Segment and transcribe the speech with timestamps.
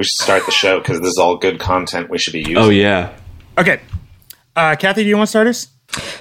[0.00, 2.56] We should start the show because this is all good content we should be using.
[2.56, 3.12] Oh yeah.
[3.58, 3.82] Okay.
[4.56, 5.68] Uh, Kathy, do you want to start us?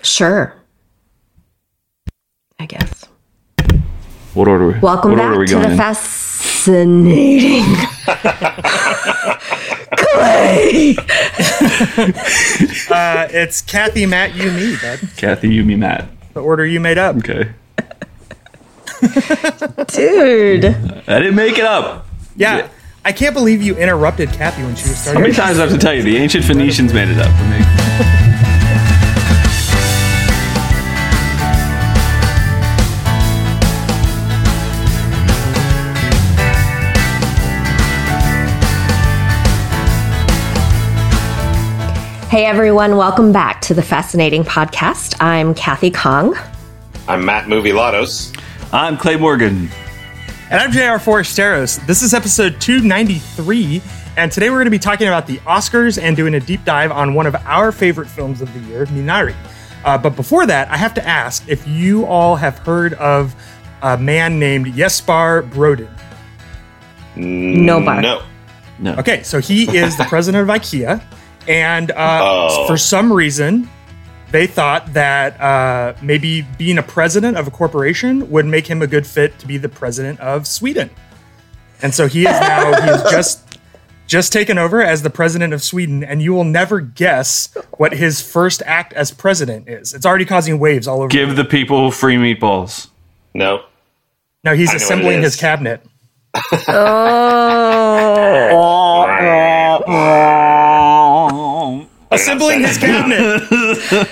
[0.02, 0.54] Sure.
[2.60, 3.06] I guess.
[4.34, 4.68] What order?
[4.74, 5.78] we- Welcome what back are we to going the in?
[5.78, 7.64] fascinating
[9.96, 10.96] Clay.
[12.90, 15.00] Uh, it's Kathy, Matt, you, me, bud.
[15.16, 16.06] Kathy, you, me, Matt.
[16.34, 17.16] The order you made up.
[17.16, 17.52] Okay.
[19.88, 20.66] Dude.
[21.08, 22.06] I didn't make it up.
[22.36, 22.68] Yeah.
[23.06, 25.22] I can't believe you interrupted Kathy when she was starting.
[25.22, 26.04] How many times do I have to tell you?
[26.04, 27.60] The ancient Phoenicians made it up for me.
[42.30, 45.16] Hey everyone, welcome back to the Fascinating Podcast.
[45.20, 46.36] I'm Kathy Khang.
[47.08, 48.38] I'm Matt Mikalatos.
[48.72, 49.70] I'm Clay Morgan.
[50.50, 51.86] And I'm JR Forasteros.
[51.86, 53.82] This is episode 293.
[54.18, 56.92] And today we're going to be talking about the Oscars and doing a deep dive
[56.92, 59.36] on one of our favorite films of the year, Minari.
[59.86, 63.36] Uh, but before that, I have to ask if you all have heard of
[63.84, 65.90] a man named Jesper Brodin.
[67.16, 68.02] No bar.
[68.02, 68.24] No.
[68.80, 68.96] No.
[68.96, 71.04] Okay, so he is the president of IKEA,
[71.48, 72.66] and uh, Oh.
[72.68, 73.70] for some reason,
[74.32, 78.88] they thought that uh, maybe being a president of a corporation would make him a
[78.88, 80.90] good fit to be the president of Sweden.
[81.82, 83.60] And so he is now he has just
[84.08, 88.22] just taken over as the president of Sweden, and you will never guess what his
[88.22, 89.94] first act as president is.
[89.94, 91.08] It's already causing waves all over.
[91.10, 92.88] Give the people free meatballs.
[93.36, 93.64] No.
[94.44, 95.40] now he's I know what it assembling his is.
[95.40, 95.86] cabinet.
[102.12, 103.44] Assembling his cabinet.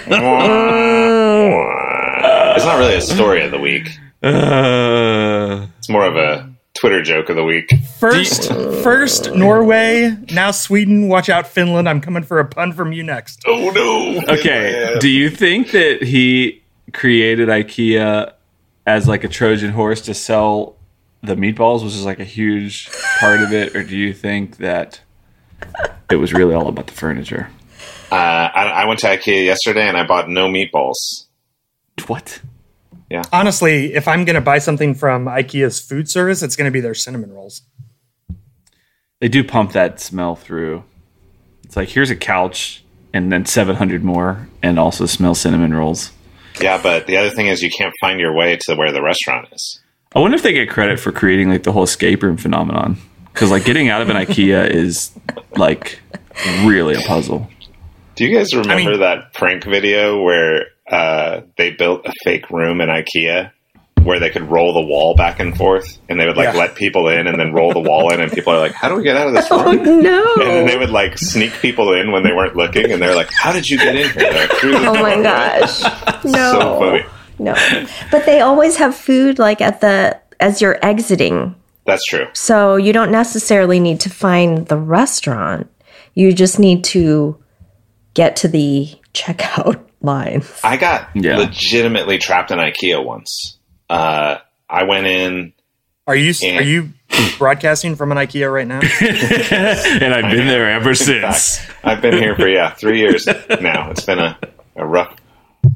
[2.55, 3.87] It's not really a story of the week.
[4.23, 7.71] Uh, It's more of a Twitter joke of the week.
[7.99, 8.51] First,
[8.83, 11.07] first Norway, now Sweden.
[11.07, 11.87] Watch out, Finland.
[11.87, 13.43] I'm coming for a pun from you next.
[13.45, 14.21] Oh no.
[14.33, 14.95] okay.
[14.99, 18.31] Do you think that he created IKEA
[18.87, 20.75] as like a Trojan horse to sell
[21.21, 24.99] the meatballs, which is like a huge part of it, or do you think that
[26.09, 27.49] it was really all about the furniture?
[28.11, 31.25] Uh, I, I went to IKEA yesterday and I bought no meatballs.
[32.07, 32.41] What?
[33.09, 33.23] Yeah.
[33.31, 36.79] Honestly, if I'm going to buy something from IKEA's food service, it's going to be
[36.79, 37.61] their cinnamon rolls.
[39.19, 40.83] They do pump that smell through.
[41.63, 46.11] It's like here's a couch and then 700 more, and also smell cinnamon rolls.
[46.61, 49.47] Yeah, but the other thing is you can't find your way to where the restaurant
[49.51, 49.79] is.
[50.13, 52.97] I wonder if they get credit for creating like the whole escape room phenomenon.
[53.33, 55.11] Because like getting out of an IKEA is
[55.55, 55.99] like
[56.63, 57.49] really a puzzle.
[58.17, 62.82] Do you guys remember mean- that prank video where uh, they built a fake room
[62.82, 63.52] in IKEA
[64.04, 66.60] where they could roll the wall back and forth and they would like Yeah.
[66.61, 68.95] let people in and then roll the wall in and people are like, How do
[68.95, 70.02] we get out of this Oh room?
[70.02, 70.23] no.
[70.36, 73.32] And then they would like sneak people in when they weren't looking and they're like,
[73.33, 74.32] How did you get in here?
[74.32, 75.82] Like, "Through the Oh my gosh.
[76.23, 76.52] No.
[76.60, 77.04] So funny.
[77.39, 77.54] No.
[78.11, 81.54] But they always have food like at the as you're exiting.
[81.86, 82.28] That's true.
[82.34, 85.70] So you don't necessarily need to find the restaurant.
[86.16, 87.38] You just need to
[88.17, 90.44] get to the checkout line.
[90.64, 91.38] I got Yeah.
[91.38, 93.58] legitimately trapped in IKEA once.
[93.89, 94.38] Uh,
[94.70, 95.54] I went in
[96.08, 96.58] Are you Yeah.
[96.58, 96.89] are you
[97.38, 98.80] broadcasting from an IKEA right now?
[100.02, 101.60] and I've been there ever since.
[101.60, 103.28] fact, I've been here for yeah three years
[103.61, 103.92] now.
[103.92, 104.38] It's been a,
[104.76, 105.16] a rough,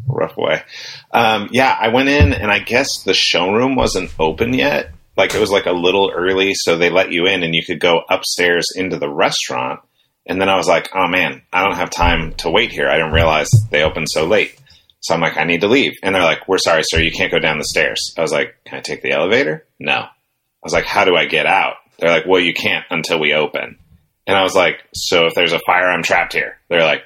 [0.07, 0.63] rough way.
[1.11, 4.91] Um, yeah, I went in and I guess the showroom wasn't open yet.
[5.17, 7.79] Like it was like a little early, so they let you in and you could
[7.79, 9.79] go upstairs into the restaurant.
[10.25, 12.87] And then I was like, oh man, I don't have time to wait here.
[12.87, 14.55] I didn't realize they opened so late.
[14.99, 15.93] So I'm like, I need to leave.
[16.03, 18.13] And they're like, we're sorry, sir, you can't go down the stairs.
[18.17, 19.65] I was like, can I take the elevator?
[19.79, 19.93] No.
[19.95, 20.09] I
[20.63, 21.77] was like, how do I get out?
[21.97, 23.79] They're like, well, you can't until we open.
[24.27, 26.57] And I was like, so if there's a fire, I'm trapped here.
[26.69, 27.01] They're like,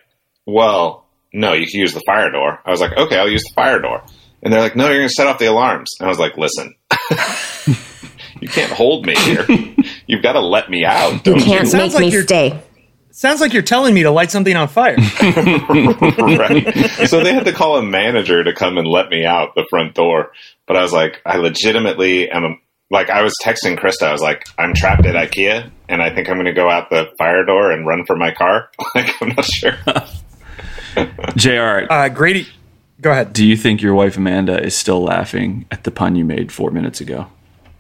[0.46, 2.60] well, no, you can use the fire door.
[2.66, 4.04] I was like, okay, I'll use the fire door.
[4.44, 5.92] And they're like, no, you're going to set off the alarms.
[6.00, 6.76] And I was like, listen,
[8.42, 9.46] you can't hold me here.
[10.08, 11.14] You've got to let me out.
[11.14, 12.62] You Don't can't sounds make like me stay.
[13.18, 14.98] Sounds like you're telling me to light something on fire.
[15.22, 17.08] right.
[17.08, 19.94] So they had to call a manager to come and let me out the front
[19.96, 20.34] door.
[20.68, 22.60] But I was like, I legitimately am
[22.92, 24.04] like, I was texting Krista.
[24.08, 26.90] I was like, I'm trapped at IKEA and I think I'm going to go out
[26.90, 28.70] the fire door and run for my car.
[28.96, 29.78] like, I'm not sure.
[31.38, 32.48] JR, Uh, Grady,
[33.00, 33.32] go ahead.
[33.32, 36.70] do you think your wife Amanda is still laughing at the pun you made four
[36.70, 37.28] minutes ago?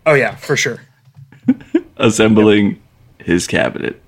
[0.05, 0.79] Oh yeah, for sure.
[1.97, 2.81] Assembling
[3.19, 4.01] his cabinet.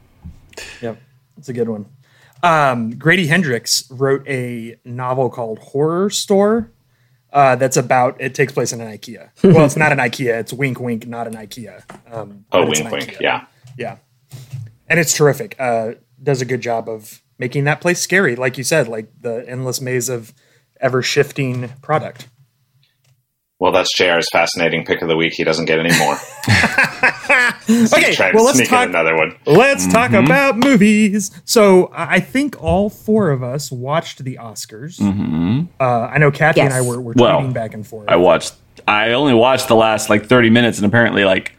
[0.82, 0.98] Yep,
[1.38, 1.86] it's a good one.
[2.44, 6.70] Um, Grady Hendrix wrote a novel called Horrorstör.
[7.34, 9.30] Uh, that's about it takes place in an IKEA.
[9.44, 10.40] Well, it's not an IKEA.
[10.40, 11.84] It's wink, wink, not an IKEA.
[12.12, 13.04] Um, Oh, wink, wink.
[13.12, 13.20] IKEA.
[13.20, 13.46] Yeah.
[13.78, 13.98] yeah.
[14.88, 15.56] and it's terrific.
[15.60, 19.44] Uh, does a good job of making that place scary, like you said, like the
[19.48, 20.34] endless maze of
[20.80, 22.28] ever shifting product.
[23.60, 25.34] Well, that's JR's fascinating pick of the week.
[25.36, 26.16] He doesn't get any more.
[27.70, 28.84] Okay, Trying well let's talk.
[28.86, 29.36] in another one.
[29.46, 31.32] Let's talk about movies.
[31.44, 35.00] So I I think all four of us watched the Oscars.
[35.80, 38.08] Uh, I know Kathy and I were, were Well, tweeting back and forth.
[38.08, 38.56] I watched.
[38.88, 41.58] I only watched the last like 30 minutes, and apparently, like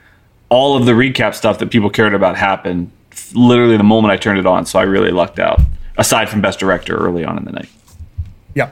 [0.48, 2.90] all of the recap stuff that people cared about happened
[3.34, 4.64] literally the moment I turned it on.
[4.64, 5.60] So I really lucked out.
[5.98, 7.68] Aside from Best Director early on in the night.
[8.54, 8.70] Yeah.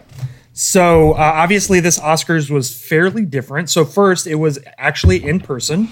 [0.59, 3.69] So uh, obviously, this Oscars was fairly different.
[3.69, 5.91] So first, it was actually in person.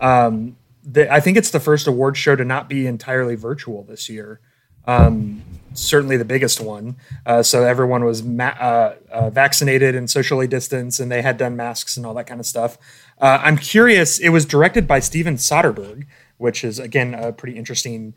[0.00, 4.08] Um, the, I think it's the first award show to not be entirely virtual this
[4.08, 4.40] year.
[4.88, 6.96] Um, certainly the biggest one.
[7.24, 11.54] Uh, so everyone was ma- uh, uh, vaccinated and socially distanced, and they had done
[11.54, 12.78] masks and all that kind of stuff.
[13.20, 14.18] Uh, I'm curious.
[14.18, 16.06] It was directed by Steven Soderbergh,
[16.38, 18.14] which is again a pretty interesting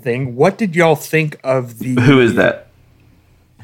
[0.00, 0.34] thing.
[0.34, 2.00] What did y'all think of the?
[2.00, 2.68] Who is that?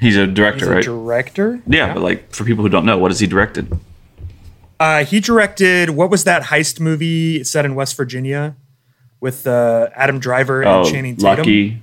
[0.00, 1.24] He's a director, He's a right?
[1.24, 1.60] director.
[1.66, 3.72] yeah, but like for people who don't know, what has he directed?
[4.80, 8.56] Uh, he directed what was that heist movie set in West Virginia
[9.20, 11.36] with uh, Adam Driver and Oh, Channing Tatum?
[11.38, 11.82] Lucky.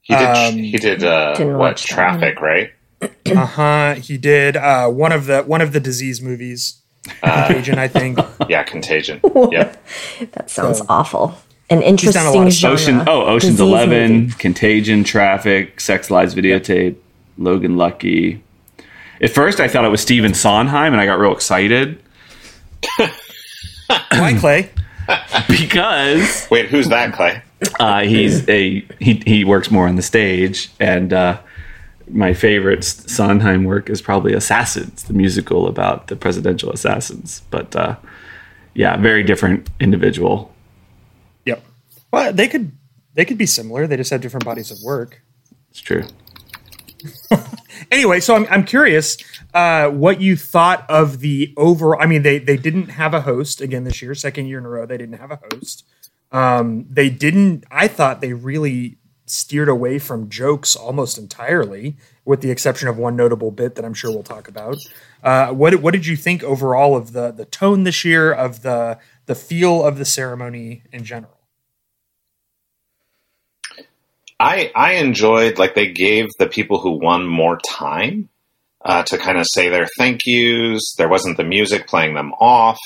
[0.00, 0.22] He did.
[0.24, 1.04] Um, he did.
[1.04, 1.56] Uh, what?
[1.58, 2.72] watch that Traffic, right?
[3.26, 3.94] Uh huh.
[3.96, 6.80] He did uh, one of the one of the disease movies.
[7.22, 8.18] Contagion, I think.
[8.48, 9.20] Yeah, Contagion.
[9.52, 9.84] Yep.
[10.32, 11.34] That sounds So- awful.
[11.68, 12.72] An done a lot interesting of genre.
[12.72, 13.08] Ocean.
[13.08, 14.34] Oh, Ocean's Disease Eleven, movie.
[14.38, 16.96] Contagion, Traffic, Sex Lies Videotape,
[17.38, 18.42] Logan Lucky.
[19.20, 22.00] At first, I thought it was Steven Sondheim, and I got real excited
[23.88, 24.70] Why Clay?
[25.48, 27.42] because Wait, who's that, Clay?
[27.80, 31.38] uh, he's a he he works more on the stage, and uh,
[32.10, 37.42] my favorite Sondheim work is probably Assassins, the musical about the presidential assassins.
[37.50, 37.96] But uh,
[38.74, 40.52] yeah, very different individual.
[42.12, 42.72] Well, they could
[43.14, 43.86] they could be similar.
[43.86, 45.22] They just have different bodies of work.
[45.70, 46.04] It's true.
[47.90, 49.16] Anyway, so I'm I'm curious
[49.54, 52.00] uh, what you thought of the overall.
[52.00, 54.68] I mean, they they didn't have a host again this year, second year in a
[54.68, 54.86] row.
[54.86, 55.84] They didn't have a host.
[56.32, 57.64] Um, they didn't.
[57.70, 63.16] I thought they really steered away from jokes almost entirely, with the exception of one
[63.16, 64.76] notable bit that I'm sure we'll talk about.
[65.22, 68.98] Uh, what what did you think overall of the the tone this year of the
[69.26, 71.35] the feel of the ceremony in general?
[74.38, 78.28] I I enjoyed like they gave the people who won more time
[78.84, 80.94] uh, to kind of say their thank yous.
[80.96, 82.78] There wasn't the music playing them off,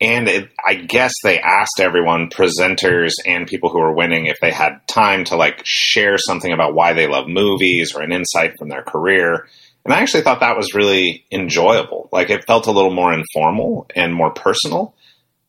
[0.00, 4.50] and it, I guess they asked everyone, presenters and people who were winning, if they
[4.50, 8.68] had time to like share something about why they love movies or an insight from
[8.68, 9.46] their career.
[9.84, 12.08] And I actually thought that was really enjoyable.
[12.12, 14.94] Like it felt a little more informal and more personal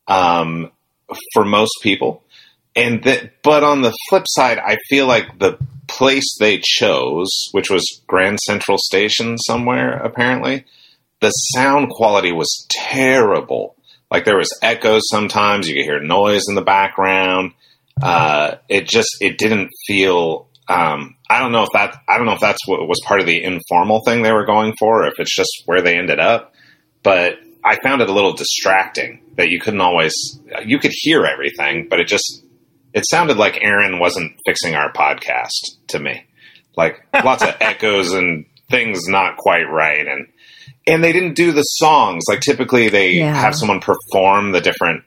[0.08, 0.72] um,
[1.34, 2.23] for most people
[2.76, 7.70] and that but on the flip side i feel like the place they chose which
[7.70, 10.66] was grand central station somewhere apparently
[11.24, 13.76] the sound quality was terrible.
[14.12, 17.54] Like there was echoes sometimes you could hear noise in the background.
[18.02, 22.34] Uh, it just it didn't feel um, i don't know if that i don't know
[22.34, 25.20] if that's what was part of the informal thing they were going for or if
[25.20, 26.54] it's just where they ended up
[27.04, 30.14] but i found it a little distracting that you couldn't always
[30.66, 32.43] you could hear everything but it just
[32.94, 35.50] it sounded like Aaron wasn't fixing our podcast
[35.88, 36.24] to me.
[36.78, 40.28] Like lots of echoes and things not quite right and
[40.88, 42.24] and they didn't do the songs.
[42.28, 43.34] Like typically they Yeah.
[43.34, 45.04] have someone perform the different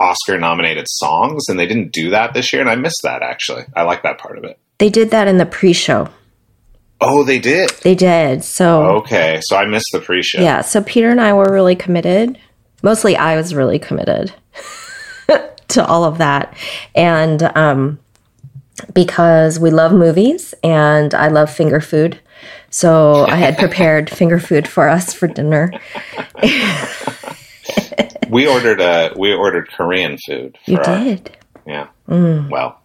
[0.00, 3.64] Oscar nominated songs and they didn't do that this year and I missed that actually.
[3.76, 4.58] I like that part of it.
[4.78, 6.08] They did that in the pre-show.
[7.00, 7.70] Oh, they did.
[7.82, 8.42] They did.
[8.44, 10.40] So Okay, so I missed the pre-show.
[10.40, 12.38] yeah, so Peter and I were really committed.
[12.82, 14.32] Mostly I was really committed
[15.72, 16.56] to all of that.
[16.94, 17.98] And um
[18.94, 22.20] because we love movies and I love finger food.
[22.70, 25.72] So I had prepared finger food for us for dinner.
[28.28, 31.36] We ordered uh we ordered Korean food You our, did.
[31.66, 31.88] Yeah.
[32.08, 32.50] Mm.
[32.50, 32.82] Well,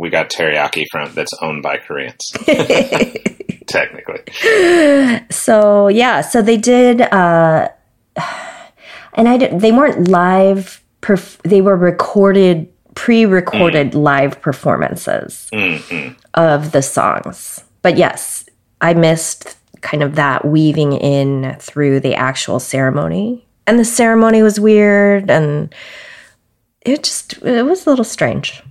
[0.00, 2.32] we got teriyaki from that's owned by Koreans.
[3.66, 4.20] Technically.
[5.30, 7.68] So yeah, so they did, uh,
[9.14, 10.82] and I did, they weren't live.
[11.02, 16.14] Perf- they were recorded, pre-recorded live performances Mhm.
[16.34, 17.64] of the songs.
[17.82, 18.44] But yes,
[18.80, 24.60] I missed kind of that weaving in through the actual ceremony, and the ceremony was
[24.60, 25.74] weird, and
[26.82, 28.62] it just it was a little strange.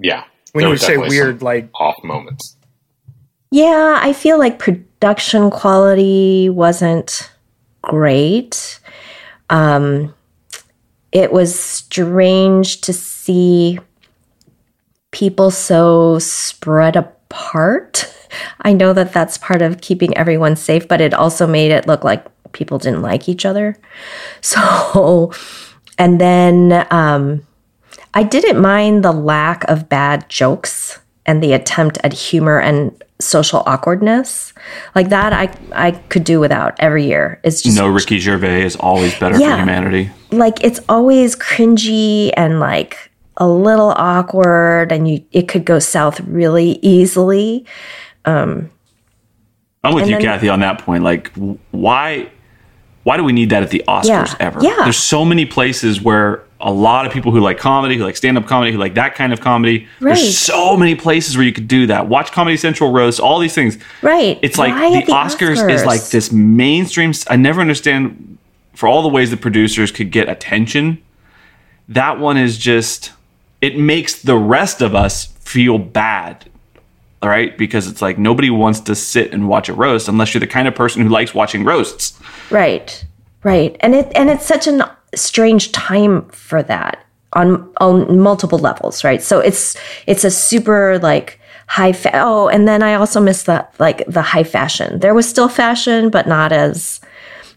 [0.00, 0.24] Yeah.
[0.52, 2.56] When you say weird, like off moments.
[3.50, 7.30] Yeah, I feel like production quality wasn't
[7.82, 8.80] great.
[9.50, 10.12] Um,
[11.16, 13.78] it was strange to see
[15.12, 18.14] people so spread apart.
[18.60, 22.04] I know that that's part of keeping everyone safe, but it also made it look
[22.04, 23.78] like people didn't like each other.
[24.42, 25.32] So,
[25.98, 27.46] and then um,
[28.12, 33.62] I didn't mind the lack of bad jokes and the attempt at humor and social
[33.66, 34.52] awkwardness
[34.94, 38.76] like that i i could do without every year it's just no ricky gervais is
[38.76, 39.52] always better Yeah.
[39.52, 45.64] for humanity like it's always cringy and like a little awkward and you it could
[45.64, 47.64] go south really easily
[48.26, 48.70] Um
[49.82, 51.32] i'm with you then- kathy on that point like
[51.70, 52.30] why
[53.04, 54.34] why do we need that at the oscars Yeah.
[54.40, 54.76] ever Yeah.
[54.84, 58.44] there's so many places where a lot of people who like comedy who like stand-up
[58.46, 60.14] comedy who like that kind of comedy Right.
[60.16, 63.54] there's so many places where you could do that watch comedy central roast all these
[63.54, 67.12] things right it's like Why the, at Oscars, is like this mainstream.
[67.28, 68.36] I never understand
[68.74, 71.02] for all the ways that producers could get attention.
[71.88, 73.12] That one is just
[73.62, 76.50] it makes the rest of us feel bad.
[77.22, 80.40] All right, because it's like nobody wants to sit and watch a roast unless you're
[80.40, 82.18] the kind of person who likes watching roasts.
[82.50, 83.04] right
[83.44, 84.82] right and it and it's such an
[85.14, 89.22] strange time for that on on multiple levels right?
[89.22, 93.74] So it's it's a super like high fa- oh and then i also missed that
[93.78, 95.00] like the high fashion.
[95.00, 97.00] There was still fashion but not as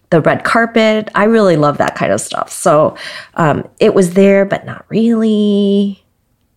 [0.10, 1.10] the red carpet.
[1.14, 2.52] I really love that kind of stuff.
[2.52, 2.96] So
[3.36, 6.04] um it was there but not really.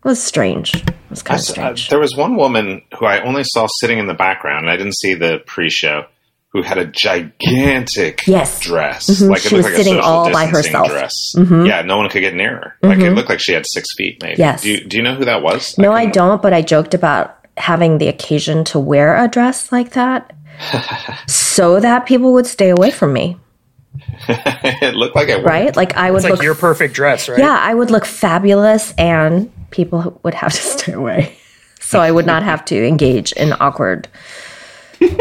[0.05, 0.75] It was strange.
[0.75, 1.89] It was kind of Uh, strange.
[1.91, 4.69] there was one woman who I only saw sitting in the background.
[4.69, 6.07] I didn't see the pre-show.
[6.53, 8.61] Who had a gigantic Yes.
[8.61, 9.09] dress?
[9.09, 9.31] Mhm.
[9.31, 10.89] Like She was sitting all by herself.
[10.89, 11.45] Mm-hmm.
[11.45, 11.67] Dress.
[11.67, 12.77] Yeah, no one could get near her.
[12.83, 14.37] Like it looked like she had six feet, maybe.
[14.39, 14.63] Yes.
[14.63, 15.77] Do you, do you know who that was?
[15.79, 19.73] No, I couldn't- don't, but I joked about having the occasion to wear a dress
[19.73, 20.33] like that
[21.27, 23.37] so that people would stay away from me,
[24.29, 25.37] it looked like it.
[25.39, 25.49] worked.
[25.49, 25.75] right?
[25.77, 27.39] Like I would It's like look your perfect dress, right?
[27.39, 31.35] Yeah, I would look fabulous and people would have to stay away.
[31.81, 34.09] So I would not have to engage in awkward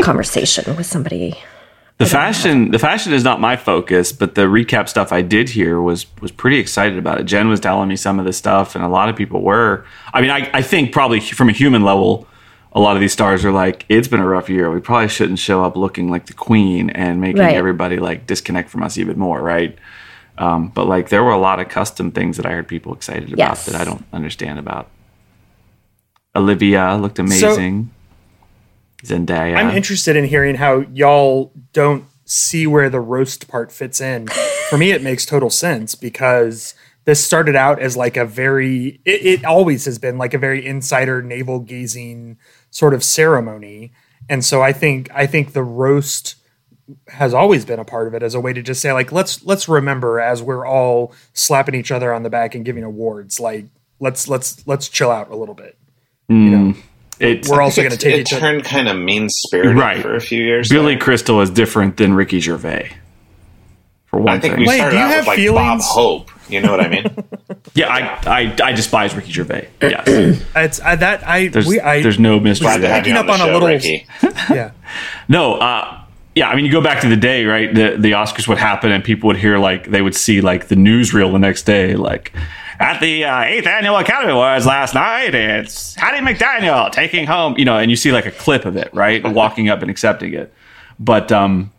[0.02, 1.38] conversation with somebody.
[1.98, 5.80] The fashion, the fashion is not my focus, but the recap stuff I did here
[5.80, 7.26] was was pretty excited about it.
[7.26, 9.86] Jen was telling me some of this stuff, and a lot of people were.
[10.12, 12.28] I mean, I, I think probably from a human level,
[12.74, 14.72] a lot of these stars are like, it's been a rough year.
[14.72, 17.54] We probably shouldn't show up looking like the queen and making Right.
[17.56, 19.78] everybody like disconnect from us even more, right?
[20.40, 23.32] Um, but like, there were a lot of custom things that I heard people excited
[23.32, 24.90] about that I don't understand about.
[26.36, 27.92] Olivia looked amazing.
[29.04, 29.56] Zendaya.
[29.56, 34.28] I'm interested in hearing how y'all don't see where the roast part fits in.
[34.70, 36.74] For me, it makes total sense because
[37.06, 40.66] this started out as like a very, it, it always has been like a very
[40.66, 42.38] insider navel gazing
[42.70, 43.92] sort of ceremony.
[44.30, 46.36] And so I think, I think the roast
[47.08, 49.44] has always been a part of it as a way to just say like, let's,
[49.44, 53.66] let's remember as we're all slapping each other on the back and giving awards, like,
[54.00, 55.78] let's, let's, let's chill out a little bit.
[56.30, 56.78] Mm.
[57.22, 60.02] It's We're also It- going to take it each turned kind of mean spirited Right.
[60.02, 60.70] for a few years.
[60.70, 61.02] Billy there.
[61.02, 62.90] Crystal is different than Ricky Gervais.
[64.08, 64.62] For one I think thing.
[64.64, 65.58] we Wait, started do you out have with like feelings?
[65.58, 66.32] Bob Hope.
[66.50, 67.06] You know what I mean?
[67.74, 68.00] Yeah, I,
[68.42, 69.70] I I despise Ricky Gervais.
[69.82, 70.42] Yes.
[70.56, 72.92] It's I, that I, There's we, I, there's no mystery there.
[72.94, 74.06] have you Picking on up the on a little- Ricky.
[74.50, 74.72] yeah.
[75.30, 75.98] No, uh
[76.36, 77.74] yeah, I mean you go back to the day, right?
[77.74, 80.76] The the Oscars would happen and people would hear like they would see like the
[80.76, 82.34] newsreel the next day, like
[82.82, 87.64] at the uh, eighth annual Academy Awards last night, it's Hattie McDaniel taking home, you
[87.64, 89.24] know, and you see like a clip of it, right?
[89.34, 90.52] Walking up and accepting it.
[91.00, 91.72] But um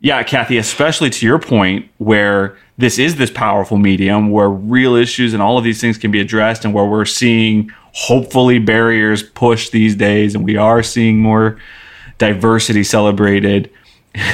[0.00, 5.32] yeah, Kathy, especially to your point, where this is this powerful medium where real issues
[5.32, 9.72] and all of these things can be addressed, and where we're seeing hopefully barriers pushed
[9.72, 11.58] these days, and we are seeing more
[12.18, 13.70] diversity celebrated.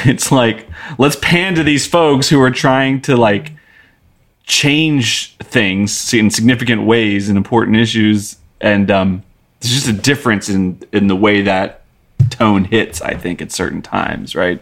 [0.04, 3.50] It's like, let's pan to these folks who are trying to like
[4.44, 8.36] change things in significant ways and important issues.
[8.60, 9.22] And um,
[9.60, 11.82] there's just a difference in, in the way that
[12.30, 14.60] tone hits, I think, at certain times, right?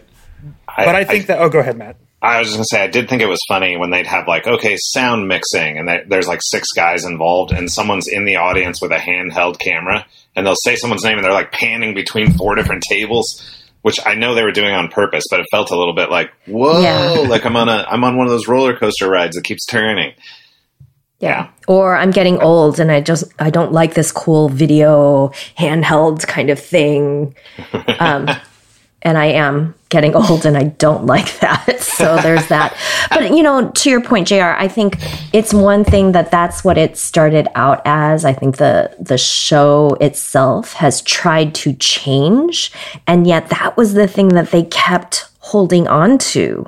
[0.77, 1.39] But I think that.
[1.39, 1.97] Oh, go ahead, Matt.
[2.21, 4.45] I was just gonna say I did think it was funny when they'd have like
[4.45, 8.79] okay sound mixing and they, there's like six guys involved and someone's in the audience
[8.79, 12.53] with a handheld camera and they'll say someone's name and they're like panning between four
[12.53, 15.95] different tables, which I know they were doing on purpose, but it felt a little
[15.95, 17.09] bit like whoa, Yeah.
[17.29, 20.13] like I'm on a I'm on one of those roller coaster rides that keeps turning.
[21.19, 21.49] Yeah.
[21.67, 26.49] Or I'm getting old and I just I don't like this cool video handheld kind
[26.49, 27.35] of thing.
[27.99, 28.27] Um,
[29.01, 31.77] and I am getting old and I don't like that.
[32.01, 32.75] So there's that.
[33.11, 34.97] But you know, to your point, JR, I think
[35.33, 38.25] it's one thing that that's what it started out as.
[38.25, 42.71] I think the the show itself has tried to change,
[43.05, 46.65] and yet that was the thing that they kept holding on to.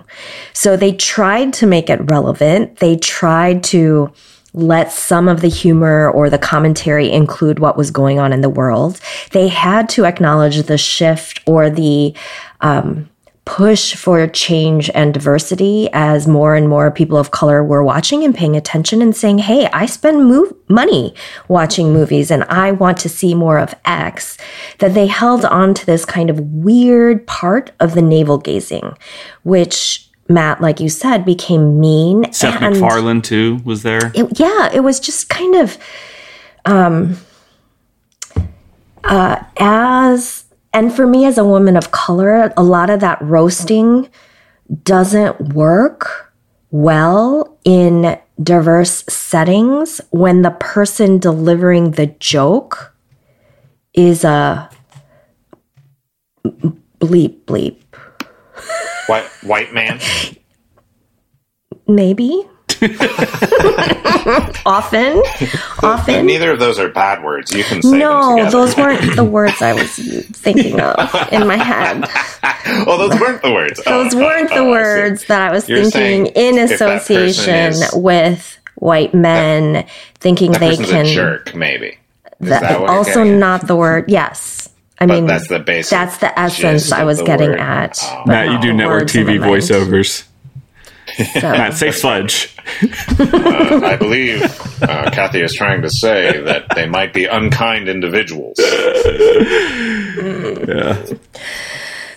[0.53, 2.77] So they tried to make it relevant.
[2.77, 4.11] They tried to
[4.53, 8.49] let some of the humor or the commentary include what was going on in the
[8.49, 8.99] world.
[9.31, 12.13] They had to acknowledge the shift or the
[12.61, 13.09] um,
[13.45, 18.33] push for change and diversity as more and more people of color were watching and
[18.33, 20.29] paying attention and saying, Hey, I spend
[20.69, 21.13] money
[21.49, 24.37] watching movies and I want to see more of X,
[24.79, 28.97] that they held on to this kind of weird part of the navel gazing,
[29.43, 32.31] which Matt, like you said, became mean.
[32.31, 34.11] Seth and MacFarlane too was there.
[34.15, 35.77] it, yeah, it was just kind of
[36.65, 37.17] um
[39.03, 44.09] uh as and for me as a woman of color, a lot of that roasting
[44.83, 46.33] doesn't work
[46.71, 52.95] well in diverse settings when the person delivering the joke
[53.93, 54.69] is a
[56.99, 57.82] bleep bleep
[59.07, 59.99] White white man.
[61.87, 62.43] maybe
[64.65, 65.17] often
[65.81, 67.51] often Neither of those are bad words.
[67.53, 72.05] You can say No, those weren't the words I was thinking of in my head.
[72.85, 73.81] well, those weren't the words.
[73.85, 76.55] Oh, those Oh, weren't oh, the oh, I words that I was You're thinking in
[76.55, 81.05] that association is- with white men thinking That they can.
[81.05, 81.97] a jerk, maybe.
[82.39, 84.05] That- that also, not the word.
[84.09, 84.69] Yes,
[85.03, 85.91] I But mean that's the basic.
[85.91, 87.59] that's the essence I was getting word.
[87.59, 87.99] at.
[88.01, 88.23] Oh.
[88.25, 90.23] but Matt, you do network TV voiceovers.
[91.33, 92.55] So- Matt, say sludge.
[93.19, 94.41] Uh, I believe
[94.81, 98.57] uh, Kathy is trying to say that they might be unkind individuals.
[100.65, 101.03] Yeah.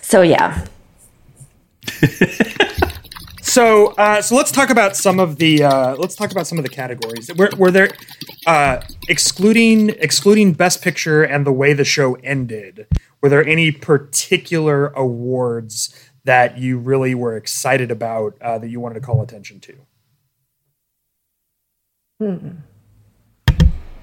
[0.01, 0.65] so yeah,
[3.57, 6.63] So, uh, so let's talk about some of the uh, let's talk about some of
[6.63, 7.31] the categories.
[7.35, 7.89] Were, were there
[8.45, 12.85] uh, excluding excluding Best Picture and the way the show ended?
[13.19, 15.91] Were there any particular awards
[16.23, 19.73] that you really were excited about uh, that you wanted to call attention to?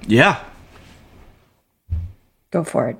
[0.08, 0.42] Yeah.
[2.50, 2.98] go for it.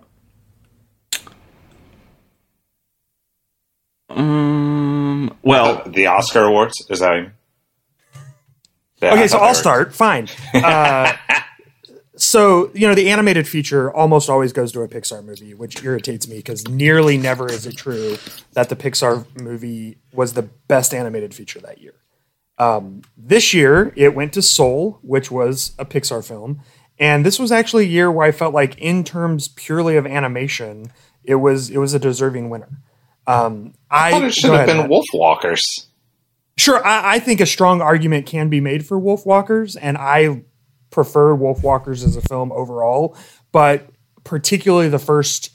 [4.15, 5.37] Um.
[5.43, 7.31] Well, the Oscar awards is that?
[9.03, 9.95] Yeah, I Okay, so I'll were- start.
[9.95, 10.29] Fine.
[10.55, 11.13] Uh,
[12.17, 16.29] so you know, the animated feature almost always goes to a Pixar movie, which irritates
[16.29, 18.17] me because nearly never is it true
[18.53, 21.95] that the Pixar movie was the best animated feature that year.
[22.57, 26.61] Um, this year, it went to Soul, which was a Pixar film,
[27.01, 30.93] and this was actually a year where I felt like, in terms purely of animation,
[31.25, 32.79] it was it was a deserving winner.
[33.27, 34.91] Um, I, I thought it should have ahead, been Matt.
[34.91, 35.87] Wolfwalkers.
[36.57, 40.45] Sure, I, I think a strong argument can be made for Wolfwalkers, and I
[40.91, 43.17] prefer Wolfwalkers as a film overall.
[43.51, 43.89] But
[44.25, 45.51] particularly the first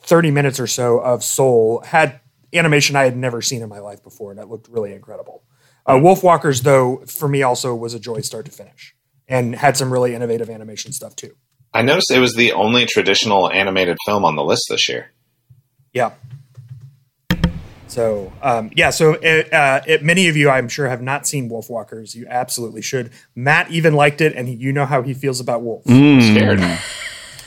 [0.00, 2.20] thirty minutes or so of Soul had
[2.54, 5.42] animation I had never seen in my life before, and that looked really incredible.
[5.84, 8.94] Uh, Wolfwalkers, though, for me also was a joy start to finish,
[9.26, 11.34] and had some really innovative animation stuff too.
[11.74, 15.12] I noticed it was the only traditional animated film on the list this year.
[15.92, 16.12] Yeah.
[17.88, 21.50] So um, yeah, so it, uh, it, many of you, I'm sure, have not seen
[21.50, 22.14] Wolfwalkers.
[22.14, 23.10] You absolutely should.
[23.34, 25.86] Matt even liked it, and he, you know how he feels about wolves.
[25.86, 26.60] Scared.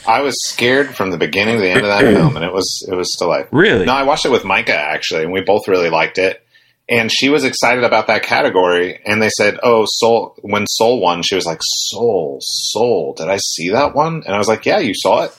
[0.06, 2.86] I was scared from the beginning to the end of that film, and it was
[2.90, 3.56] it was delightful.
[3.56, 3.86] Really?
[3.86, 6.44] No, I watched it with Micah actually, and we both really liked it.
[6.88, 11.22] And she was excited about that category, and they said, "Oh, Soul." When Soul won,
[11.22, 14.78] she was like, "Soul, Soul, did I see that one?" And I was like, "Yeah,
[14.80, 15.38] you saw it.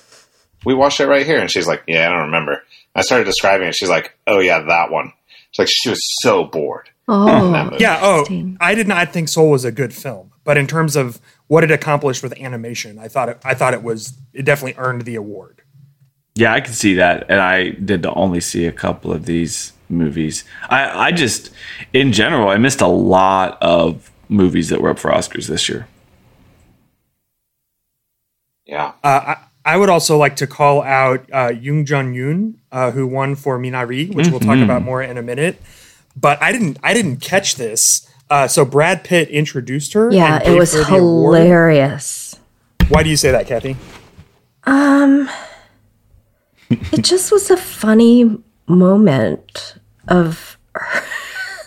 [0.65, 2.63] We watched it right here." And she's like, "Yeah, I don't remember."
[2.95, 3.75] I started describing it.
[3.75, 5.13] She's like, "Oh yeah, that one."
[5.49, 6.89] It's like she was so bored.
[7.07, 7.99] Oh, Yeah.
[8.01, 8.25] Oh,
[8.61, 11.69] I did not think Soul was a good film, but in terms of what it
[11.71, 15.61] accomplished with animation, I thought it, I thought it was it definitely earned the award.
[16.35, 20.43] Yeah, I can see that, and I did only see a couple of these movies.
[20.67, 21.51] I, I just,
[21.93, 25.87] in general, I missed a lot of movies that were up for Oscars this year.
[28.65, 32.91] Yeah, Uh, I, I would also like to call out uh, Yoon Jun Yoon, uh,
[32.91, 35.61] who won for Minari, which we'll talk about more in a minute.
[36.15, 38.09] But I didn't I didn't catch this.
[38.29, 40.11] Uh, so Brad Pitt introduced her.
[40.11, 41.37] yeah, it was her the award.
[41.37, 42.39] hilarious.
[42.89, 43.77] Why do you say that, Kathy?
[44.65, 45.29] Um,
[46.69, 49.75] it just was a funny moment
[50.07, 50.57] of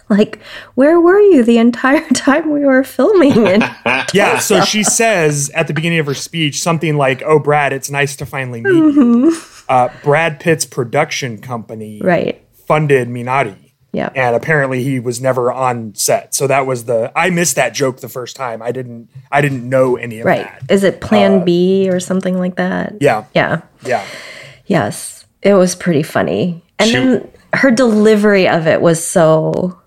[0.09, 0.41] like,
[0.75, 3.47] where were you the entire time we were filming?
[3.47, 3.65] And
[4.15, 7.91] Yeah, so she says at the beginning of her speech something like, "Oh, Brad, it's
[7.91, 9.25] nice to finally meet Mm-hmm.
[9.25, 9.37] you."
[9.69, 15.93] Uh, Brad Pitt's production company right, funded Minari, yeah, and apparently he was never on
[15.97, 16.35] set.
[16.37, 18.63] So that was the I missed that joke the first time.
[18.63, 20.45] I didn't I didn't know any of right.
[20.45, 20.71] that.
[20.71, 22.95] Is it Plan B or something like that?
[23.01, 24.05] Yeah, yeah, yeah.
[24.67, 25.27] yes.
[25.43, 29.81] It was pretty funny, and She- then her delivery of it was so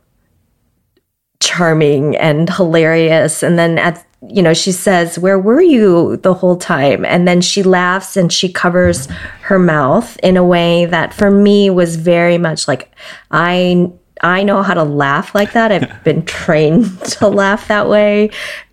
[1.49, 3.41] charming and hilarious.
[3.41, 7.05] And then at you know, she says, Where were you the whole time?
[7.05, 9.07] And then she laughs and she covers
[9.43, 12.93] her mouth in a way that for me was very much like,
[13.31, 13.91] I.
[14.21, 15.71] I know how to laugh like that.
[15.71, 18.31] I've been trained to laugh that way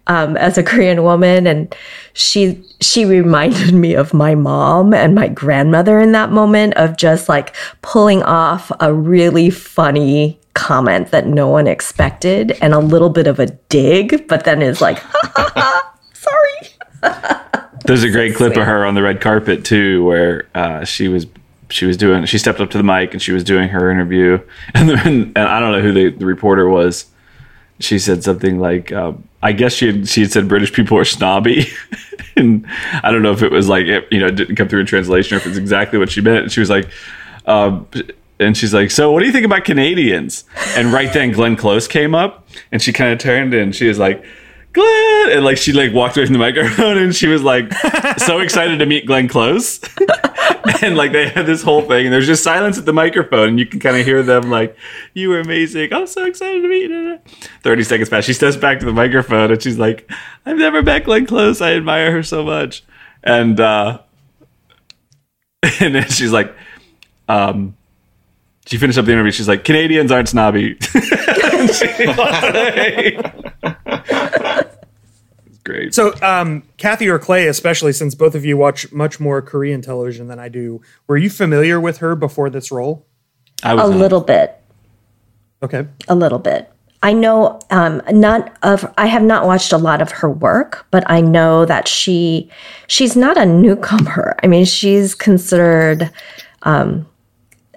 [0.08, 1.72] um, as a Korean woman, and
[2.14, 7.28] she she reminded me of my mom and my grandmother in that moment of just
[7.28, 13.28] like pulling off a really funny comment that no one expected and a little bit
[13.28, 17.60] of a dig, but then is like, ha, ha, ha, sorry.
[17.84, 18.62] There's a great clip sweet.
[18.62, 21.26] of her on the red carpet too, where uh, she was
[21.68, 24.40] she was doing she stepped up to the mic and she was doing her interview,
[24.74, 27.06] and, then, and I don't know who the, the reporter was.
[27.78, 31.04] She said something like, um, "I guess she had, she had said British people are
[31.04, 31.66] snobby,"
[32.36, 32.66] and
[33.02, 34.86] I don't know if it was like it, you know it didn't come through in
[34.86, 36.44] translation or if it's exactly what she meant.
[36.44, 36.88] And she was like.
[37.44, 37.86] Um,
[38.38, 40.44] and she's like, "So, what do you think about Canadians?"
[40.77, 43.99] And right then, Glenn Close came up, and she kind of turned and she was
[43.99, 44.25] like,
[44.72, 47.72] "Glenn," and like she like walked away from the microphone, and she was like
[48.18, 49.81] so excited to meet Glenn Close,
[50.83, 53.59] and like they had this whole thing, and there's just silence at the microphone, and
[53.59, 54.77] you can kind of hear them like,
[55.14, 55.92] "You were amazing!
[55.92, 57.18] I'm so excited to meet you."
[57.62, 60.11] Thirty seconds pass, she steps back to the microphone, and she's like,
[60.44, 61.61] "I've never met Glenn Close.
[61.61, 62.85] I admire her so much,"
[63.22, 64.01] and uh,
[65.81, 66.55] and then she's like,
[67.29, 67.75] um
[68.66, 69.33] she finished up the interview.
[69.33, 70.76] She's like, Canadians aren't snobby.
[70.81, 73.18] She walked away.
[75.46, 75.94] It's great.
[75.94, 80.29] So, um, Kathy or Clay, especially since both of you watch much more Korean television
[80.29, 83.07] than I do, were you familiar with her before this role?
[83.62, 84.57] I A was not- little bit.
[85.62, 85.87] Okay.
[86.09, 86.70] a little bit.
[87.02, 88.92] I know um, not of.
[88.98, 92.50] I have not watched a lot of her work, but I know that she
[92.88, 94.35] she's not a newcomer.
[94.42, 96.11] I mean, she's considered
[96.62, 97.07] um,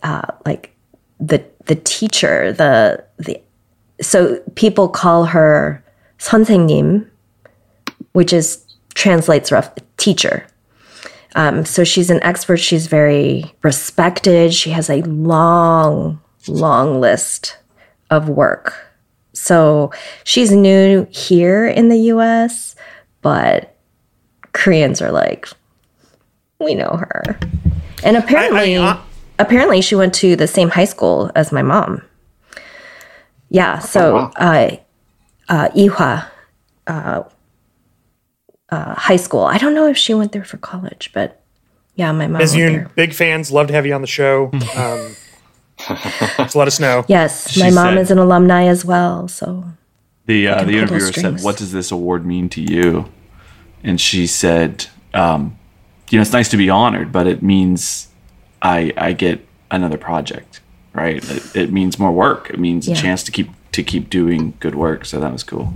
[0.03, 0.73] uh, like
[1.20, 2.52] the the teacher.
[2.52, 3.40] The the
[4.00, 5.82] so people call her
[6.18, 7.06] 선생님,
[8.12, 10.46] which is translates rough teacher.
[11.36, 12.58] Um, so she's an expert.
[12.58, 14.54] She's very respected.
[14.54, 17.58] She has a long, long list
[18.10, 18.74] of work.
[19.32, 19.90] So
[20.22, 22.76] she's new here in the US,
[23.20, 23.76] but
[24.52, 25.48] Koreans are like,
[26.60, 27.36] we know her.
[28.04, 29.00] And apparently, I- uh,
[29.39, 32.03] apparently she went to the same high school as my mom.
[33.49, 34.31] Yeah, so wow.
[34.35, 34.75] uh,
[35.47, 36.27] uh, Ewha
[36.85, 37.23] uh,
[38.69, 39.45] uh, High School.
[39.45, 41.41] I don't know if she went there for college, but
[41.95, 42.55] yeah, my mom Ms.
[42.55, 44.51] went Yoon, big fans, love to have you on the show.
[44.75, 45.15] Um,
[46.37, 47.05] just let us know.
[47.07, 49.27] Yes, She my mom said- is an alumni as well.
[49.27, 49.63] So
[50.25, 53.09] the uh, the interviewer said, "What does this award mean to you?"
[53.81, 55.57] And she said, um,
[56.11, 58.08] "You know, it's nice to be honored, but it means
[58.61, 60.59] I I get another project,
[60.93, 61.17] right?
[61.29, 62.49] It, it means more work.
[62.49, 62.93] It means Yeah.
[62.95, 65.05] a chance to keep to keep doing good work.
[65.05, 65.71] So that was cool.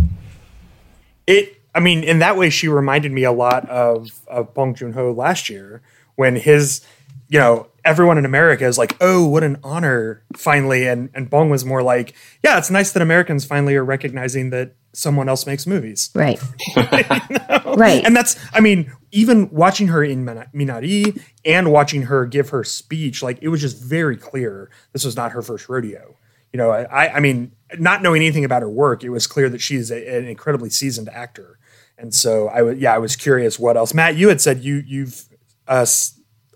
[1.27, 4.93] It, I mean, in that way, she reminded me a lot of of Bong Joon
[4.93, 5.81] Ho last year
[6.15, 6.81] when his,
[7.29, 11.49] you know, everyone in America is like, "Oh, what an honor!" Finally, and and Bong
[11.49, 15.67] was more like, "Yeah, it's nice that Americans finally are recognizing that someone else makes
[15.67, 16.41] movies." right,
[16.75, 22.49] right, And that's, I mean, even watching her in Mina- Minari and watching her give
[22.49, 26.17] her speech, like it was just very clear this was not her first rodeo.
[26.51, 29.59] You know, I, I mean, not knowing anything about her work, it was clear that
[29.59, 31.57] she's a, an incredibly seasoned actor.
[31.97, 33.93] And so I was, yeah, I was curious what else.
[33.93, 35.25] Matt, you had said you you've
[35.67, 35.85] uh,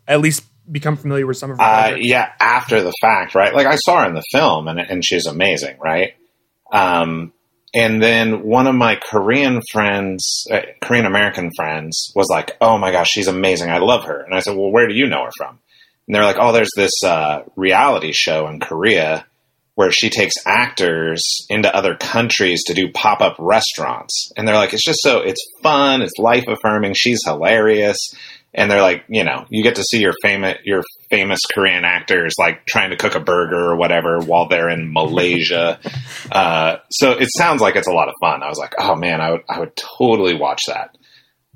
[0.07, 1.63] at least become familiar with some of her.
[1.63, 3.53] Uh, yeah, after the fact, right?
[3.53, 6.15] Like I saw her in the film, and and she's amazing, right?
[6.71, 7.33] Um,
[7.73, 12.91] and then one of my Korean friends, uh, Korean American friends, was like, "Oh my
[12.91, 13.69] gosh, she's amazing!
[13.69, 15.59] I love her." And I said, "Well, where do you know her from?"
[16.07, 19.25] And they're like, "Oh, there's this uh, reality show in Korea
[19.75, 24.73] where she takes actors into other countries to do pop up restaurants." And they're like,
[24.73, 26.93] "It's just so it's fun, it's life affirming.
[26.93, 27.97] She's hilarious."
[28.57, 32.33] And they're like, you know, you get to see your famous your famous Korean actors
[32.39, 35.79] like trying to cook a burger or whatever while they're in Malaysia.
[36.29, 38.43] Uh, so it sounds like it's a lot of fun.
[38.43, 40.97] I was like, oh man, I would I would totally watch that.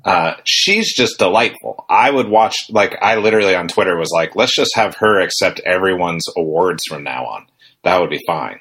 [0.04, 1.84] Uh, she's just delightful.
[1.90, 5.60] I would watch like I literally on Twitter was like, let's just have her accept
[5.60, 7.46] everyone's awards from now on.
[7.82, 8.60] That would be fine.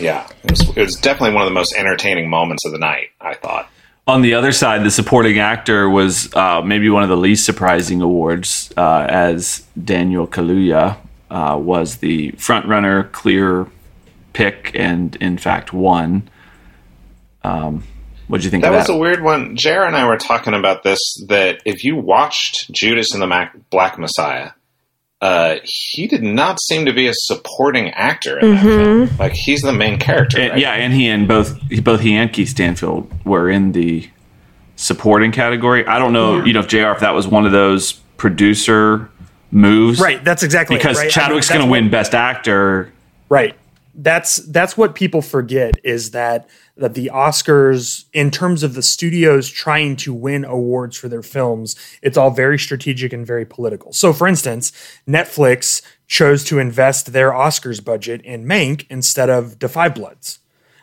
[0.00, 3.10] Yeah, it was, it was definitely one of the most entertaining moments of the night.
[3.20, 3.70] I thought.
[4.06, 8.02] On the other side, the supporting actor was uh, maybe one of the least surprising
[8.02, 10.98] awards, uh, as Daniel Kaluuya
[11.30, 13.66] uh, was the front runner, clear
[14.34, 16.28] pick, and in fact won.
[17.42, 17.84] Um,
[18.28, 18.92] what do you think That was that?
[18.92, 19.56] a weird one.
[19.56, 20.98] Jared and I were talking about this.
[21.28, 24.50] That if you watched Judas and the Mac- Black Messiah,
[25.24, 29.10] uh, he did not seem to be a supporting actor in that film.
[29.18, 30.38] Like he's the main character.
[30.38, 30.60] And- right?
[30.60, 34.08] Yeah, and he and both both he and Keith Stanfield were in the
[34.76, 35.86] supporting category.
[35.86, 36.88] I don't know, you know, if Jr.
[36.88, 39.08] if that was one of those producer
[39.50, 40.22] moves, Right.
[40.22, 41.02] That's exactly it, Because right?
[41.02, 42.92] I mean, Chadwick's going to win Best Actor.
[43.28, 43.54] Right.
[43.96, 49.48] That's that's what people forget is that that the Oscars, in terms of the studios
[49.48, 53.92] trying to win awards for their films, it's all very strategic and very political.
[53.92, 54.72] So, for instance,
[55.06, 60.40] Netflix chose to invest their Oscars budget in Mank instead of Five Bloods,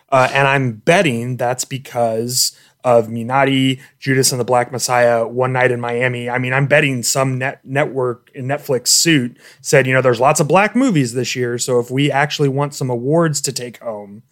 [0.10, 5.72] uh, and I'm betting that's because of Minari, Judas and the Black Messiah, One Night
[5.72, 6.30] in Miami.
[6.30, 10.40] I mean, I'm betting some net network in Netflix suit said, you know, there's lots
[10.40, 14.24] of black movies this year, so if we actually want some awards to take home,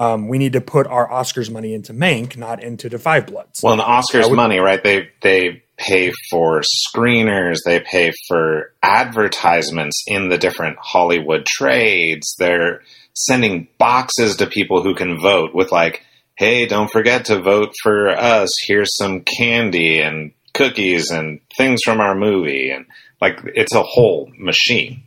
[0.00, 3.60] um, we need to put our Oscars money into Mank, not into the Five Bloods.
[3.62, 4.82] Well, and the Oscars money, right?
[4.82, 12.34] They they pay for screeners, they pay for advertisements in the different Hollywood trades.
[12.38, 12.82] They're
[13.14, 16.02] sending boxes to people who can vote with like,
[16.40, 18.48] "Hey, don't forget to vote for us.
[18.66, 22.86] Here's some candy and cookies and things from our movie." And
[23.20, 25.02] like it's a whole machine.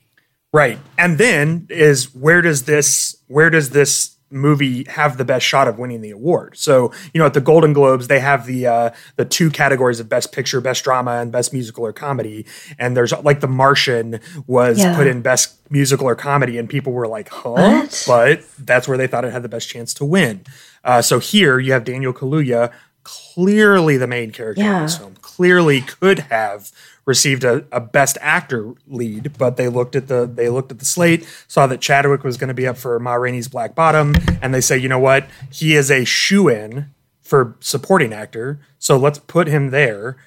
[0.54, 0.78] Right.
[1.00, 5.78] And then is where does this where does this movie have the best shot of
[5.80, 6.58] winning the award?
[6.58, 10.10] So, you know, at the Golden Globes, they have the uh the two categories of
[10.10, 12.46] best picture, best drama, and best musical or comedy.
[12.78, 14.96] And there's like The Martian was Yeah.
[14.96, 17.52] put in best musical or comedy, and people were like, huh?
[17.52, 18.04] What?
[18.08, 20.42] But that's where they thought it had the best chance to win.
[20.84, 22.72] Uh, so here you have Daniel Kaluuya,
[23.04, 24.82] clearly the main character in Yeah.
[24.84, 26.72] this film, clearly could have
[27.06, 30.86] received a, a best actor lead, but they looked at the they looked at the
[30.86, 34.54] slate, saw that Chadwick was going to be up for Ma Rainey's Black Bottom, and
[34.54, 36.90] they say, you know what, he is a shoe in
[37.22, 40.18] for supporting actor, so let's put him there,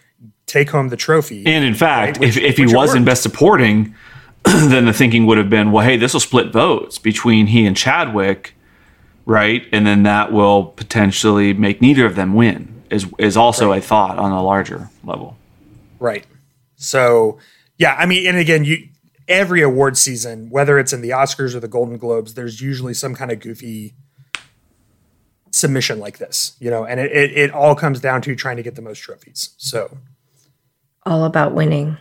[0.46, 1.46] take home the trophy.
[1.46, 3.04] And in fact, Which- if, if he was in.
[3.04, 3.94] Best Supporting,
[4.44, 7.76] then the thinking would have been, well, hey, this will split votes between he and
[7.76, 8.54] Chadwick,
[9.24, 9.66] right?
[9.72, 12.72] And then that will potentially make neither of them win.
[12.88, 15.36] Is is also a thought on a larger level.
[15.98, 16.24] Right.
[16.76, 17.38] So,
[17.78, 18.88] yeah, I mean, and again, you
[19.28, 23.14] every award season, whether it's in the Oscars or the Golden Globes, there's usually some
[23.14, 23.94] kind of goofy
[25.50, 28.62] submission like this, you know, and it, it, it all comes down to trying to
[28.62, 29.50] get the most trophies.
[29.56, 29.96] So,
[31.04, 31.96] All about winning.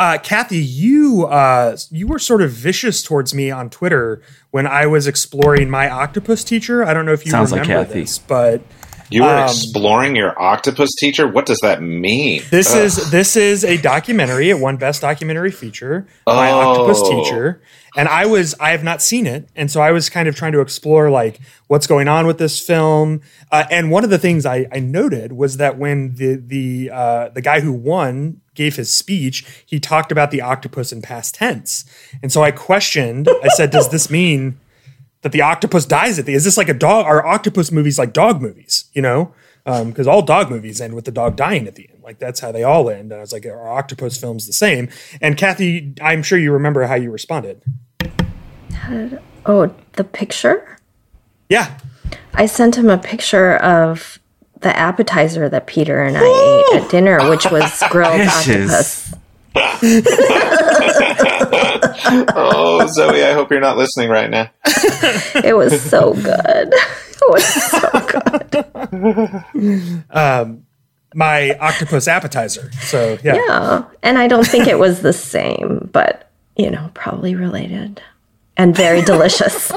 [0.00, 4.86] uh, Kathy, you uh, you were sort of vicious towards me on Twitter when I
[4.86, 6.84] was exploring my octopus teacher.
[6.84, 8.00] I don't know if you Sounds like remember Kathy.
[8.00, 8.62] this, but
[9.10, 11.28] You were Um, exploring your octopus teacher.
[11.28, 12.42] What does that mean?
[12.50, 12.84] This Ugh.
[12.84, 14.50] is this is a documentary.
[14.50, 17.10] It won Best Documentary Feature My Octopus Oh.
[17.24, 17.60] Teacher,
[17.96, 20.52] and I was I have not seen it, and so I was kind of trying
[20.52, 21.38] to explore like
[21.68, 23.20] what's going on with this film.
[23.52, 27.28] Uh, and one of the things I, I noted was that when the the uh,
[27.28, 31.84] the guy who won gave his speech, he talked about the octopus in past tense,
[32.22, 33.28] and so I questioned.
[33.44, 34.58] I said, "Does this mean?"
[35.22, 38.12] That the octopus dies at the is this like a dog are octopus movies like
[38.12, 39.34] dog movies you know?
[39.68, 42.00] Um, because all dog movies end with the dog dying at the end.
[42.00, 43.10] Like that's how they all end.
[43.10, 44.88] And i was like are octopus films the same?
[45.20, 47.62] And kathy i'm sure you remember how you responded.
[49.44, 50.78] Oh, the picture?
[51.48, 51.78] yeah.
[52.34, 54.18] I sent him a picture of
[54.60, 56.22] the appetizer that Peter and I
[56.74, 59.14] ate at dinner, which was grilled octopus.
[62.38, 64.50] Oh, Zoe, I hope you're not listening right now.
[65.44, 66.72] It was so good.
[66.72, 67.90] It was so
[69.52, 70.04] good.
[70.10, 70.66] Um,
[71.14, 73.84] my octopus appetizer so yeah, Yeah.
[74.02, 78.02] And I don't think it was the same, but, you know, probably related
[78.56, 79.72] and very delicious.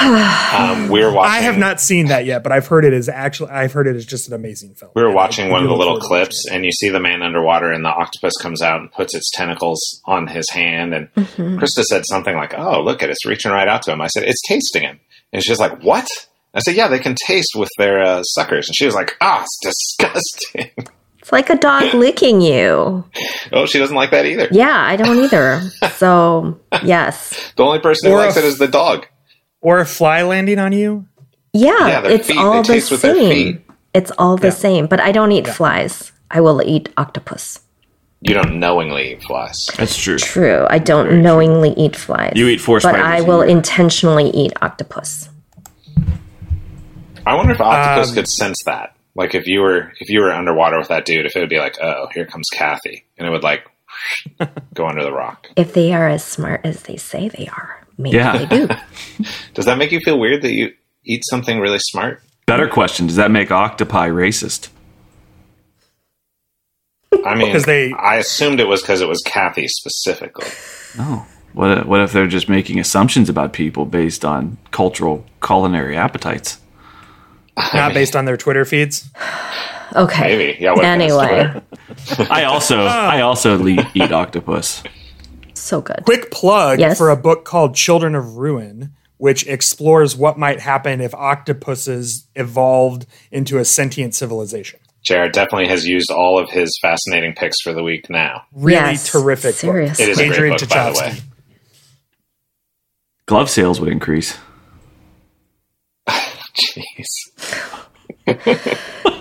[0.00, 1.32] Um, we were watching.
[1.32, 3.96] i have not seen that yet but i've heard it is actually i've heard it
[3.96, 6.24] is just an amazing film We were watching I one of the little look forward
[6.24, 9.14] to clips, and you see the man underwater, and the octopus comes out and puts
[9.14, 10.94] its tentacles on his hand.
[10.94, 13.12] And Krista said something like, "Oh, look at it!
[13.12, 15.00] It's reaching right out to him." I said, "It's tasting him,"
[15.32, 16.06] and she's like, "What?"
[16.54, 19.42] I said, "Yeah, they can taste with their uh, suckers." And she was like, "Ah,
[19.44, 20.70] it's disgusting."
[21.20, 23.04] It's like a dog licking you.
[23.52, 24.48] oh, she doesn't like that either.
[24.50, 25.60] Yeah, I don't either.
[25.96, 27.52] So, yes.
[27.56, 29.06] The only person who Or likes a- it is the dog.
[29.68, 29.72] It.
[29.72, 31.06] or a fly landing on you
[31.52, 33.64] Yeah, Yeah, it's feet, all the taste with their same.
[33.94, 36.12] It's all the same, but I don't eat flies.
[36.30, 37.60] I will eat octopus.
[38.20, 39.66] You don't knowingly eat flies.
[39.76, 40.18] That's true.
[40.18, 40.66] True.
[40.68, 42.32] I don't knowingly eat flies.
[42.36, 43.56] You eat four But spiders I a will year.
[43.56, 45.28] intentionally eat octopus.
[47.26, 48.94] I wonder if octopus Um, could sense that.
[49.14, 51.58] Like if you were if you were underwater with that dude, if it would be
[51.58, 53.64] like, "Oh, here comes Kathy," and it would like
[54.74, 55.48] go under the rock.
[55.56, 58.38] If they are as smart as they say they are, maybe Yeah.
[58.44, 58.68] they do.
[59.54, 60.72] Does that make you feel weird that you
[61.04, 62.22] eat something really smart?
[62.46, 64.68] Better question: Does that make octopi racist?
[67.24, 70.46] I mean, 'Cause they- I assumed it was because it was Kathy specifically.
[70.98, 75.96] Oh, what if, what if they're just making assumptions about people based on cultural culinary
[75.96, 76.58] appetites?
[77.74, 79.08] Not based on their Twitter feeds.
[79.96, 80.20] Okay.
[80.36, 80.56] Maybe.
[80.60, 84.82] Yeah, what if it's Anyway, I also I also le- eat octopus.
[85.60, 86.02] So good.
[86.04, 86.96] Quick plug Yes.
[86.98, 93.06] for a book called Children of Ruin, which explores what might happen if octopuses evolved
[93.30, 94.78] into a sentient civilization.
[95.04, 98.42] Jared definitely has used all of his fascinating picks for the week now.
[98.52, 99.92] Really Yes, terrific serious.
[99.98, 100.00] book.
[100.00, 101.16] It is a great Adrian book, by the way.
[103.26, 104.36] Glove sales would increase.
[106.08, 107.04] Jeez.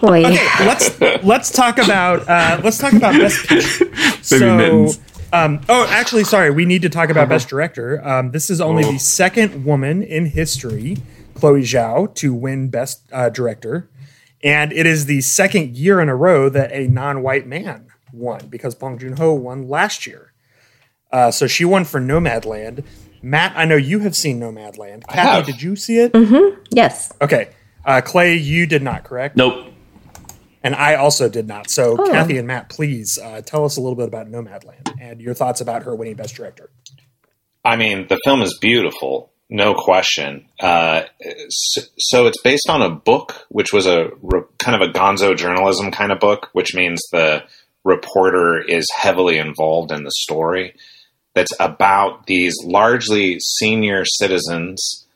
[0.02, 0.24] Wait.
[0.60, 3.86] let's let's talk about uh, let's talk about best picture.
[4.22, 5.00] So, mittens.
[5.34, 8.06] Um, oh, actually, sorry, we need to talk about best director.
[8.08, 10.98] Um, this is only the second woman in history,
[11.36, 13.90] Chloe Zhao, to win best uh, director,
[14.44, 18.76] and it is the second year in a row that a non-white man won because
[18.76, 20.34] Bong Joon Ho won last year.
[21.12, 22.84] Uh, so she won for Nomadland.
[23.22, 25.08] Matt, I know you have seen Nomadland.
[25.08, 25.46] Kathy, have.
[25.46, 26.12] did you see it?
[26.70, 27.12] Yes.
[27.22, 27.50] Okay.
[27.86, 29.38] Uh, Clay, you did not, correct?
[29.38, 29.74] Nope.
[30.68, 31.70] And I also did not.
[31.70, 32.12] So, Oh.
[32.12, 35.62] Kathy and Matt, please uh, tell us a little bit about Nomadland and your thoughts
[35.62, 36.70] about her winning Best Director.
[37.64, 40.50] I mean, the film is beautiful, no question.
[40.60, 41.04] Uh,
[41.48, 45.38] so, so it's based on a book, which was a re- kind of a gonzo
[45.38, 47.46] journalism kind of book, which means the
[47.86, 50.74] reporter is heavily involved in the story.
[51.34, 55.07] That's about these largely senior citizens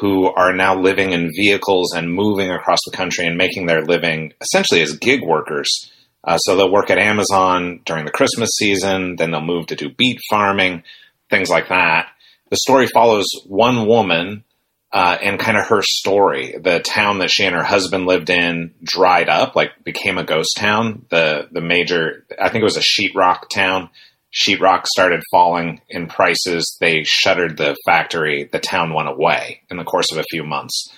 [0.00, 4.32] who are now living in vehicles and moving across the country and making their living
[4.40, 5.90] essentially as gig workers.
[6.24, 9.90] Uh, so they'll work at Amazon during the Christmas season, then they'll move to do
[9.90, 10.82] beet farming,
[11.30, 12.08] things like that.
[12.50, 14.44] The story follows one woman
[14.92, 16.56] uh, and kind of her story.
[16.60, 20.56] The town that she and her husband lived in dried up, like became a ghost
[20.56, 21.06] town.
[21.10, 23.90] The the major, I think it was a sheetrock town.
[24.32, 26.76] Sheetrock started falling in prices.
[26.80, 28.48] They shuttered the factory.
[28.50, 30.92] The town went away in the course of a few months,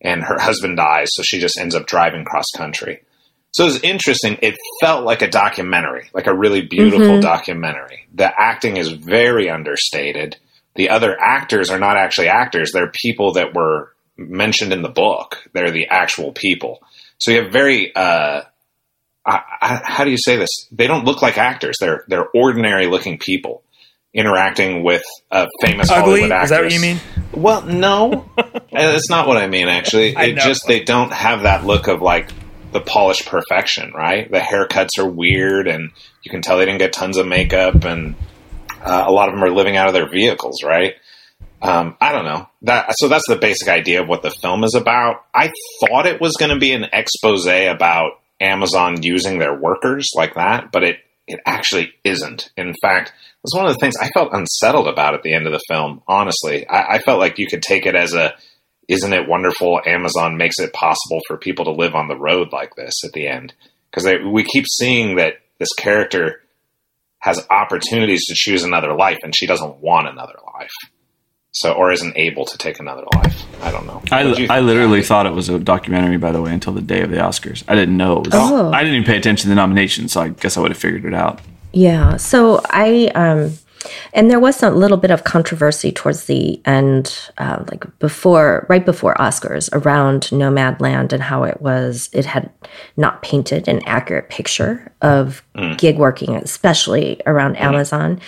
[0.00, 1.08] and her husband dies.
[1.12, 3.02] So she just ends up driving cross country.
[3.52, 4.38] So it was interesting.
[4.42, 8.06] It felt like a documentary, like a really beautiful documentary.
[8.14, 10.36] The acting is very understated.
[10.74, 12.72] The other actors are not actually actors.
[12.72, 15.42] They're people that were mentioned in the book.
[15.54, 16.82] They're the actual people.
[17.18, 18.42] So you have very, uh,
[19.26, 20.50] I, I, how do you say this?
[20.70, 21.76] They don't look like actors.
[21.80, 23.62] They're, they're ordinary looking people
[24.16, 26.00] interacting with a famous Ugly?
[26.02, 26.44] Hollywood actress.
[26.44, 27.00] Is that what you mean?
[27.32, 28.30] Well, no,
[28.72, 29.68] that's not what I mean.
[29.68, 32.30] Actually, it just they don't have that look of like
[32.72, 34.30] the polished perfection, right?
[34.30, 35.90] The haircuts are weird, and
[36.22, 38.14] you can tell they didn't get tons of makeup, and
[38.80, 40.94] uh, a lot of them are living out of their vehicles, right?
[41.60, 42.94] Um, I don't know that.
[42.98, 45.24] So that's the basic idea of what the film is about.
[45.34, 50.34] I thought it was going to be an expose about Amazon using their workers like
[50.34, 52.50] that, but it it actually isn't.
[52.56, 55.46] In fact, it was one of the things I felt unsettled about at the end
[55.46, 56.02] of the film.
[56.06, 58.34] Honestly, I, I felt like you could take it as a
[58.88, 59.80] isn't it wonderful?
[59.84, 63.26] Amazon makes it possible for people to live on the road like this at the
[63.26, 63.52] end
[63.90, 66.42] because we keep seeing that this character
[67.18, 70.70] has opportunities to choose another life, and she doesn't want another life.
[71.56, 73.42] So, or isn't able to take another life.
[73.62, 74.02] I don't know.
[74.12, 74.50] I, I think?
[74.50, 77.64] literally thought it was a documentary, by the way, until the day of the Oscars.
[77.66, 78.34] I didn't know it was.
[78.34, 78.70] Oh.
[78.74, 81.06] I didn't even pay attention to the nominations, so I guess I would have figured
[81.06, 81.40] it out.
[81.72, 82.18] Yeah.
[82.18, 83.52] So I um
[84.12, 88.84] and there was a little bit of controversy towards the end, uh, like before, right
[88.84, 92.50] before Oscars, around Nomadland and how it was, it had
[92.96, 95.42] not painted an accurate picture of
[95.78, 98.20] gig working, especially around Amazon.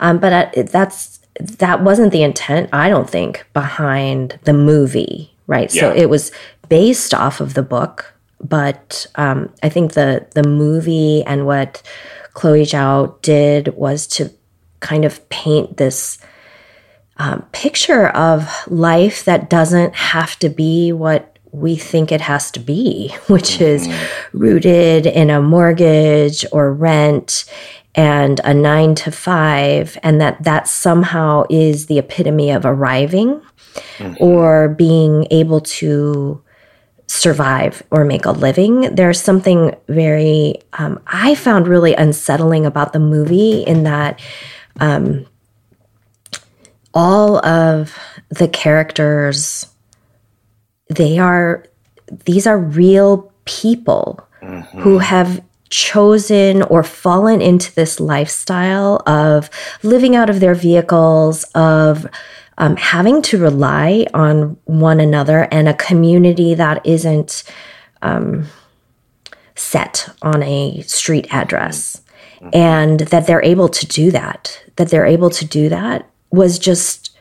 [0.00, 5.34] Um, but uh, it- that's that wasn't the intent, I don't think, behind the movie,
[5.46, 5.70] right?
[5.70, 6.32] So it was
[6.68, 11.82] based off of the book, but um, I think the the movie and what
[12.34, 14.30] Chloe Zhao did was to
[14.80, 16.18] kind of paint this
[17.16, 22.60] um, picture of life that doesn't have to be what we think it has to
[22.60, 23.88] be, which is
[24.32, 27.44] rooted in a mortgage or rent
[27.94, 33.40] and a nine to five, and that that somehow is the epitome of arriving
[34.20, 36.42] or being able to
[37.06, 38.94] survive or make a living.
[38.94, 44.20] There's something very, um, I found really unsettling about the movie in that
[44.80, 45.26] um,
[46.92, 47.96] all of
[48.30, 49.66] the characters,
[50.88, 51.66] they are,
[52.24, 54.26] these are real people
[54.78, 59.50] who have chosen or fallen into this lifestyle of
[59.82, 62.06] living out of their vehicles, of
[62.58, 67.44] um, having to rely on one another and a community that isn't
[68.02, 68.46] um,
[69.56, 72.00] set on a street address.
[72.52, 77.16] and that they're able to do that that they're able to do that was just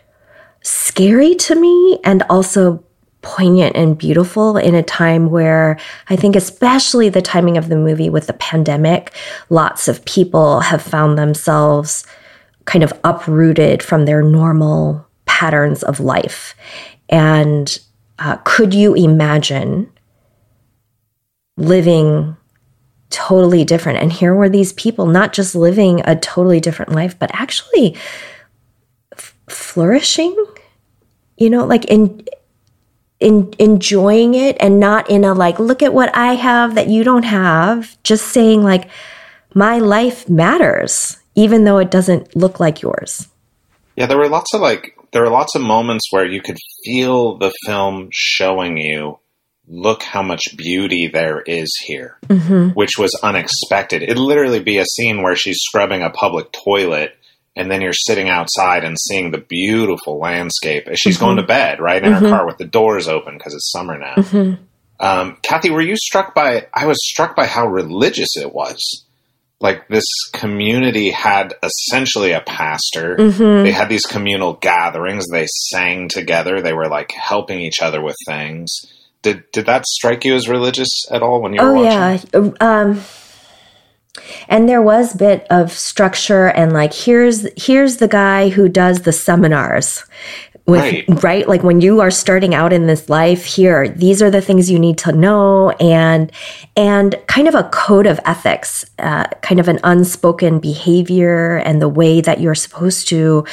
[0.61, 2.83] scary to me and also
[3.23, 8.09] poignant and beautiful in a time where I think, especially the timing of the movie
[8.09, 9.13] with the pandemic,
[9.49, 12.05] lots of people have found themselves
[12.65, 16.53] kind of uprooted from their normal patterns of life.
[17.09, 17.79] And
[18.19, 19.91] uh, could you imagine
[21.57, 22.37] living
[23.09, 23.99] totally different?
[23.99, 27.95] And here were these people not just living a totally different life, but actually
[29.13, 30.35] f- flourishing.
[31.37, 32.25] You know, like in
[33.23, 37.03] in, enjoying it and not in a like, look at what I have that you
[37.03, 38.89] don't have, just saying like,
[39.55, 43.27] my life matters, even though it doesn't look like yours.
[43.95, 47.37] Yeah, there were lots of like, there were lots of moments where you could feel
[47.37, 49.19] the film showing you,
[49.67, 52.69] look how much beauty there is here, mm-hmm.
[52.69, 54.03] which was unexpected.
[54.03, 57.15] It'd literally be a scene where she's scrubbing a public toilet
[57.55, 61.25] and then you're sitting outside and seeing the beautiful landscape as she's mm-hmm.
[61.25, 62.25] going to bed, right in mm-hmm.
[62.25, 64.15] her car with the doors open because it's summer now.
[64.15, 64.63] Mm-hmm.
[64.99, 66.67] Um, Kathy, were you struck by?
[66.73, 69.05] I was struck by how religious it was.
[69.59, 73.15] Like this community had essentially a pastor.
[73.17, 73.63] Mm-hmm.
[73.63, 75.25] They had these communal gatherings.
[75.27, 76.61] They sang together.
[76.61, 78.69] They were like helping each other with things.
[79.21, 82.29] Did did that strike you as religious at all when you were oh, watching?
[82.33, 82.81] Oh yeah.
[82.81, 83.01] Um,
[84.47, 89.11] and there was bit of structure and like here's here's the guy who does the
[89.11, 90.03] seminars
[90.65, 91.23] with right.
[91.23, 91.47] right.
[91.47, 94.79] like when you are starting out in this life here these are the things you
[94.79, 96.31] need to know and
[96.75, 101.89] and kind of a code of ethics uh, kind of an unspoken behavior and the
[101.89, 103.45] way that you're supposed to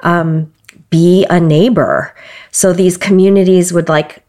[0.00, 0.52] um,
[0.88, 2.14] be a neighbor
[2.50, 4.24] so these communities would like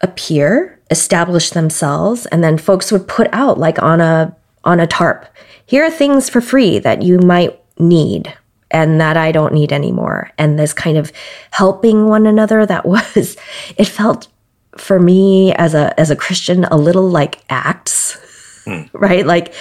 [0.00, 4.34] appear establish themselves and then folks would put out like on a
[4.66, 5.26] on a tarp.
[5.64, 8.34] Here are things for free that you might need
[8.70, 10.30] and that I don't need anymore.
[10.38, 11.12] And this kind of
[11.52, 13.36] helping one another that was,
[13.76, 14.28] it felt
[14.76, 18.82] for me as a as a Christian a little like acts, hmm.
[18.92, 19.24] right?
[19.24, 19.54] Like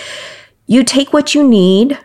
[0.67, 1.97] you take what you need,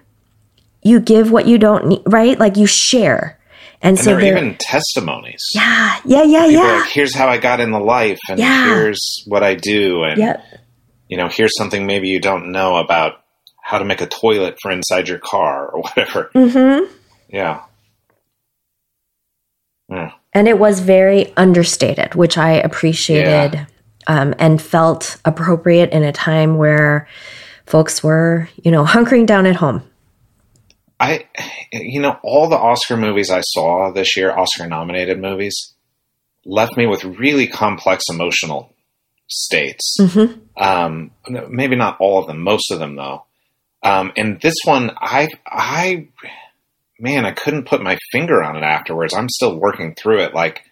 [0.82, 2.38] you give what you don't need, right?
[2.38, 3.38] Like you share.
[3.82, 5.42] And, and so there are even testimonies.
[5.54, 6.60] Yeah, yeah, yeah, yeah.
[6.80, 8.66] Like, here's how I got in the life, and yeah.
[8.66, 10.44] here's what I do, and yep
[11.10, 13.24] you know, here's something maybe you don't know about
[13.60, 16.30] how to make a toilet for inside your car or whatever.
[16.34, 16.90] Mm-hmm.
[17.28, 17.62] Yeah.
[19.88, 20.12] Yeah.
[20.32, 23.66] And it was very understated, which I appreciated yeah.
[24.06, 27.08] um, and felt appropriate in a time where
[27.66, 29.82] folks were, you know, hunkering down at home.
[31.00, 31.26] I,
[31.72, 35.74] you know, all the Oscar movies I saw this year, Oscar nominated movies,
[36.44, 38.72] left me with really complex emotional
[39.30, 39.96] states.
[40.00, 40.40] Mm-hmm.
[40.60, 43.24] Um, maybe not all of them, most of them though.
[43.82, 46.08] Um, and this one, I, I,
[46.98, 49.14] man, I couldn't put my finger on it afterwards.
[49.14, 50.34] I'm still working through it.
[50.34, 50.62] Like,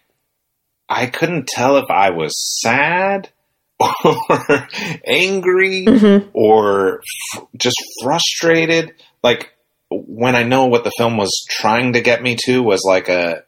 [0.87, 3.29] I couldn't tell if I was sad
[3.79, 4.67] or
[5.07, 6.29] angry mm-hmm.
[6.33, 7.01] or
[7.35, 8.93] f- just frustrated.
[9.23, 9.53] Like,
[9.89, 13.43] when I know what the film was trying to get me to was like a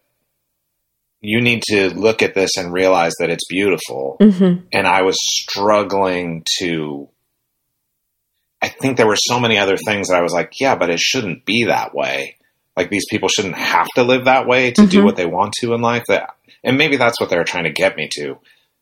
[1.21, 4.17] you need to look at this and realize that it's beautiful.
[4.19, 4.65] Mm-hmm.
[4.73, 7.07] And I was struggling to.
[8.63, 10.99] I think there were so many other things that I was like, yeah, but it
[10.99, 12.37] shouldn't be that way.
[12.77, 14.89] Like these people shouldn't have to live that way to mm-hmm.
[14.89, 16.03] do what they want to in life.
[16.07, 18.37] That, and maybe that's what they were trying to get me to.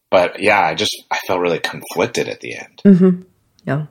[0.09, 2.81] But yeah, I just I felt really conflicted at the end.
[2.85, 3.21] Mm-hmm.
[3.65, 3.85] Yeah,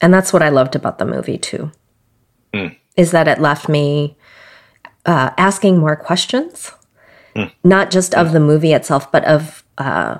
[0.00, 1.72] and that's what I loved about the movie too.
[2.54, 2.76] Mm.
[2.96, 4.16] Is that it left me
[5.04, 6.72] uh, asking more questions
[7.36, 7.52] mm.
[7.62, 10.18] not just of the movie itself, but of uh,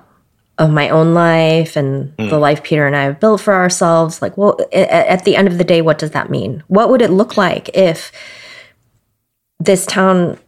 [0.59, 2.31] of my own life and mm.
[2.31, 4.23] the life Peter and I have built for ourselves.
[4.23, 6.63] Like, well, at the end of the day, what does that mean?
[6.69, 8.11] What would it look like if
[9.59, 10.39] this town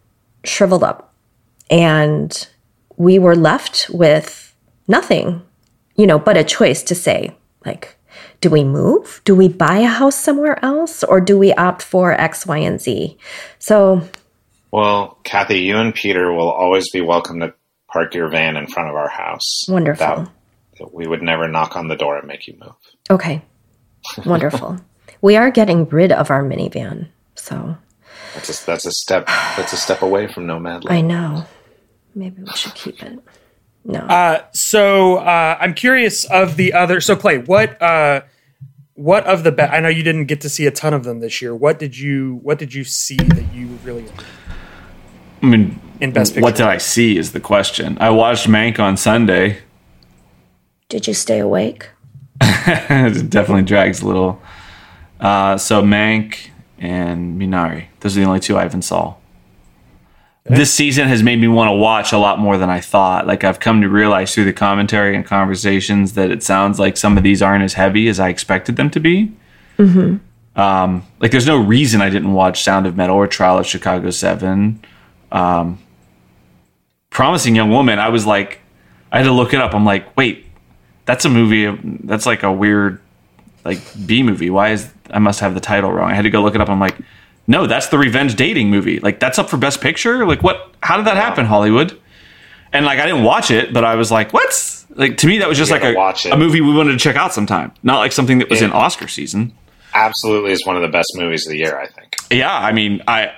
[0.43, 1.13] shriveled up
[1.69, 2.47] and
[2.97, 4.55] we were left with
[4.87, 5.41] nothing,
[5.95, 7.95] you know, but a choice to say, like,
[8.41, 9.21] do we move?
[9.25, 11.03] Do we buy a house somewhere else?
[11.03, 13.17] Or do we opt for X, Y, and Z?
[13.59, 14.07] So
[14.71, 17.53] well, Kathy, you and Peter will always be welcome to
[17.91, 19.65] park your van in front of our house.
[19.67, 20.05] Wonderful.
[20.05, 20.29] That,
[20.79, 22.75] that we would never knock on the door and make you move.
[23.09, 23.41] Okay.
[24.25, 24.79] Wonderful.
[25.21, 27.77] we are getting rid of our minivan, so
[28.33, 29.25] that's a, that's a step.
[29.27, 30.83] That's a step away from Nomad.
[30.87, 31.45] I know.
[32.15, 33.19] Maybe we should keep it.
[33.83, 33.99] No.
[33.99, 37.01] Uh, so uh, I'm curious of the other.
[37.01, 38.21] So Clay, what uh,
[38.93, 39.51] what of the?
[39.51, 41.55] Be- I know you didn't get to see a ton of them this year.
[41.55, 44.05] What did you What did you see that you really?
[45.41, 46.43] I mean, in best picture.
[46.43, 47.97] What did I see is the question.
[47.99, 49.59] I watched Mank on Sunday.
[50.89, 51.89] Did you stay awake?
[52.41, 54.41] it definitely drags a little
[55.19, 57.87] Uh, so Mank and Minari.
[57.99, 59.15] Those are the only two I haven't saw.
[60.45, 63.27] This season has made me want to watch a lot more than I thought.
[63.27, 67.17] Like I've come to realize through the commentary and conversations that it sounds like some
[67.17, 69.31] of these aren't as heavy as I expected them to be.
[70.55, 74.09] Um, like there's no reason I didn't watch Sound of Metal or Trial of Chicago
[74.09, 74.83] Seven.
[75.31, 75.79] Um,
[77.09, 77.99] Promising Young Woman.
[77.99, 78.59] I was like,
[79.11, 79.73] I had to look it up.
[79.73, 80.45] I'm like, wait,
[81.05, 81.75] that's a movie.
[82.03, 83.01] That's like a weird
[83.65, 84.49] like B movie.
[84.49, 86.11] Why is I must have the title wrong?
[86.11, 86.69] I had to go look it up.
[86.69, 86.95] I'm like,
[87.47, 88.99] no, that's the revenge dating movie.
[88.99, 90.25] Like that's up for best picture.
[90.25, 90.73] Like what?
[90.83, 91.99] How did that happen, Hollywood?
[92.71, 94.75] And like I didn't watch it, but I was like, what?
[94.91, 95.95] Like to me, that was just like a,
[96.31, 97.71] a movie we wanted to check out sometime.
[97.83, 98.67] Not like something that was Yeah.
[98.67, 99.53] in Oscar season.
[99.95, 102.15] Absolutely is one of the best movies of the year, I think.
[102.31, 103.31] Yeah, I mean, I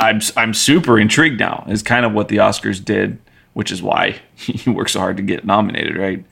[0.00, 1.64] I'm I'm super intrigued now.
[1.68, 3.18] Is kind of what the Oscars did,
[3.54, 6.24] which is why he worked so hard to get nominated, right?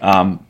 [0.00, 0.44] Um,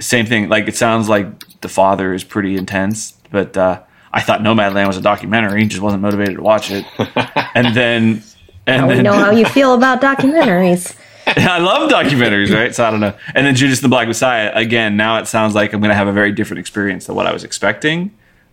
[0.00, 0.48] same thing.
[0.48, 3.82] Like it sounds like the father is pretty intense, but uh,
[4.12, 5.66] I thought Nomadland was a documentary.
[5.66, 6.84] Just wasn't motivated to watch it.
[7.54, 8.22] and then
[8.66, 10.96] and We then know how you feel about documentaries.
[11.26, 12.74] I love documentaries, right?
[12.74, 13.14] So I don't know.
[13.34, 15.94] And then Judas and the Black Messiah, again, now it sounds like I'm going to
[15.94, 18.12] have a very different experience than what I was expecting.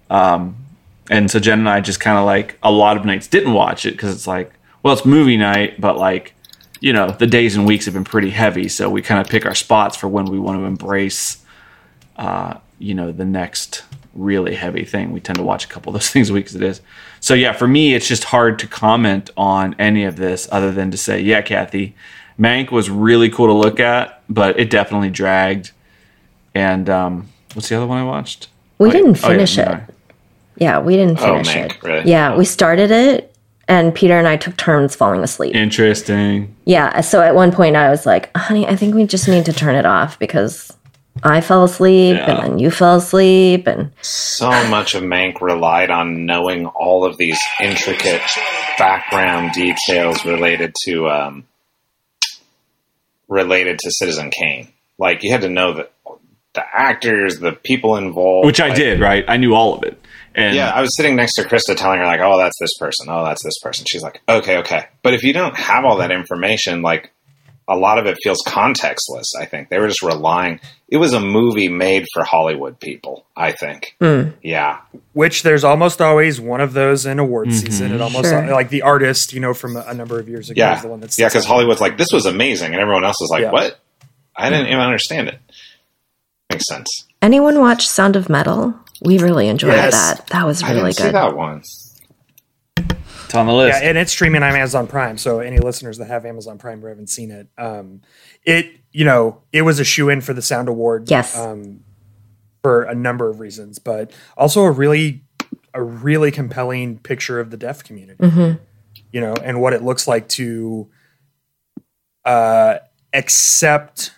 [0.09, 0.55] Um,
[1.09, 3.85] and so Jen and I just kind of like a lot of nights didn't watch
[3.85, 4.51] it because it's like,
[4.83, 6.33] well, it's movie night, but like,
[6.79, 8.67] you know, the days and weeks have been pretty heavy.
[8.67, 11.43] So we kind of pick our spots for when we want to embrace,
[12.17, 13.83] uh, you know, the next
[14.13, 15.11] really heavy thing.
[15.11, 16.81] We tend to watch a couple of those things a week as it is.
[17.19, 20.91] So yeah, for me, it's just hard to comment on any of this other than
[20.91, 21.95] to say, yeah, Kathy,
[22.39, 25.71] Mank was really cool to look at, but it definitely dragged.
[26.53, 28.49] And um, what's the other one I watched?
[28.77, 29.81] We Oh, didn't oh, yeah, finish it.
[30.57, 30.61] Minari.
[30.61, 31.83] Yeah, we didn't Oh, finish Mank, it.
[31.83, 32.09] really?
[32.09, 33.35] Yeah, we started it,
[33.67, 35.55] and Peter and I took turns falling asleep.
[35.55, 36.55] Interesting.
[36.65, 39.53] Yeah, so at one point I was like, honey, I think we just need to
[39.53, 40.71] turn it off because
[41.23, 42.29] I fell asleep Yeah.
[42.29, 43.65] and then you fell asleep.
[43.67, 48.21] And So much of Mank relied on knowing all of these intricate
[48.77, 51.45] background details related to um,
[53.27, 54.71] related to Citizen Kane.
[54.99, 55.91] Like you had to know that
[56.57, 58.45] the actors, the people involved.
[58.45, 59.23] Which I like- did, right?
[59.27, 59.99] I knew all of it.
[60.35, 63.07] And Yeah, I was sitting next to Krista telling her like, "Oh, that's this person.
[63.09, 66.11] Oh, that's this person." She's like, "Okay, okay." But if you don't have all that
[66.11, 67.11] information, like
[67.67, 69.25] a lot of it feels contextless.
[69.39, 70.59] I think they were just relying.
[70.87, 73.25] It was a movie made for Hollywood people.
[73.35, 73.95] I think.
[73.99, 74.29] Hmm.
[74.43, 74.79] Yeah,
[75.13, 77.57] Which there's almost always one of those in award mm-hmm.
[77.65, 77.91] season.
[77.93, 78.45] It almost Sure.
[78.51, 80.87] like the artist, you know, from a, a number of years ago yeah, is the
[80.87, 81.27] one that's yeah.
[81.29, 83.51] Because Hollywood's like, "This was amazing," and everyone else is like, Yeah.
[83.51, 83.79] "What?
[84.35, 85.39] I didn't even understand it."
[86.57, 87.05] Makes sense.
[87.21, 88.73] anyone watch Sound of Metal?
[89.01, 89.93] We really enjoyed Yes.
[89.93, 90.27] that.
[90.27, 90.79] That was really good.
[90.79, 91.61] I really didn't see that one.
[93.25, 93.81] it's on the list.
[93.81, 95.17] Yeah, and it's streaming on Amazon Prime.
[95.17, 98.01] So any listeners that have Amazon Prime or haven't seen it, um,
[98.43, 101.09] it you know it was a shoe in for the Sound Award.
[101.11, 101.37] Yes.
[101.37, 101.81] um,
[102.63, 105.23] for a number of reasons, but also a really
[105.73, 108.57] a really compelling picture of the deaf community.
[109.11, 110.89] You know, and what it looks like to
[112.25, 112.77] uh,
[113.13, 114.11] accept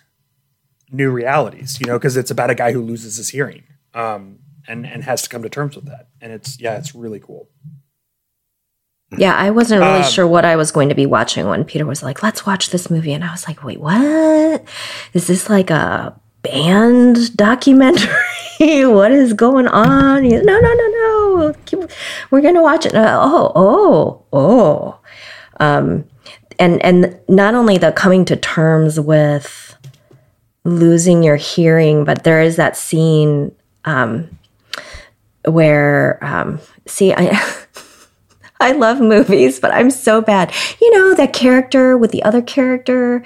[0.90, 1.78] new realities.
[1.80, 3.64] You know, because it's about a guy who loses his hearing.
[3.94, 4.38] Um,
[4.68, 7.48] and, and has to come to terms with that, and it's yeah, it's really cool.
[9.16, 11.84] Yeah, I wasn't really Um, sure what I was going to be watching when Peter
[11.84, 13.12] was like, let's watch this movie.
[13.12, 14.62] And I was like, wait, what?
[15.14, 18.14] Is this like a band documentary?
[18.86, 20.22] what is going on?
[20.22, 21.54] He's, no, no, no, no.
[21.64, 21.90] Keep-
[22.30, 22.94] We're going to watch it.
[22.94, 25.00] Uh, oh, oh, oh.
[25.58, 26.04] Um,
[26.60, 29.69] and, and not only the coming to terms with
[30.64, 33.52] losing your hearing, but there is that scene
[33.84, 34.38] um,
[35.44, 37.40] where, um, see, I.
[38.62, 40.52] I love movies, but I'm so bad.
[40.82, 43.24] You know, that character with the other character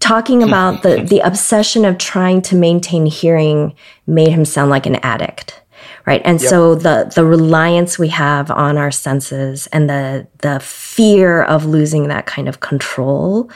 [0.00, 3.74] talking about the the obsession of trying to maintain hearing
[4.06, 5.62] made him sound like an addict.
[6.06, 6.22] Right.
[6.24, 11.66] And so the the reliance we have on our senses and the the fear of
[11.66, 13.50] losing that kind of control,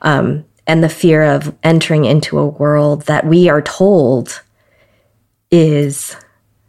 [0.00, 4.42] um, and the fear of entering into a world that we are told
[5.50, 6.16] is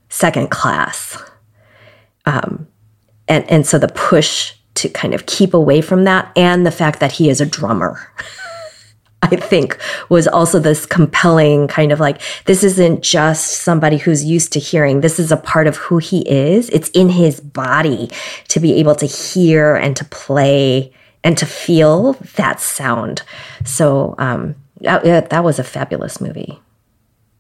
[0.10, 1.18] second class.
[2.26, 2.68] Um,
[3.28, 7.00] and and so the push to kind of keep away from that and the fact
[7.00, 8.12] that he is a drummer
[9.22, 9.78] i think
[10.10, 15.02] was also this compelling kind of like this isn't just somebody who's used to hearing.
[15.02, 16.70] This is a part of who he is.
[16.70, 18.10] It's in his body
[18.50, 20.91] to be able to hear and to play
[21.24, 23.24] and to feel that sound
[23.63, 26.59] so um that, that was a fabulous movie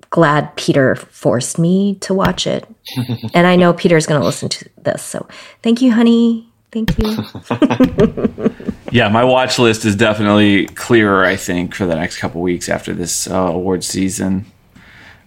[0.09, 2.67] glad peter forced me to watch it
[3.33, 5.01] and I know Peter's going to listen to this.
[5.01, 5.27] So
[5.61, 6.47] thank you, honey.
[6.71, 8.49] Thank you.
[8.91, 11.25] Yeah, my watch list is definitely clearer.
[11.25, 14.45] I think for the next couple weeks after this uh, award season.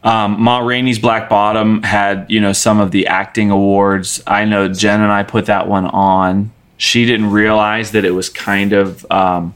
[0.04, 4.22] Um, Ma Rainey's Black Bottom had you know some of the acting awards.
[4.24, 6.52] I know Jen and I put that one on.
[6.76, 9.54] She didn't realize that it was kind of um,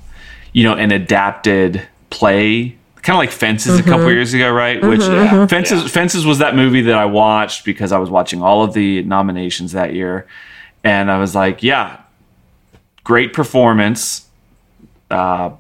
[0.52, 3.80] you know an adapted play kind of like Fences mm-hmm.
[3.80, 4.14] a couple mm-hmm.
[4.14, 4.78] years ago, right?
[4.78, 5.46] Mm-hmm, Which mm-hmm.
[5.46, 5.88] Fences yeah.
[5.88, 9.72] Fences was that movie that I watched because I was watching all of the nominations
[9.72, 10.26] that year,
[10.84, 12.00] and I was like, yeah,
[13.04, 14.28] great performance,
[15.10, 15.50] uh,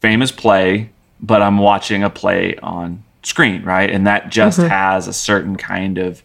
[0.00, 0.90] famous play,
[1.20, 3.90] but I'm watching a play on screen, right?
[3.90, 4.68] And that just mm-hmm.
[4.68, 6.22] has a certain kind of,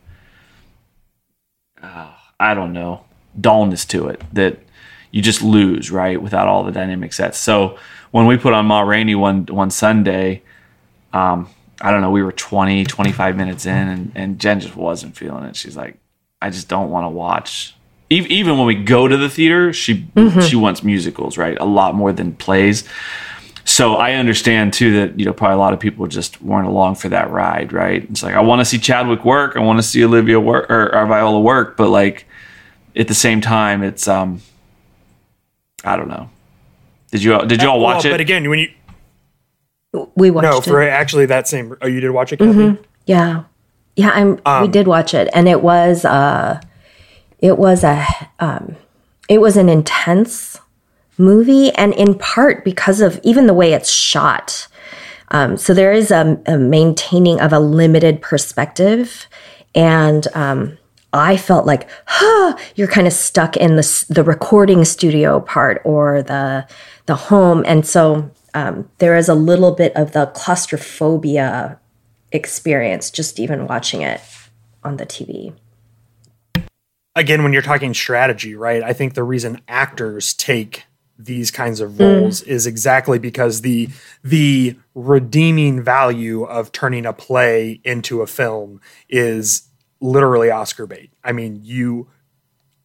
[1.81, 3.03] uh, I don't know,
[3.39, 4.59] dullness to it that
[5.11, 7.37] you just lose, right, without all the dynamic sets.
[7.37, 7.77] So
[8.11, 10.43] when we put on Ma Rainey one one Sunday,
[11.13, 11.49] um,
[11.81, 15.43] I don't know, we were 20, 25 minutes in, and, and Jen just wasn't feeling
[15.43, 15.55] it.
[15.55, 15.97] She's like,
[16.41, 17.75] I just don't want to watch.
[18.09, 20.39] Even when we go to the theater, she mm-hmm.
[20.39, 21.57] she wants musicals, right?
[21.59, 22.87] A lot more than plays.
[23.65, 26.95] So I understand too that you know probably a lot of people just weren't along
[26.95, 28.07] for that ride, right?
[28.09, 30.95] It's like I want to see Chadwick work, I want to see Olivia work or,
[30.95, 32.25] or Viola work, but like
[32.97, 34.41] at the same time, it's um,
[35.83, 36.29] I don't know.
[37.11, 38.13] Did you did you all watch well, it?
[38.13, 38.69] But again, when you
[40.15, 40.63] we watched it no it.
[40.65, 41.75] for actually that same.
[41.81, 42.81] Oh, you did watch it, mm-hmm.
[43.05, 43.43] Yeah,
[43.95, 44.09] yeah.
[44.09, 44.39] I'm.
[44.45, 46.59] Um, we did watch it, and it was uh,
[47.39, 48.05] it was a
[48.39, 48.75] um,
[49.29, 50.59] it was an intense
[51.17, 54.67] movie, and in part because of even the way it's shot.
[55.29, 59.27] Um, so there is a, a, maintaining of a limited perspective,
[59.75, 60.77] and um,
[61.13, 66.21] I felt like, huh, you're kind of stuck in the the recording studio part or
[66.21, 66.67] the
[67.05, 67.63] the home.
[67.65, 71.79] And so um, there is a little bit of the claustrophobia
[72.31, 74.21] experience just even watching it
[74.83, 75.53] on the TV.
[77.15, 78.83] Again, when you're talking strategy, right?
[78.83, 80.83] I think the reason actors take
[81.17, 82.47] these kinds of roles mm.
[82.47, 83.89] is exactly because the
[84.23, 88.79] the redeeming value of turning a play into a film
[89.09, 89.66] is
[89.99, 91.11] literally Oscar bait.
[91.23, 92.07] I mean, you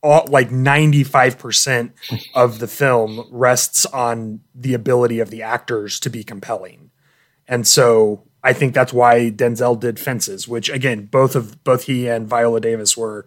[0.03, 1.93] all like 95%
[2.35, 6.91] of the film rests on the ability of the actors to be compelling.
[7.47, 12.09] And so I think that's why Denzel did Fences, which again, both of both he
[12.09, 13.25] and Viola Davis were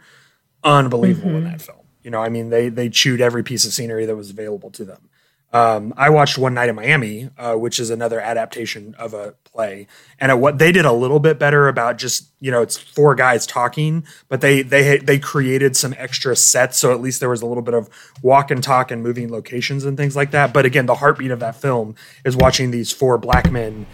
[0.63, 1.37] unbelievable mm-hmm.
[1.37, 1.79] in that film.
[2.03, 4.83] You know, I mean, they they chewed every piece of scenery that was available to
[4.83, 5.09] them.
[5.55, 9.87] Um, I watched One Night in Miami, uh, which is another adaptation of a play,
[10.19, 13.47] and what they did a little bit better about just you know it's four guys
[13.47, 17.45] talking, but they they they created some extra sets, so at least there was a
[17.45, 17.87] little bit of
[18.21, 20.51] walk and talk and moving locations and things like that.
[20.51, 21.95] But again, the heartbeat of that film
[22.25, 23.85] is watching these four black men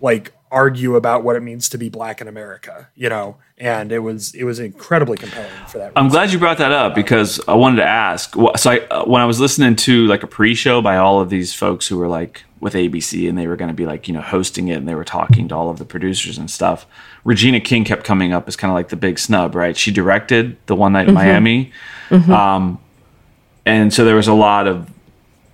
[0.00, 4.00] like argue about what it means to be black in America, you know, and it
[4.00, 5.88] was it was incredibly compelling for that.
[5.88, 5.92] Reason.
[5.96, 8.34] I'm glad you brought that up because I wanted to ask.
[8.56, 11.54] So I, uh, when I was listening to like a pre-show by all of these
[11.54, 14.20] folks who were like with ABC and they were going to be like you know
[14.20, 16.86] hosting it and they were talking to all of the producers and stuff.
[17.24, 19.76] Regina King kept coming up as kind of like the big snub, right?
[19.76, 21.26] She directed the One Night in mm-hmm.
[21.26, 21.72] Miami,
[22.08, 22.32] mm-hmm.
[22.32, 22.80] Um,
[23.66, 24.90] and so there was a lot of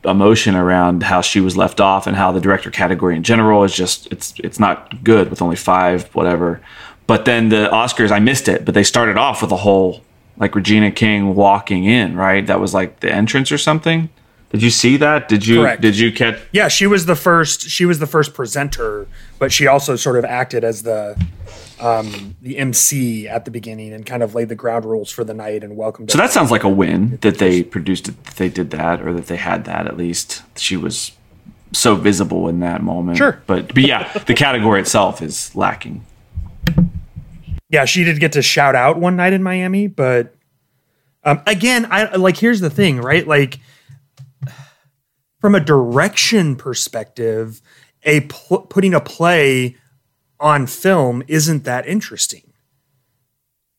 [0.04, 3.74] emotion around how she was left off and how the director category in general is
[3.74, 6.60] just it's it's not good with only five whatever.
[7.06, 10.02] But then the Oscars, I missed it, but they started off with a whole
[10.36, 12.46] like Regina King walking in, right?
[12.46, 14.08] That was like the entrance or something.
[14.50, 15.28] Did you see that?
[15.28, 15.82] Did you Correct.
[15.82, 16.38] did you catch?
[16.52, 17.62] Yeah, she was the first.
[17.62, 21.20] She was the first presenter, but she also sort of acted as the
[21.80, 25.34] um, the MC at the beginning and kind of laid the ground rules for the
[25.34, 26.10] night and welcomed.
[26.10, 29.12] So that sounds like a win that they produced it, that they did that, or
[29.14, 30.42] that they had that at least.
[30.56, 31.12] She was
[31.72, 33.18] so visible in that moment.
[33.18, 36.04] Sure, but but yeah, the category itself is lacking.
[37.68, 40.34] Yeah, she did get to shout out one night in Miami, but
[41.24, 42.36] um, again, I like.
[42.36, 43.26] Here's the thing, right?
[43.26, 43.58] Like
[45.40, 47.60] from a direction perspective,
[48.04, 49.76] a pl- putting a play
[50.40, 52.52] on film isn't that interesting.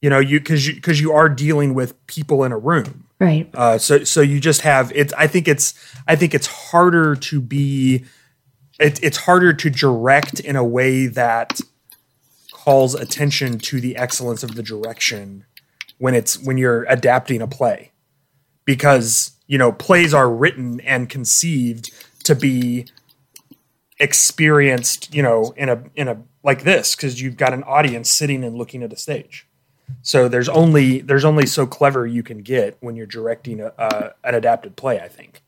[0.02, 3.50] You know, you because you because you are dealing with people in a room, right?
[3.54, 5.12] Uh, so so you just have it.
[5.18, 5.74] I think it's
[6.08, 8.06] I think it's harder to be.
[8.80, 11.62] It, it's harder to direct in a way that
[12.52, 15.46] calls attention to the excellence of the direction
[15.98, 17.92] when it's when you're adapting a play
[18.66, 21.92] because you know plays are written and conceived
[22.24, 22.86] to be
[24.00, 28.44] experienced you know in a in a like this because you've got an audience sitting
[28.44, 29.48] and looking at a stage.
[30.02, 34.36] So there's only there's only so clever you can get when you're directing a, an
[34.36, 35.42] adapted play i think.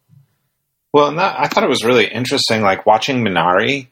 [0.94, 3.88] Well that, i thought it was really interesting like watching minari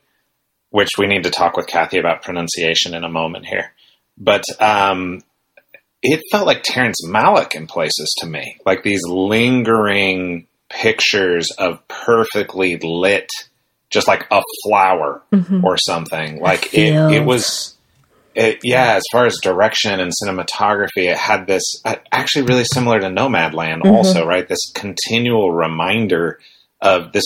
[0.70, 3.72] which we need to talk with kathy about pronunciation in a moment here.
[4.18, 5.22] But um,
[6.01, 12.78] it felt like Terrence Malick in places to me, like these lingering pictures of perfectly
[12.78, 13.30] lit
[13.90, 15.64] just like a flower mm-hmm.
[15.64, 16.40] or something.
[16.40, 17.76] Like it, it was
[18.36, 23.00] it, yeah, as far as direction and cinematography, it had this uh, actually really similar
[23.00, 23.96] to Nomadland, Mm-hmm.
[23.96, 24.48] also, right?
[24.48, 26.40] This continual reminder
[26.82, 27.26] of this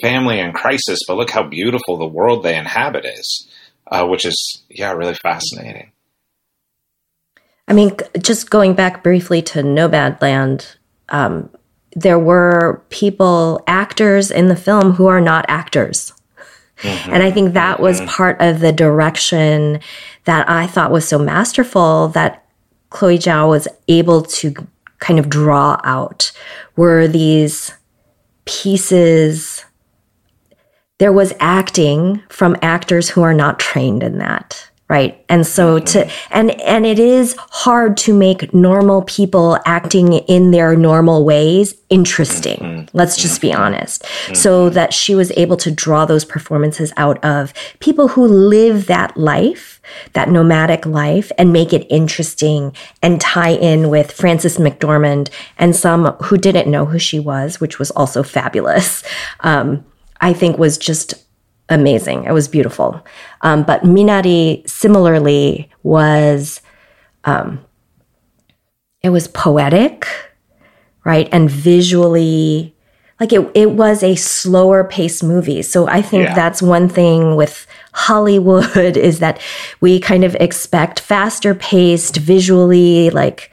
[0.00, 3.48] family in crisis, but look how beautiful the world they inhabit is,
[3.90, 5.92] uh, which is, yeah, really fascinating.
[7.68, 10.76] I mean, just going back briefly to Nomadland,
[11.08, 11.50] um,
[11.96, 16.12] there were people, actors in the film who are not actors.
[16.82, 17.10] Mm-hmm.
[17.10, 17.82] And I think that mm-hmm.
[17.82, 19.80] was part of the direction
[20.24, 22.44] that I thought was so masterful that
[22.90, 24.54] Chloe Zhao was able to
[24.98, 26.32] kind of draw out
[26.76, 27.72] were these
[28.44, 29.64] pieces.
[30.98, 35.24] There was acting from actors who are not trained in that right.
[35.28, 35.84] And so mm-hmm.
[35.86, 41.74] to and and it is hard to make normal people acting in their normal ways
[41.88, 42.58] interesting.
[42.58, 42.96] Mm-hmm.
[42.96, 43.60] Let's just be mm-hmm.
[43.60, 44.06] honest.
[44.34, 49.16] So that she was able to draw those performances out of people who live that
[49.16, 49.80] life
[50.14, 56.06] that nomadic life and make it interesting and tie in with Frances McDormand and some
[56.24, 59.02] who didn't know who she was which was also fabulous.
[59.40, 59.84] Um,
[60.20, 61.25] I think was just
[61.68, 62.24] amazing.
[62.24, 63.04] It was beautiful.
[63.42, 66.60] Um, but Minari similarly was,
[67.24, 67.64] um,
[69.02, 70.06] it was poetic,
[71.04, 71.28] right?
[71.32, 72.74] And visually,
[73.20, 75.62] like it, it was a slower paced movie.
[75.62, 76.34] So I think Yeah.
[76.34, 79.40] that's one thing with Hollywood is that
[79.80, 83.50] we kind of expect faster paced, visually, like,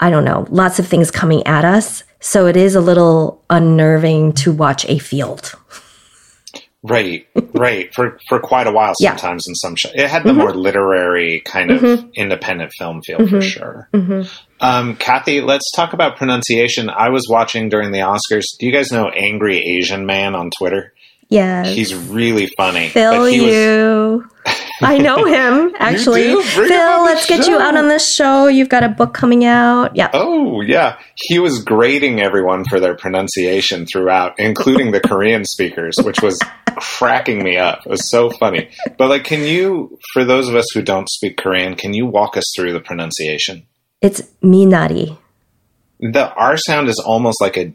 [0.00, 2.04] I don't know, lots of things coming at us.
[2.20, 5.52] So it is a little unnerving to watch a field.
[6.84, 7.92] Right, right.
[7.92, 9.16] For for quite a while, Yeah.
[9.16, 10.38] sometimes in some show, it had the mm-hmm.
[10.38, 12.08] more literary kind of mm-hmm.
[12.14, 13.40] independent film feel for mm-hmm.
[13.40, 13.88] sure.
[14.60, 16.88] Um, Kathy, let's talk about pronunciation.
[16.88, 18.44] I was watching during the Oscars.
[18.58, 20.92] Do you guys know Angry Asian Man on Twitter?
[21.28, 22.88] Yeah, He's really funny.
[22.88, 24.30] Phil, but he was- you.
[24.80, 26.24] I know him actually.
[26.24, 26.42] do?
[26.54, 28.46] Bring him Phil, let's get you out on the show.
[28.46, 29.96] You've got a book coming out.
[29.96, 30.10] Yeah.
[30.12, 36.20] Oh yeah, he was grading everyone for their pronunciation throughout, including the Korean speakers, which
[36.22, 36.38] was
[36.78, 37.80] cracking me up.
[37.86, 38.70] It was so funny.
[38.98, 42.36] But like, can you, for those of us who don't speak Korean, can you walk
[42.36, 43.66] us through the pronunciation?
[44.00, 45.16] It's Minari.
[46.00, 47.72] The R sound is almost like a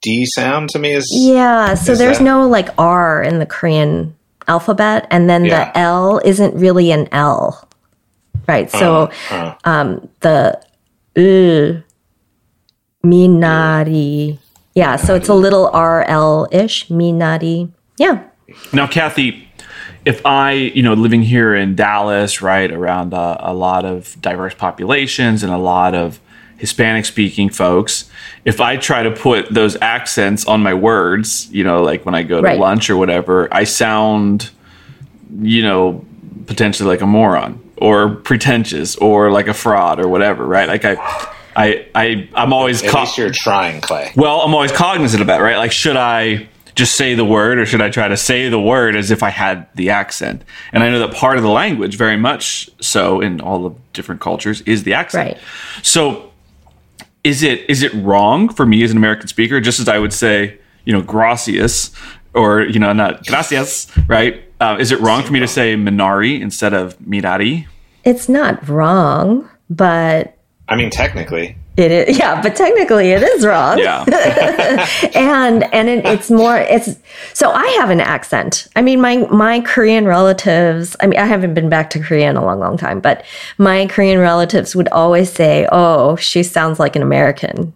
[0.00, 0.92] D sound to me.
[0.92, 1.74] Is Yeah.
[1.74, 4.16] So Is there's that- no like R in the Korean
[4.48, 5.70] alphabet, and then Yeah.
[5.72, 7.68] the L isn't really an L.
[8.48, 8.70] Right.
[8.70, 10.58] So uh, um, the
[11.16, 11.80] uh,
[13.06, 14.38] Minari.
[14.74, 14.96] Yeah.
[14.96, 16.88] So it's a little RL ish.
[16.88, 17.70] Minari.
[17.98, 18.24] Yeah.
[18.72, 19.48] Now, Kathy,
[20.04, 24.54] if I, you know, living here in Dallas, right, around uh, a lot of diverse
[24.54, 26.20] populations and a lot of
[26.58, 28.10] Hispanic speaking folks,
[28.44, 32.22] if I try to put those accents on my words, you know, like when I
[32.24, 32.58] go to Right.
[32.58, 34.50] lunch or whatever, I sound,
[35.40, 36.04] you know,
[36.46, 40.68] potentially like a moron or pretentious or like a fraud or whatever, right?
[40.68, 40.94] Like I,
[41.54, 43.00] I, I, I'm always at caught.
[43.06, 44.10] least you're trying, Clay.
[44.16, 45.56] Well, I'm always cognizant of that, right?
[45.56, 48.96] Like, should I just say the word or should I try to say the word
[48.96, 50.42] as if I had the accent?
[50.72, 54.20] And I know that part of the language, very much so in all of different
[54.20, 55.34] cultures, is the accent.
[55.34, 55.42] Right.
[55.82, 56.31] So,
[57.24, 60.12] is it is it wrong for me as an American speaker, just as I would
[60.12, 61.92] say, you know, gracias
[62.34, 64.42] or you know, not gracias, right?
[64.60, 67.66] Uh, is it wrong for me to say Minari instead of Mirari?
[68.04, 70.36] It's not wrong, but
[70.68, 72.17] I mean, technically, it is.
[72.17, 73.77] Yeah, but technically it is wrong.
[73.77, 74.03] Yeah.
[75.13, 76.97] and and it, it's more it's
[77.33, 81.53] so i have an accent i mean my my korean relatives i mean i haven't
[81.53, 83.23] been back to korea in a long long time but
[83.57, 87.73] my korean relatives would always say oh she sounds like an american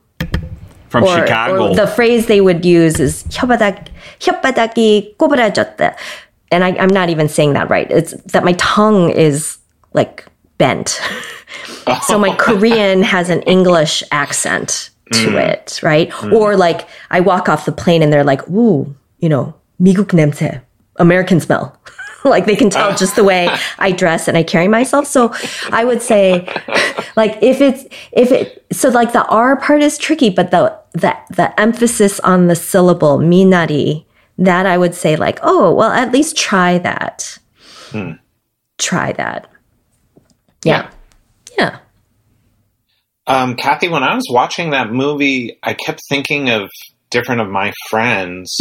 [0.89, 1.69] From or, Chicago.
[1.69, 3.87] or the phrase they would use is 혓바닥
[4.19, 5.95] 혓바닥이 꼬부라졌다
[6.51, 9.57] and I, i'm not even saying that right it's that my tongue is
[9.93, 10.25] like
[10.57, 11.01] bent
[12.05, 17.65] so my korean has an english accent to it right or like i walk off
[17.65, 20.61] the plane and they're like ooh you know 미국 냄새
[20.97, 21.75] american smell
[22.23, 23.49] like they can tell just the way
[23.79, 25.33] i dress and i carry myself so
[25.71, 26.45] i would say
[27.15, 31.15] like if it's if it so like the r part is tricky but the the
[31.31, 34.05] the emphasis on the syllable minari
[34.37, 37.37] that i would say like oh well at least try that
[38.77, 39.49] try that
[40.66, 40.90] yeah
[41.58, 41.78] yeah
[43.26, 46.70] Um, Kathy, when I was watching that movie, I kept thinking of
[47.10, 48.56] different of my friends,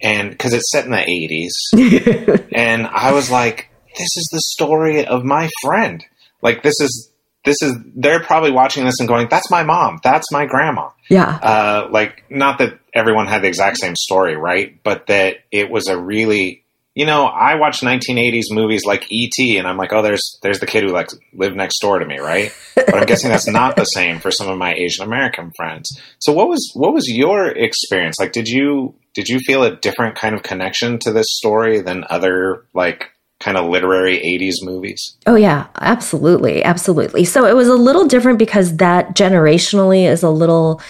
[0.00, 1.54] and because it's set in the eighties,
[2.52, 3.68] and I was like,
[3.98, 6.04] "This is the story of my friend."
[6.42, 7.10] Like this is
[7.44, 9.98] this is they're probably watching this and going, "That's my mom.
[10.04, 14.78] That's my grandma." yeah Uh, like not that everyone had the exact same story, right?
[14.84, 16.62] But that it was a really
[17.00, 19.56] you know, I watch 1980s movies like E.T.
[19.56, 22.18] and I'm like, oh, there's there's the kid who like lived next door to me,
[22.18, 22.54] right?
[22.74, 25.98] But I'm guessing that's not the same for some of my Asian American friends.
[26.18, 28.16] So what was what was your experience?
[28.20, 32.04] Like, did you did you feel a different kind of connection to this story than
[32.10, 35.16] other like kind of literary 80s movies?
[35.26, 36.62] Oh, yeah, absolutely.
[36.62, 37.24] Absolutely.
[37.24, 40.82] So it was a little different because that generationally is a little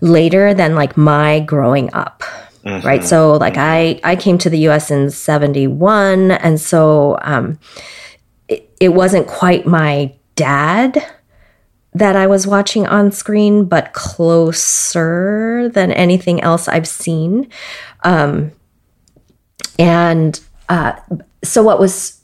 [0.00, 2.22] later than like my growing up.
[2.68, 2.86] Mm-hmm.
[2.86, 3.04] Right.
[3.04, 3.56] So like.
[3.56, 6.30] I, I came to the US in 71.
[6.32, 7.58] And so um,
[8.48, 11.04] it, it wasn't quite my dad
[11.94, 17.48] that I was watching on screen, but closer than anything else I've seen.
[18.04, 18.52] Um,
[19.78, 20.92] and uh,
[21.42, 22.20] so what was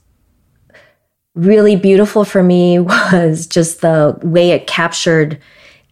[1.35, 2.79] really beautiful for me
[3.13, 5.39] was just the way it captured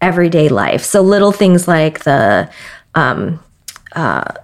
[0.01, 0.83] everyday life.
[0.85, 2.51] So little things like the
[2.95, 3.43] um,
[3.95, 4.35] uh,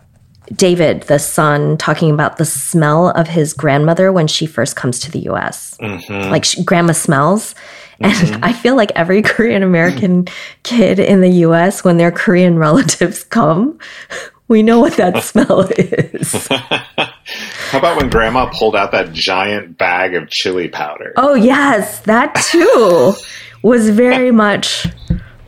[0.54, 5.10] David, the son, talking about the smell of his grandmother when she first comes to
[5.10, 5.76] the U.S.
[5.80, 6.30] Mm-hmm.
[6.30, 7.54] Like she, grandma smells.
[8.00, 8.44] And mm-hmm.
[8.44, 10.28] I feel like every Korean American
[10.62, 13.78] kid in the US, when their Korean relatives come,
[14.48, 16.46] we know what that smell is.
[16.48, 21.12] How about when grandma pulled out that giant bag of chili powder?
[21.16, 23.14] Oh, yes, that too
[23.62, 24.86] was very much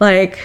[0.00, 0.38] like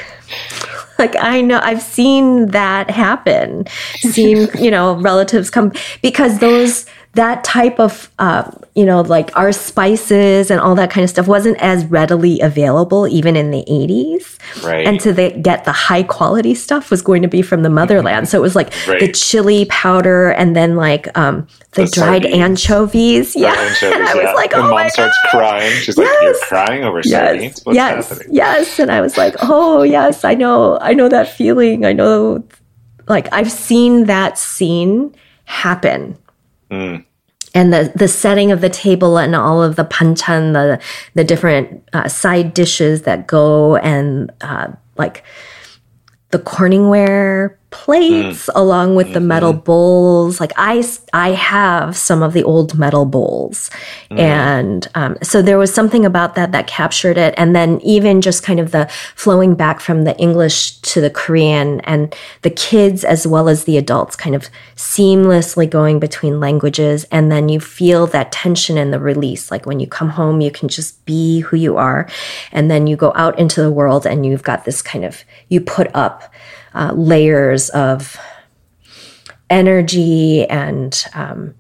[1.00, 3.68] like I know I've seen that happen.
[3.98, 5.72] Seen, you know, relatives come
[6.02, 6.86] because those
[7.16, 11.28] that type of uh, you know like our spices and all that kind of stuff
[11.28, 16.04] wasn't as readily available even in the 80s right and to the, get the high
[16.04, 19.00] quality stuff was going to be from the motherland so it was like right.
[19.00, 22.36] the chili powder and then like um, the, the dried sardines.
[22.36, 24.34] anchovies yeah anchovies, and i was yeah.
[24.34, 25.30] like oh and mom my starts God.
[25.32, 26.12] crying she's yes.
[26.12, 27.10] like you're crying over yes.
[27.10, 28.36] sardines What's yes happening?
[28.36, 32.44] yes and i was like oh yes i know i know that feeling i know
[33.08, 36.18] like i've seen that scene happen
[36.72, 37.06] Mm.
[37.54, 40.82] And the, the setting of the table and all of the panchan, the,
[41.14, 45.24] the different uh, side dishes that go and uh, like
[46.32, 48.52] the Corningware plates mm.
[48.56, 49.16] along with mm-hmm.
[49.16, 50.40] the metal bowls.
[50.40, 53.70] Like I, I have some of the old metal bowls,
[54.10, 54.18] mm.
[54.18, 57.34] and um, so there was something about that that captured it.
[57.38, 61.82] And then even just kind of the flowing back from the English to the Korean,
[61.82, 67.06] and the kids as well as the adults, kind of seamlessly going between languages.
[67.12, 69.52] And then you feel that tension and the release.
[69.52, 72.08] Like when you come home, you can just be who you are,
[72.54, 75.60] and then you go out into the world, and you've got this kind of you
[75.60, 76.32] put up
[76.76, 78.18] uh, layers of
[79.50, 81.56] energy and um,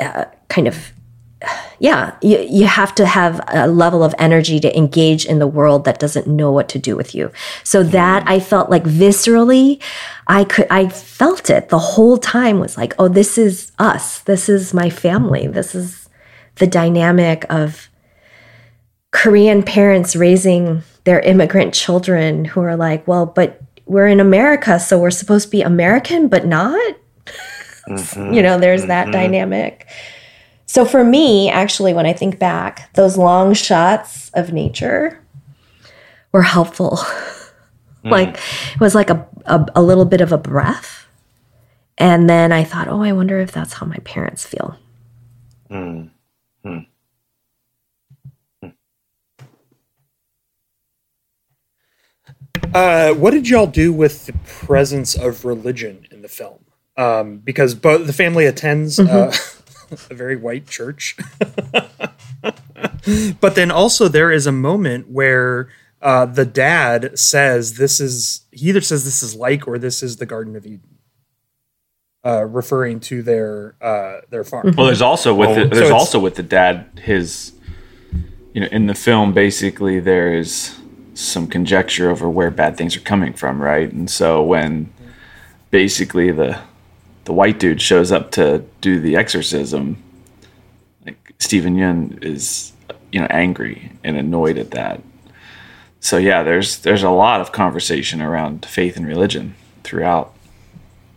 [0.00, 0.92] uh, kind of
[1.78, 5.84] yeah you, you have to have a level of energy to engage in the world
[5.84, 7.30] that doesn't know what to do with you.
[7.64, 9.80] So that i felt like viscerally
[10.26, 14.20] i could i felt it the whole time was like oh this is us.
[14.20, 15.46] This is my family.
[15.46, 16.08] This is
[16.56, 17.88] the dynamic of
[19.10, 24.98] korean parents raising their immigrant children who are like well but we're in America, so
[24.98, 26.96] we're supposed to be American, but not.
[27.88, 28.34] Mm-hmm.
[28.34, 29.12] you know, there's that mm-hmm.
[29.12, 29.86] dynamic.
[30.66, 35.24] So for me, actually, when I think back, those long shots of nature
[36.32, 36.98] were helpful.
[38.04, 38.10] Mm.
[38.12, 38.38] like
[38.74, 41.06] it was like a, a, a little bit of a breath.
[41.96, 44.76] And then I thought, oh, I wonder if that's how my parents feel.
[45.68, 46.10] Mm.
[46.64, 46.86] Mm.
[52.74, 56.64] Uh, what did y'all do with the presence of religion in the film?
[56.96, 59.10] Um, because both the family attends mm-hmm.
[59.10, 61.16] uh, a very white church,
[63.40, 65.68] but then also there is a moment where
[66.02, 70.16] uh, the dad says, "This is." He either says this is like or this is
[70.16, 70.98] the Garden of Eden.
[72.26, 74.74] Uh, referring to their uh, their farm.
[74.76, 77.52] Well, there's also with the, there's so also with the dad his,
[78.52, 80.76] you know, in the film basically there is
[81.18, 83.90] some conjecture over where bad things are coming from, right?
[83.92, 84.92] And so when
[85.70, 86.60] basically the
[87.24, 90.02] the white dude shows up to do the exorcism,
[91.04, 92.72] like Steven Yeun is
[93.10, 95.02] you know angry and annoyed at that.
[96.00, 100.32] So yeah, there's there's a lot of conversation around faith and religion throughout.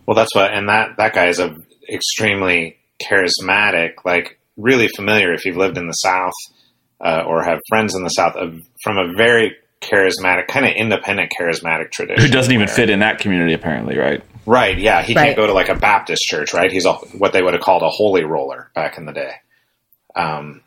[0.08, 1.56] Well, that's what, and that that guy is a
[1.88, 6.34] extremely charismatic, like really familiar if you've lived in the South
[7.00, 8.36] uh, or have friends in the South,
[8.84, 12.24] from a very charismatic, kind of independent charismatic tradition.
[12.24, 14.24] Who doesn't even fit in that community, apparently, right?
[14.46, 14.78] Right.
[14.78, 15.26] Yeah, he right.
[15.26, 16.72] can't go to like a Baptist church, right?
[16.72, 19.34] He's a, what they would have called a holy roller back in the day.
[20.16, 20.62] Um,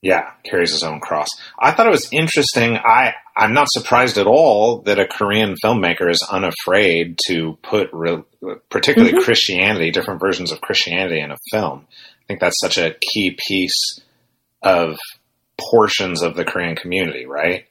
[0.00, 1.28] Yeah, carries his own cross.
[1.58, 2.76] I thought it was interesting.
[2.76, 8.22] I I'm not surprised at all that a Korean filmmaker is unafraid to put re-
[8.68, 9.24] particularly mm-hmm.
[9.24, 11.86] Christianity, different versions of Christianity in a film.
[11.90, 14.00] I think that's such a key piece
[14.62, 14.98] of
[15.70, 17.66] portions of the Korean community, right?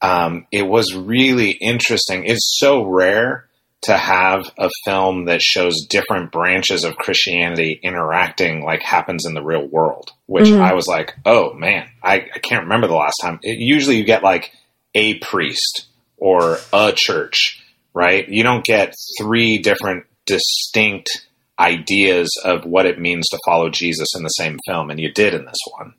[0.00, 2.24] Um, it was really interesting.
[2.24, 3.48] It's so rare
[3.82, 9.42] to have a film that shows different branches of Christianity interacting like happens in the
[9.42, 10.60] real world, which mm-hmm.
[10.60, 13.38] I was like, oh man, I, I, can't remember the last time.
[13.42, 14.52] It, usually you get like
[14.94, 15.86] a priest
[16.16, 17.62] or a church,
[17.94, 18.28] right?
[18.28, 21.26] You don't get three different distinct
[21.58, 25.34] ideas of what it means to follow Jesus in the same film, and you did
[25.34, 25.94] in this one.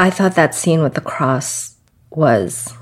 [0.00, 1.76] I thought that scene with the cross
[2.08, 2.72] was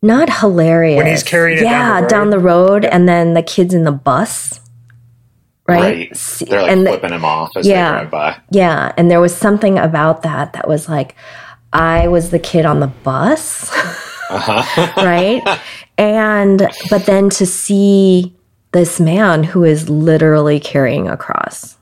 [0.00, 0.96] not hilarious.
[0.96, 3.84] When he's carrying it yeah, down the, down the road, and then the kids in
[3.84, 4.58] the bus.
[5.68, 6.10] Right?
[6.10, 6.48] right.
[6.48, 8.40] They're like and flipping the, him off as yeah, they drive by.
[8.50, 8.92] Yeah.
[8.96, 11.14] And there was something about that that was like,
[11.74, 13.70] I was the kid on the bus.
[14.30, 14.92] Uh-huh.
[14.96, 15.60] right?
[15.98, 18.34] And, but then to see
[18.72, 21.76] this man who is literally carrying a cross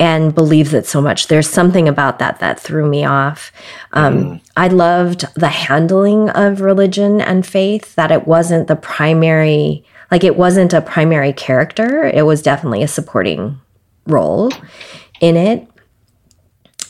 [0.00, 1.28] and believes it so much.
[1.28, 3.52] There's something about that that threw me off.
[3.92, 4.40] Um, mm.
[4.56, 10.36] I loved the handling of religion and faith, that it wasn't the primary, like, it
[10.36, 12.06] wasn't a primary character.
[12.06, 13.60] It was definitely a supporting
[14.06, 14.50] role
[15.20, 15.68] in it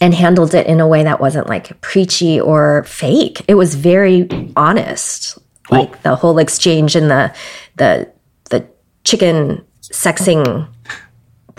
[0.01, 3.43] and handled it in a way that wasn't like preachy or fake.
[3.49, 5.37] It was very honest.
[5.69, 7.35] Like the whole exchange in the,
[7.77, 8.11] the,
[8.51, 8.67] the
[9.05, 10.69] chicken sexing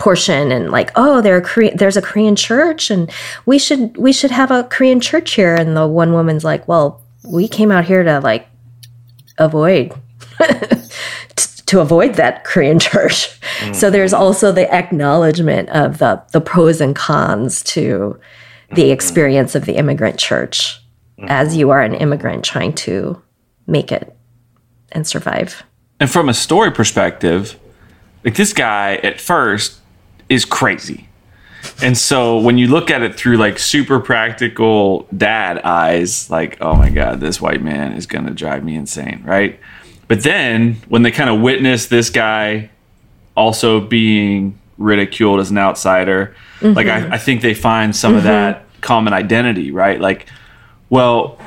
[0.02, 3.08] portion and like oh there Korean, there's a Korean church and
[3.46, 7.00] we should we should have a Korean church here and the one woman's like well
[7.24, 8.48] we came out here to like
[9.38, 9.94] avoid
[11.66, 13.74] to avoid that Korean church mm-hmm.
[13.74, 18.18] so there's also the acknowledgement of the the pros and cons to
[18.70, 18.90] the mm-hmm.
[18.90, 20.82] experience of the immigrant church
[21.16, 21.28] mm-hmm.
[21.28, 23.22] as you are an immigrant trying to
[23.68, 24.16] make it
[24.90, 25.62] and survive
[26.00, 27.56] and from a story perspective
[28.24, 29.78] like this guy at first
[30.32, 31.08] is crazy.
[31.82, 36.74] And so when you look at it through like super practical dad eyes, like, oh
[36.74, 39.60] my God, this white man is going to drive me insane, right?
[40.08, 42.70] But then when they kind of witness this guy
[43.36, 46.74] also being ridiculed as an outsider, mm-hmm.
[46.74, 48.18] like I, I, think they find some mm-hmm.
[48.18, 50.00] of that common identity, right?
[50.00, 50.26] Like,
[50.90, 51.38] well,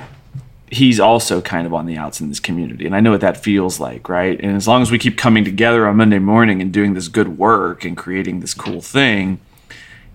[0.72, 2.86] he's also kind of on the outs in this community.
[2.86, 4.39] And I know what that feels like, right?
[4.39, 7.38] And as long as we keep coming together on Monday morning and doing this good
[7.38, 9.39] work and creating this cool thing,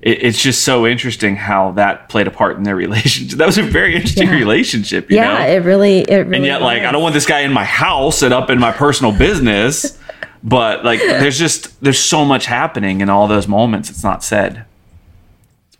[0.02, 3.38] it, it's just so interesting how that played a part in their relationship.
[3.38, 4.34] That was a very interesting yeah.
[4.34, 5.46] relationship, yeah, know?
[5.46, 6.36] it really, it really.
[6.36, 6.66] And yet, was.
[6.66, 9.98] like, I don't want this guy in my house and up in my personal business.
[10.42, 13.88] but like, there's just there's so much happening in all those moments.
[13.88, 14.64] It's not said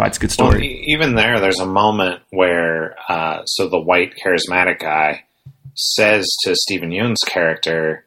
[0.01, 0.51] why it's a good story.
[0.51, 5.24] Well, even there, there's a moment where uh, so the white charismatic guy
[5.74, 8.07] says to Steven Yeun's character,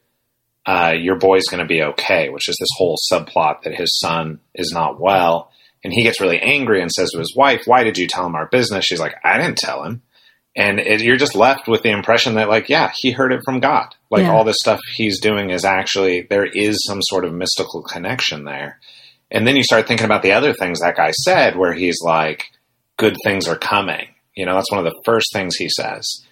[0.65, 4.39] uh, "Your boy's going to be okay," which is this whole subplot that his son
[4.55, 5.51] is not well,
[5.83, 8.35] and he gets really angry and says to his wife, "Why did you tell him
[8.35, 10.01] our business?" She's like, "I didn't tell him."
[10.55, 13.59] And it, you're just left with the impression that, like, yeah, he heard it from
[13.59, 13.95] God.
[14.11, 14.31] Like, yeah.
[14.31, 18.79] all this stuff he's doing is actually, there is some sort of mystical connection there.
[19.33, 22.45] And then you start thinking about the other things that guy said, where he's like,
[22.97, 24.07] good things are coming.
[24.35, 26.23] You know, that's one of the first things he says.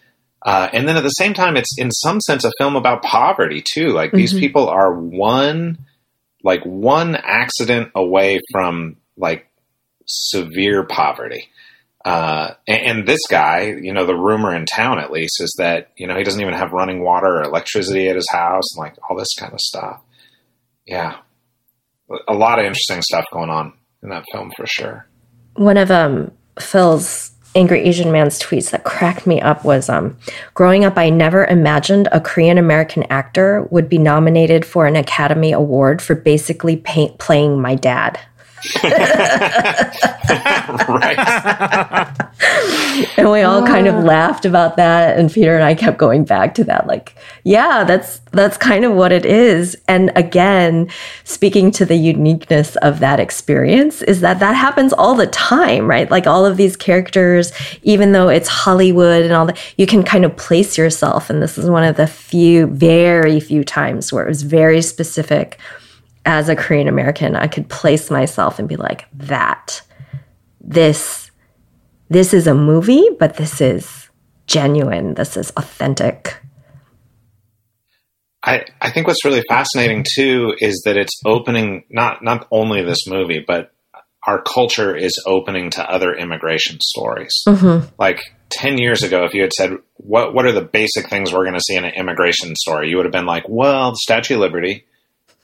[0.43, 3.64] Uh, and then at the same time, it's in some sense a film about poverty
[3.64, 3.89] too.
[3.89, 4.18] Like mm-hmm.
[4.18, 5.80] these people are one,
[6.43, 9.47] like one accident away from like
[10.06, 11.49] severe poverty.
[12.04, 15.91] Uh, and, and, this guy, you know, the rumor in town at least is that
[15.97, 18.95] you know he doesn't even have running water or electricity at his house, and like
[19.08, 20.02] all this kind of stuff.
[20.88, 21.18] Yeah,
[22.28, 25.07] a lot of interesting stuff going on in that film for sure.
[25.55, 30.18] One of um, Phil's Angry Asian Man's tweets that cracked me up was um,
[30.53, 35.51] growing up, I never imagined a Korean American actor would be nominated for an Academy
[35.51, 38.20] Award for basically playing my dad.
[40.88, 41.18] Right.
[43.18, 43.99] and we all kind of ah.
[43.99, 48.20] laughed about that and Peter and I kept going back to that like yeah that's
[48.32, 49.76] that's kind of what it is.
[49.88, 50.89] And again
[51.24, 56.09] speaking to the uniqueness of that experience is that that happens all the time right?
[56.09, 57.51] Like all of these characters
[57.84, 61.57] even though it's Hollywood and all that you can kind of place yourself and this
[61.57, 65.57] is one of the few very few times where it was very specific
[66.26, 69.82] as a Korean American, I could place myself and be like, that,
[70.59, 71.32] this,
[72.09, 74.09] this is a movie, but this is
[74.47, 75.15] genuine.
[75.15, 76.38] This is authentic.
[78.43, 83.07] I, I think what's really fascinating too is that it's opening not not only this
[83.07, 83.72] movie, but
[84.26, 87.34] our culture is opening to other immigration stories.
[87.47, 87.88] Mm-hmm.
[87.97, 88.19] Like
[88.49, 91.55] 10 years ago, if you had said, what, what are the basic things we're going
[91.55, 92.89] to see in an immigration story?
[92.89, 94.86] You would have been like, well, the Statue of Liberty.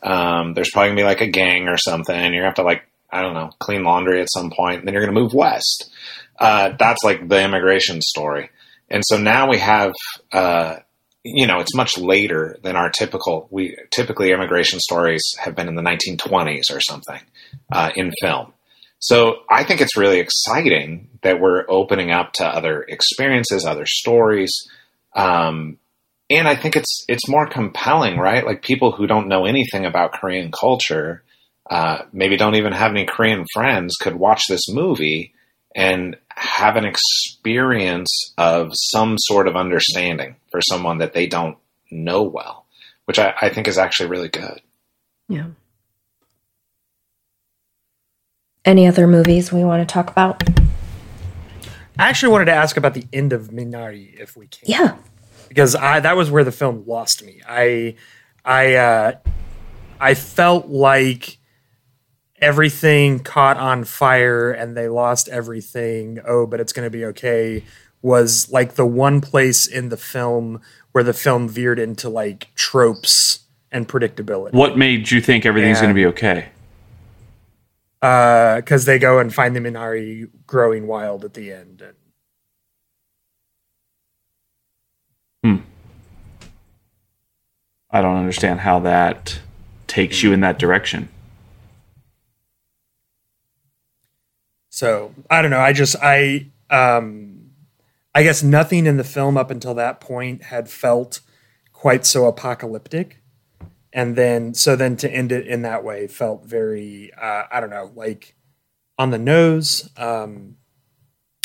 [0.02, 2.16] Um, there's probably to be like a gang or something.
[2.34, 4.80] You're to have to like, I don't know, clean laundry at some point.
[4.80, 5.91] And then you're to move west.
[6.39, 8.50] Uh, that's like the immigration story.
[8.89, 9.93] And so now we have,
[10.32, 10.78] uh,
[11.24, 13.48] you know, it's much later than our typical.
[13.52, 17.20] We typically immigration stories have been in the 1920s or something
[17.72, 18.54] uh, in film.
[19.00, 24.52] So I think it's really exciting that we're opening up to other experiences, other stories,
[25.16, 25.78] um,
[26.30, 28.45] and I think it's it's more compelling, right?
[28.45, 31.23] Like people who don't know anything about Korean culture,
[31.69, 35.34] uh, maybe don't even have any Korean friends, could watch this movie
[35.75, 41.57] and have an experience of some sort of understanding for someone that they don't
[41.91, 42.65] know well,
[43.05, 44.61] which I, I think is actually really good.
[45.30, 45.47] Yeah.
[48.65, 50.43] Any other movies we want to talk about?
[51.99, 54.69] I actually wanted to ask about the end of Minari, if we can.
[54.69, 54.97] Yeah.
[55.48, 57.41] Because I that was where the film lost me.
[57.48, 57.95] I
[58.45, 59.12] I uh,
[60.00, 61.38] I felt like
[62.39, 66.20] everything caught on fire and they lost everything.
[66.26, 67.64] Oh, but it's going to be okay.
[68.02, 73.39] Was like the one place in the film where the film veered into like tropes
[73.72, 74.54] and predictability.
[74.54, 76.50] What made you think everything's going to be okay?
[78.00, 81.82] Because they go and find the Minari growing wild at the end.
[81.82, 81.95] And
[87.89, 89.39] I don't understand how that
[89.88, 91.10] takes you in that direction.
[94.70, 95.60] So I don't know.
[95.60, 97.52] I just I um
[98.14, 101.22] I guess nothing in the film up until that point had felt
[101.74, 103.22] quite so apocalyptic.
[103.91, 107.72] And then so then to end it in that way felt very uh I don't
[107.72, 108.36] know, like
[109.00, 109.89] on the nose.
[109.98, 110.58] Um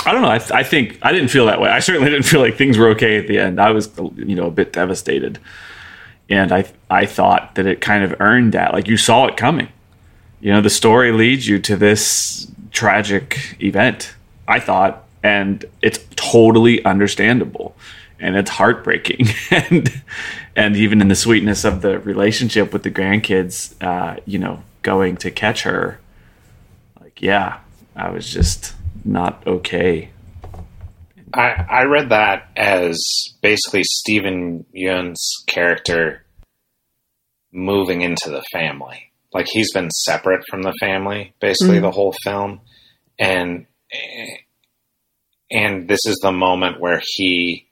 [0.05, 0.31] I don't know.
[0.31, 1.71] I, th- I think I didn't feel that way.
[1.71, 3.61] I certainly didn't feel like things were okay at the end.
[3.61, 5.39] I was, you know, a bit devastated,
[6.29, 8.73] and I I thought that it kind of earned that.
[8.73, 9.69] Like you saw it coming.
[10.41, 14.15] You know, the story leads you to this tragic event.
[14.49, 17.77] I thought, and it's totally understandable,
[18.19, 20.03] and it's heartbreaking, and
[20.57, 25.17] and even in the sweetness of the relationship with the grandkids, uh, you know, going
[25.19, 26.01] to catch her,
[27.01, 27.61] like yeah,
[27.95, 28.75] I was just
[29.05, 30.11] not okay.
[31.35, 32.99] I, I read that as
[33.41, 36.25] basically Steven Yeun's character
[37.53, 39.13] moving into the family.
[39.33, 42.61] Like he's been separate from the family basically the whole film,
[43.19, 43.67] and
[45.51, 47.67] and this is the moment where he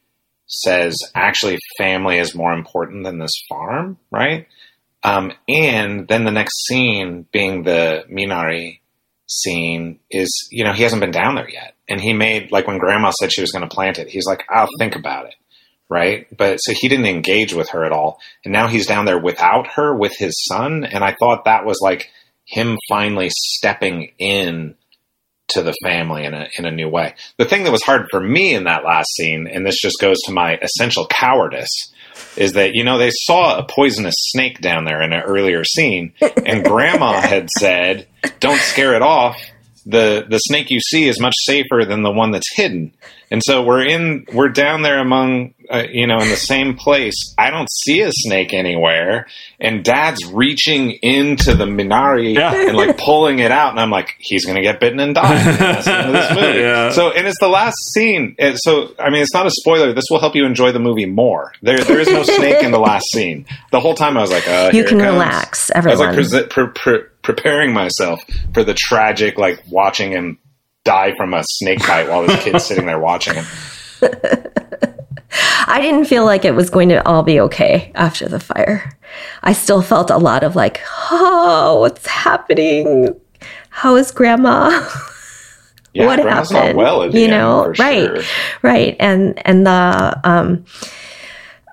[0.46, 4.46] says, "Actually, family is more important than this farm," right?
[5.02, 8.79] Um, and then the next scene being the Minari
[9.30, 11.74] scene is, you know, he hasn't been down there yet.
[11.88, 14.44] And he made, like when grandma said she was going to plant it, he's like,
[14.50, 15.34] I'll think about it.
[15.88, 16.26] Right.
[16.36, 18.20] But so he didn't engage with her at all.
[18.44, 20.84] And now he's down there without her with his son.
[20.84, 22.10] And I thought that was like
[22.44, 24.76] him finally stepping in
[25.48, 27.14] to the family in a, in a new way.
[27.38, 30.18] The thing that was hard for me in that last scene, and this just goes
[30.26, 31.92] to my essential cowardice,
[32.36, 36.12] is that, you know, they saw a poisonous snake down there in an earlier scene,
[36.46, 38.06] and grandma had said,
[38.40, 39.40] don't scare it off.
[39.86, 42.92] The, the snake you see is much safer than the one that's hidden.
[43.30, 47.14] And so we're in, we're down there among, uh, you know, in the same place.
[47.38, 49.26] I don't see a snake anywhere.
[49.60, 52.52] And dad's reaching into the Minari Yeah.
[52.68, 53.70] and like pulling it out.
[53.70, 55.34] And I'm like, he's going to get bitten and die.
[55.40, 56.58] And that's the end of this movie.
[56.60, 56.90] Yeah.
[56.90, 58.34] So, and it's the last scene.
[58.38, 59.92] And So, I mean, it's not a spoiler.
[59.92, 61.52] This will help you enjoy the movie more.
[61.62, 63.46] There, there is no snake in the last scene.
[63.70, 65.12] The whole time I was like, uh, You here it can comes.
[65.12, 68.20] relax, I was like pre- pre- pre- preparing myself
[68.54, 70.38] for the tragic, like watching him
[70.84, 73.44] die from a snake bite while his kid's sitting there watching him.
[75.66, 78.96] I didn't feel like it was going to all be okay after the fire.
[79.42, 80.80] I still felt a lot of like,
[81.10, 83.14] oh, what's happening?
[83.70, 84.86] How is grandma?
[85.92, 86.76] Yeah, what grandma's happened?
[86.76, 88.22] not well at the you end, know, right, sure.
[88.62, 90.64] right, and and the um,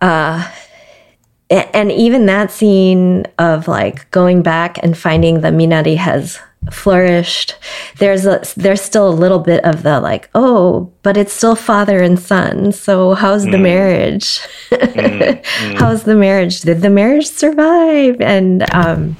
[0.01, 0.51] uh,
[1.51, 6.39] and even that scene of like going back and finding the Minari has
[6.73, 7.56] flourished.
[7.98, 12.02] There's a there's still a little bit of the like, oh, but it's still father
[12.02, 12.72] and son.
[12.72, 13.52] So how's Mm.
[13.52, 14.39] the marriage?
[15.77, 16.61] how's the marriage?
[16.61, 18.19] Did the marriage survive?
[18.22, 19.15] And um,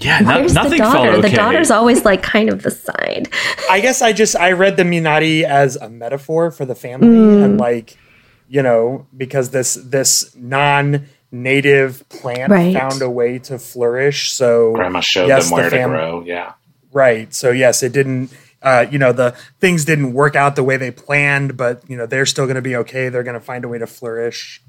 [0.00, 1.08] Yeah, no, where's nothing the daughter?
[1.10, 1.28] okay.
[1.30, 3.28] The daughter's always like kind of the side.
[3.70, 7.58] I guess I just I read the Minari as a metaphor for the family and
[7.58, 7.96] like
[8.48, 12.74] you know because this this non native plant Right.
[12.74, 16.22] found a way to flourish so Grandma showed yes, them where the to grow.
[16.24, 16.52] Yeah.
[16.98, 17.32] Right.
[17.32, 18.32] So yes, it didn't.
[18.60, 22.06] Uh, you know, the things didn't work out the way they planned, but you know
[22.06, 23.08] they're still going to be okay.
[23.08, 24.60] They're going to find a way to flourish.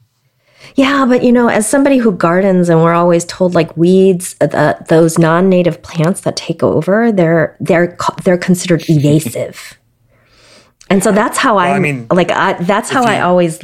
[0.76, 4.73] Yeah, but you know, as somebody who gardens, and we're always told like weeds, uh,
[4.89, 9.80] those non-native plants that take over, they're they're they're considered evasive.
[10.91, 13.60] And so that's how I, I mean, like I, that's how I always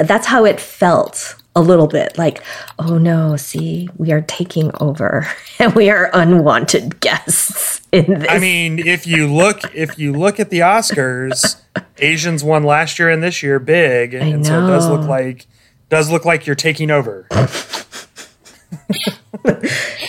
[0.00, 2.42] that's how it felt a little bit like
[2.78, 5.28] oh no see we are taking over
[5.58, 10.38] and we are unwanted guests in this I mean, if you look if you look
[10.38, 11.60] at the Oscars,
[11.98, 15.08] Asians won last year and this year big, and so it does look know.
[15.08, 15.46] like
[15.88, 17.26] does look like you're taking over.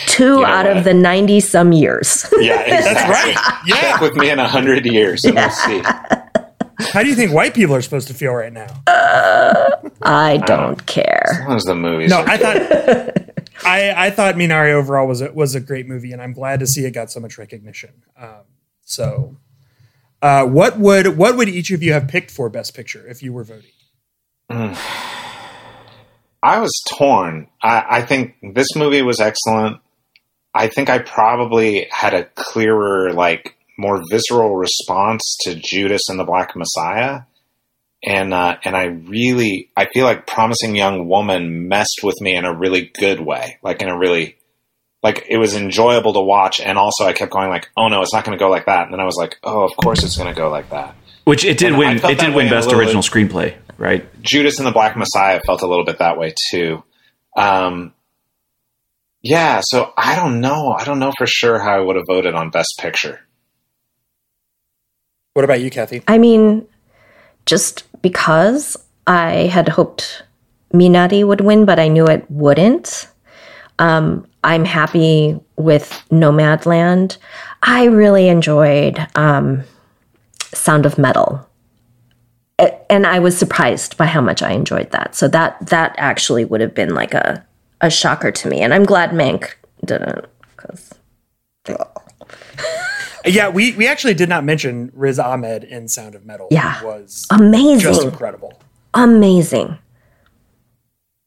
[0.07, 0.77] two know out what?
[0.77, 3.33] of the 90 some years Yeah, exactly.
[3.33, 3.61] right.
[3.65, 3.75] Yeah.
[3.75, 5.81] Check with me in a hundred years, and we'll see.
[6.91, 8.67] How do you think white people are supposed to feel right now?
[10.01, 12.09] i don't care As long as the movies.
[12.09, 12.55] No, are I thought
[13.65, 16.67] I, I thought Minari overall was a, was a great movie, and I'm glad to
[16.67, 18.03] see it got so much recognition.
[18.17, 18.43] Um,
[18.83, 19.37] so,
[20.21, 23.33] uh, what would what would each of you have picked for Best Picture if you
[23.33, 23.71] were voting?
[26.41, 27.47] I was torn.
[27.61, 29.81] I, I think this movie was excellent.
[30.53, 36.25] I think I probably had a clearer, like, more visceral response to Judas and the
[36.25, 37.21] Black Messiah.
[38.03, 42.45] And uh, and I really I feel like Promising Young Woman messed with me in
[42.45, 44.37] a really good way, like in a really
[45.03, 48.13] like it was enjoyable to watch, and also I kept going like, oh no, it's
[48.13, 50.15] not going to go like that, and then I was like, oh, of course it's
[50.15, 50.95] going to go like that.
[51.25, 51.97] Which it did And win.
[51.97, 53.11] It did win best original bit.
[53.11, 54.05] screenplay, right?
[54.21, 56.83] Judas and the Black Messiah felt a little bit that way too.
[57.35, 57.93] Um,
[59.21, 60.71] yeah, so I don't know.
[60.71, 63.19] I don't know for sure how I would have voted on Best Picture.
[65.39, 66.03] What about you, Kathy?
[66.05, 66.67] I mean,
[67.45, 68.75] just because
[69.07, 70.23] I had hoped
[70.73, 73.07] Minari would win, but I knew it wouldn't.
[73.79, 77.15] Um, I'm happy with Nomadland.
[77.63, 79.63] I really enjoyed um,
[80.41, 81.47] Sound of Metal.
[82.89, 85.15] And I was surprised by how much I enjoyed that.
[85.15, 87.47] So that that actually would have been like a,
[87.79, 88.59] a shocker to me.
[88.59, 89.53] And I'm glad Mank
[89.85, 90.25] didn't
[90.57, 90.95] because
[93.25, 96.47] Yeah, we we actually did not mention Riz Ahmed in Sound of Metal.
[96.51, 96.79] Yeah.
[96.79, 97.79] He was amazing.
[97.79, 98.59] just incredible.
[98.93, 99.77] amazing.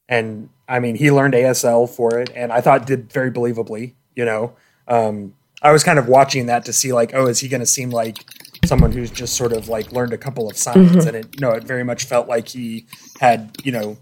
[0.09, 3.93] and I mean, he learned ASL for it, and I thought did very believably.
[4.15, 4.57] You know,
[4.89, 7.67] um, I was kind of watching that to see like, oh, is he going to
[7.67, 8.19] seem like
[8.65, 11.05] someone who's just sort of like learned a couple of signs?
[11.07, 12.87] And it, no, it very much felt like he
[13.21, 13.97] had, you know,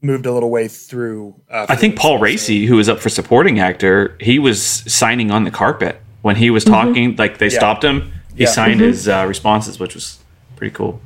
[0.00, 1.34] moved a little way through.
[1.50, 5.44] Uh, I think Paul Raci, who was up for supporting actor, he was signing on
[5.44, 7.16] the carpet when he was talking.
[7.16, 8.50] Like they stopped him, he Yeah.
[8.50, 10.18] signed his uh, responses, which was
[10.56, 11.00] pretty cool.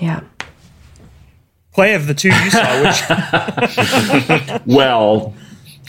[0.00, 0.20] Yeah.
[1.72, 3.00] play of the two you saw, which
[4.66, 5.34] Well,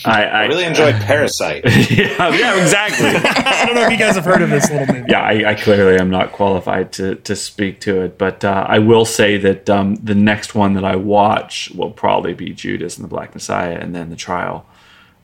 [0.06, 1.64] I, I I really enjoyed Parasite.
[1.92, 3.08] yeah, yeah, exactly.
[3.10, 5.06] I don't know if you guys have heard of this little movie.
[5.10, 8.80] yeah, I, I clearly am not qualified to to speak to it, but uh, I
[8.80, 13.04] will say that um, the next one that I watch will probably be Judas and
[13.04, 14.66] the Black Messiah, and then the trial.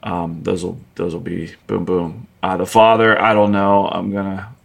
[0.05, 2.27] Um, those will those will be boom boom.
[2.41, 3.87] Uh, the Father, I don't know.
[3.87, 4.55] I'm gonna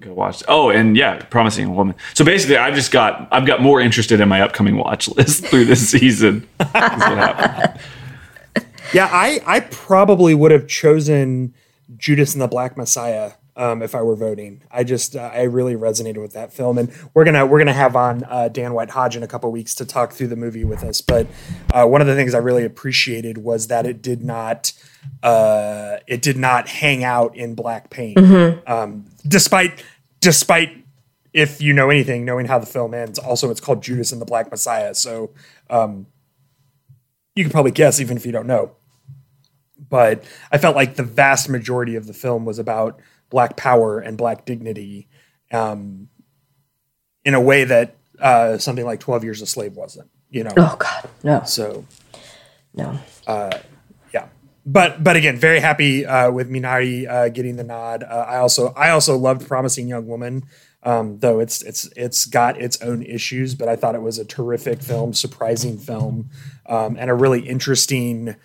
[0.00, 0.42] go watch.
[0.48, 1.94] Oh, and yeah, Promising Woman.
[2.14, 5.66] So basically, I've just got I've got more interested in my upcoming watch list through
[5.66, 6.48] this season.
[8.94, 11.52] Yeah, I, I probably would have chosen
[11.98, 14.62] Judas and the Black Messiah um, if I were voting.
[14.70, 17.96] I just uh, I really resonated with that film, and we're gonna we're gonna have
[17.96, 20.84] on uh, Dan White Hodge in a couple weeks to talk through the movie with
[20.84, 21.00] us.
[21.00, 21.26] But
[21.74, 24.72] uh, one of the things I really appreciated was that it did not
[25.24, 28.16] uh, it did not hang out in black paint,
[28.68, 29.84] um, despite
[30.20, 30.84] despite
[31.32, 33.18] if you know anything, knowing how the film ends.
[33.18, 35.30] Also, it's called Judas and the Black Messiah, so
[35.68, 36.06] um,
[37.34, 38.72] you can probably guess even if you don't know
[39.90, 44.16] but I felt like the vast majority of the film was about black power and
[44.16, 45.08] black dignity
[45.52, 46.08] um,
[47.24, 50.52] in a way that uh, something like 12 Years a Slave wasn't, you know?
[50.56, 51.84] Oh God, no, So,
[52.74, 52.98] no.
[54.12, 54.28] yeah.
[54.66, 58.02] But but again, very happy uh, with Minari uh, getting the nod.
[58.02, 60.44] Uh, I also I also loved Promising Young Woman,
[60.82, 63.54] um, though it's it's it's got its own issues.
[63.54, 66.28] But I thought it was a terrific film, surprising film,
[66.66, 68.36] um, and a really interesting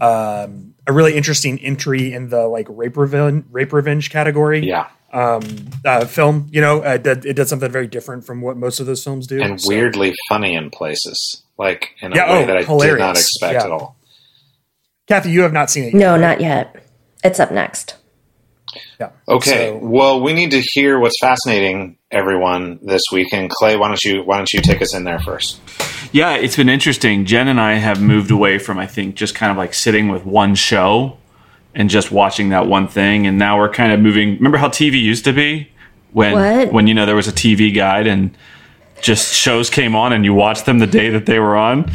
[0.00, 4.60] um, a really interesting entry in the like rape revenge rape revenge category.
[4.60, 4.88] Yeah.
[5.12, 5.42] Um,
[5.84, 6.48] uh, film.
[6.52, 9.02] You know, uh, it, did, it did something very different from what most of those
[9.02, 9.42] films do.
[9.42, 12.98] And So- weirdly funny in places, like in a Yeah, way oh, that I did
[12.98, 13.64] not expect Yeah.
[13.64, 13.96] at all.
[15.08, 15.94] Kathy, you have not seen it.
[15.94, 16.20] Yet, No, right?
[16.20, 16.84] not yet.
[17.24, 17.96] It's up next.
[18.98, 19.10] Yeah.
[19.28, 23.28] Okay, So- well, we need to hear what's fascinating everyone this week.
[23.32, 25.60] And Clay, why don't you why don't you take us in there first?
[26.12, 27.24] Yeah, it's been interesting.
[27.24, 30.24] Jen and I have moved away from, I think, just kind of like sitting with
[30.24, 31.16] one show
[31.74, 33.26] and just watching that one thing.
[33.26, 34.34] And now we're kind of moving.
[34.36, 35.68] Remember how TV used to be
[36.12, 36.72] when What?
[36.72, 38.36] when you know there was a TV guide and
[39.00, 41.90] just shows came on and you watched them the day that they were on.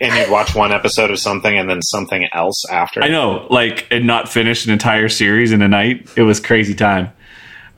[0.00, 3.02] And you'd watch one episode of something and then something else after.
[3.02, 6.08] I know, like, and not finish an entire series in a night.
[6.16, 7.12] It was crazy time.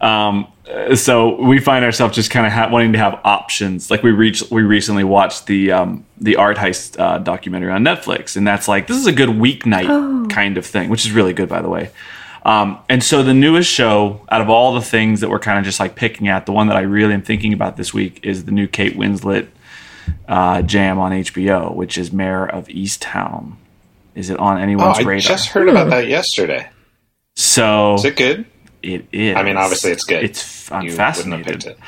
[0.01, 0.49] Um,
[0.95, 3.91] so we find ourselves just kind of ha- wanting to have options.
[3.91, 8.37] Like we reach, we recently watched the um, the art heist uh, documentary on Netflix,
[8.37, 11.49] and that's like this is a good weeknight kind of thing, which is really good,
[11.49, 11.91] by the way.
[12.45, 15.65] Um, and so the newest show out of all the things that we're kind of
[15.65, 18.45] just like picking at, the one that I really am thinking about this week is
[18.45, 19.47] the new Kate Winslet
[20.29, 23.55] uh, jam on HBO, which is Mare of Easttown.
[24.15, 25.21] Is it on Oh, anyone's I radar?
[25.21, 26.69] just heard about that yesterday.
[27.37, 28.45] so Is it good?
[28.83, 29.37] it is.
[29.37, 30.25] I mean, obviously it's good.
[30.25, 31.79] It's I'm You wouldn't have picked it.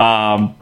[0.00, 0.54] Um,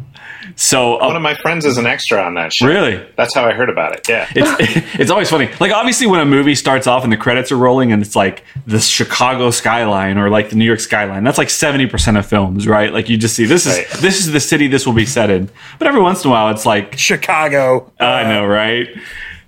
[0.56, 2.66] so uh, One of my friends is an extra on that show.
[2.66, 4.08] really, That's how I heard about it.
[4.08, 4.26] Yeah.
[4.34, 5.48] it's it's always funny.
[5.60, 8.44] Like obviously, when a movie starts off and the credits are rolling, and it's like
[8.66, 11.24] the Chicago skyline or like the New York skyline.
[11.24, 12.92] That's like seventy percent of films, right?
[12.92, 13.88] Like you just see this is Right.
[14.00, 15.50] this is the city this will be set in.
[15.78, 17.90] But every once in a while, it's like Chicago.
[18.00, 18.88] I know, right?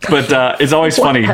[0.08, 1.26] But uh, it's always funny.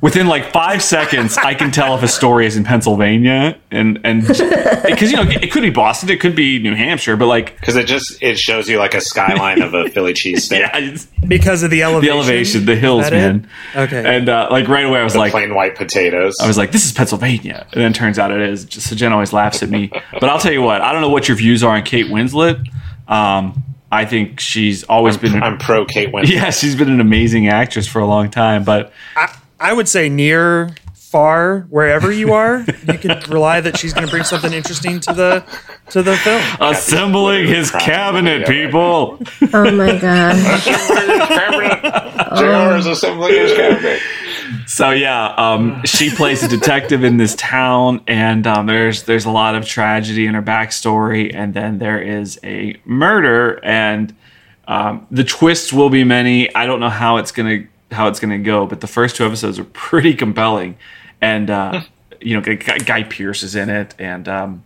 [0.00, 4.26] Within like five seconds, I can tell if a story is in Pennsylvania, and and
[4.26, 7.76] because you know it could be Boston, it could be New Hampshire, but like Because
[7.76, 10.58] it just it shows you like a skyline of a Philly cheesesteak.
[11.22, 12.60] yeah, Because of the elevation, the elevation.
[12.60, 13.16] elevation, the hills, that it?
[13.16, 13.48] man.
[13.76, 14.16] Okay.
[14.16, 16.36] And uh, like right away, I was The like, plain white potatoes.
[16.40, 18.64] I was like, this is Pennsylvania, and then it turns out it is.
[18.64, 21.10] Just, so Jen always laughs at me, but I'll tell you what, I don't know
[21.10, 22.66] what your views are on Kate Winslet.
[23.08, 23.62] Um,
[23.92, 25.40] I think she's always been.
[25.42, 26.28] I'm pro Kate Winslet.
[26.30, 30.08] yeah, she's been an amazing actress for a long time, but I, I would say
[30.08, 34.98] near, far, wherever you are, you can rely that she's going to bring something interesting
[35.00, 35.44] to the
[35.90, 36.42] to the film.
[36.60, 39.20] assembling his cabinet, people.
[39.52, 40.36] Oh my god.
[42.38, 44.00] JR is assembling his cabinet.
[44.66, 49.30] So yeah, um, she plays a detective in this town, and um, there's there's a
[49.30, 54.14] lot of tragedy in her backstory, and then there is a murder, and
[54.68, 56.54] um, the twists will be many.
[56.54, 59.58] I don't know how it's gonna how it's gonna go, but the first two episodes
[59.58, 60.76] are pretty compelling,
[61.20, 61.82] and uh,
[62.20, 64.64] you know, Guy, Guy Pearce is in it, and um,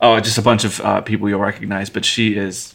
[0.00, 2.74] oh, just a bunch of uh, people you'll recognize, but she is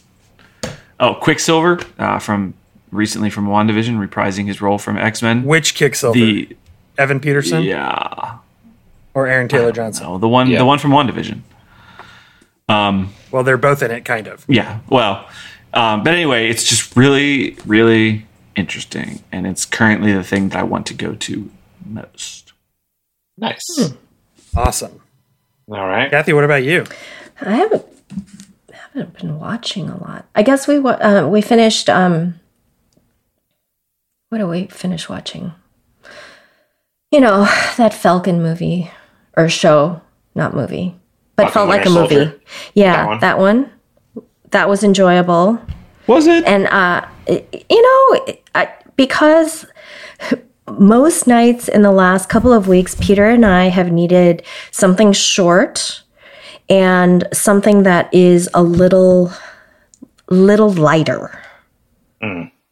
[1.00, 2.54] oh Quicksilver uh, from
[2.90, 5.44] recently from WandaVision, reprising his role from X Men.
[5.44, 6.18] Which Quicksilver?
[6.18, 6.56] The
[6.96, 8.38] Evan Peterson yeah,
[9.14, 10.06] or Aaron Taylor Johnson?
[10.06, 10.58] no, the one, Yeah.
[10.58, 11.40] the one from WandaVision.
[12.68, 14.44] Well, they're both in it, kind of.
[14.48, 15.28] Yeah, well,
[15.74, 20.62] um, but anyway, it's just really, really interesting, and it's currently the thing that I
[20.62, 21.50] want to go to
[21.84, 22.52] most.
[23.36, 23.92] Nice.
[24.56, 25.00] Awesome.
[25.70, 26.10] All right.
[26.10, 26.84] Kathy, what about you?
[27.40, 27.84] I haven't
[28.72, 30.24] haven't been watching a lot.
[30.34, 31.88] I guess we uh, we finished.
[31.88, 32.40] Um,
[34.28, 35.52] what did we finish watching?
[37.10, 37.44] You know
[37.78, 38.90] that Falcon movie
[39.36, 40.00] or show,
[40.34, 40.94] not movie,
[41.36, 42.14] but Falcon felt like a movie.
[42.26, 42.40] Soldier?
[42.74, 43.20] Yeah, That one?
[43.20, 43.70] that one.
[44.50, 45.58] That was enjoyable.
[46.06, 46.44] Was it?
[46.46, 49.66] and uh, you know, I, because
[50.78, 56.02] most nights in the last couple of weeks, Peter and I have needed something short
[56.68, 59.32] and something that is a little,
[60.30, 61.38] little lighter.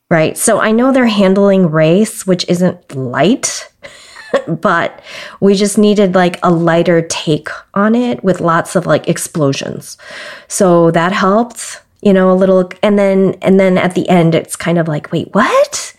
[0.09, 0.39] Right.
[0.39, 3.69] So I know they're handling race, which isn't light,
[4.47, 5.03] but
[5.41, 9.99] we just needed like a lighter take on it with lots of like explosions.
[10.47, 14.55] So that helped, you know, a little and then and then at the end it's
[14.55, 15.97] kind of like, wait, what?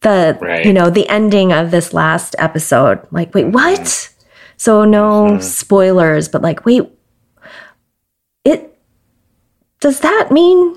[0.00, 0.64] The Right.
[0.64, 3.52] you know, the ending of this last episode, like, wait, mm-hmm.
[3.52, 4.08] what?
[4.56, 5.40] So no mm-hmm.
[5.42, 6.88] spoilers, but like, wait,
[8.42, 8.74] it
[9.80, 10.76] does that mean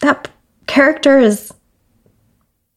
[0.00, 0.28] that
[0.68, 1.52] character is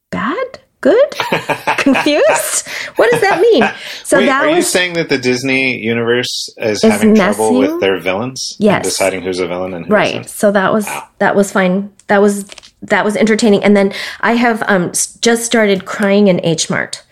[0.09, 0.59] bad?
[0.81, 1.11] Good?
[1.77, 2.67] Confused?
[2.95, 3.63] what does that mean?
[4.03, 7.59] So Wait, that are you was saying that the Disney universe is, Is having trouble
[7.59, 8.55] with their villains?
[8.57, 8.83] Yes.
[8.85, 10.29] deciding who's a villain and right isn't?
[10.29, 11.07] so that was Wow.
[11.19, 12.45] that was fine that was
[12.81, 14.91] that was entertaining and then i have um
[15.21, 17.03] just started crying in h mart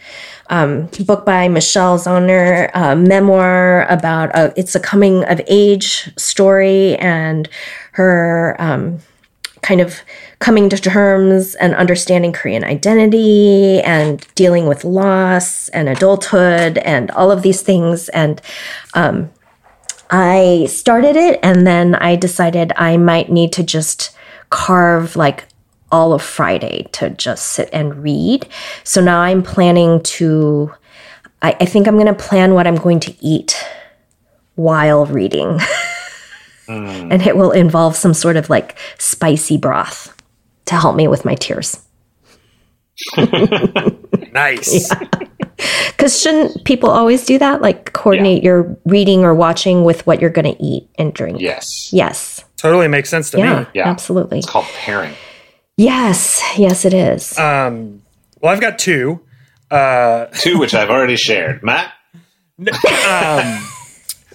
[0.51, 6.95] um, book by Michelle Zauner uh, memoir about a, it's a coming of age story
[6.95, 7.47] and
[7.91, 8.97] her um,
[9.61, 10.01] kind of
[10.39, 17.31] coming to terms and understanding korean identity and dealing with loss and adulthood and all
[17.31, 18.41] of these things and
[18.93, 19.29] um,
[20.09, 24.11] I started it and then I decided I might need to just
[24.49, 25.45] carve like
[25.91, 28.47] all of Friday to just sit and read.
[28.83, 30.73] So now I'm planning to,
[31.41, 33.63] I, I think I'm going to plan what I'm going to eat
[34.55, 35.59] while reading.
[36.69, 37.11] Mm.
[37.11, 40.15] and it will involve some sort of like spicy broth
[40.69, 41.79] to help me with my tears.
[44.31, 44.87] Nice.
[45.87, 47.61] Because shouldn't people always do that?
[47.61, 51.41] Like coordinate your reading or watching with what you're going to eat and drink?
[51.41, 51.91] Yes.
[51.91, 52.45] Yes.
[52.57, 53.65] Totally makes sense to Yeah, me.
[53.73, 53.89] Yeah.
[53.89, 54.39] absolutely.
[54.39, 55.13] It's called pairing.
[55.77, 56.41] Yes.
[56.57, 57.37] Yes, it is.
[57.39, 58.01] Um,
[58.41, 59.21] well, I've got two.
[59.71, 61.63] Uh, Two, which I've already shared.
[61.63, 61.91] Matt?
[62.59, 63.65] um,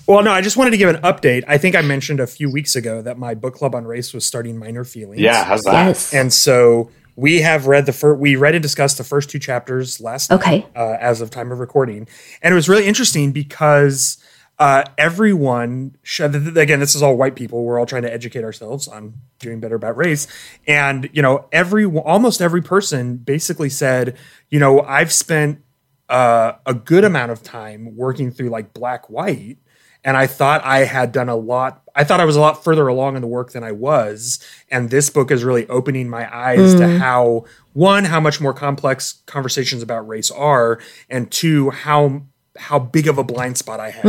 [0.07, 1.45] well, no, I just wanted to give an update.
[1.49, 4.25] I think I mentioned a few weeks ago that my book club on race was
[4.27, 5.21] starting Minor Feelings.
[5.21, 5.87] Yeah, how's that?
[5.87, 6.13] yes.
[6.13, 10.01] And so we have read the first, we read and discussed the first two chapters
[10.01, 10.59] last Okay.
[10.61, 12.09] night, uh, as of time of recording.
[12.43, 14.19] And it was really interesting because
[14.59, 17.65] uh, everyone, sh- again, this is all white people.
[17.65, 20.27] We're all trying to educate ourselves on doing better about race.
[20.67, 24.17] And, you know, every, almost every person basically said,
[24.51, 25.61] you know, I've spent
[26.09, 29.59] uh, a good amount of time working through like black, white
[30.05, 31.83] and I thought I had done a lot.
[31.95, 34.91] I thought I was a lot further along in the work than I was, and
[34.91, 39.83] this book is really opening my eyes to how one, how much more complex conversations
[39.83, 42.23] about race are, and two, how
[42.57, 44.05] how big of a blind spot I had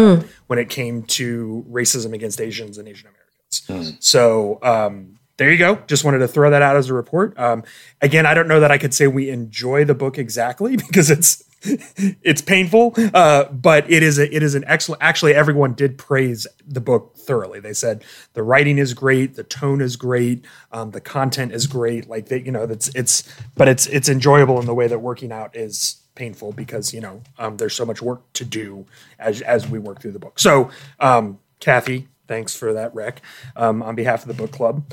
[0.47, 3.63] when it came to racism against Asians and Asian Americans.
[3.99, 5.75] So um, there you go.
[5.87, 7.37] Just wanted to throw that out as a report.
[7.39, 7.63] Um,
[8.01, 11.43] again, I don't know that I could say we enjoy the book exactly because it's
[12.23, 15.01] it's painful, uh, but it is a, it is an excellent.
[15.01, 17.59] Actually, everyone did praise the book thoroughly.
[17.59, 22.07] They said the writing is great, the tone is great, um, the content is great.
[22.07, 23.23] Like they, you know, it's it's
[23.55, 27.21] but it's it's enjoyable in the way that working out is painful because you know
[27.39, 28.85] um, there's so much work to do
[29.19, 30.39] as as we work through the book.
[30.39, 30.69] So,
[30.99, 33.21] um, Kathy, thanks for that rec
[33.55, 34.83] um, on behalf of the book club.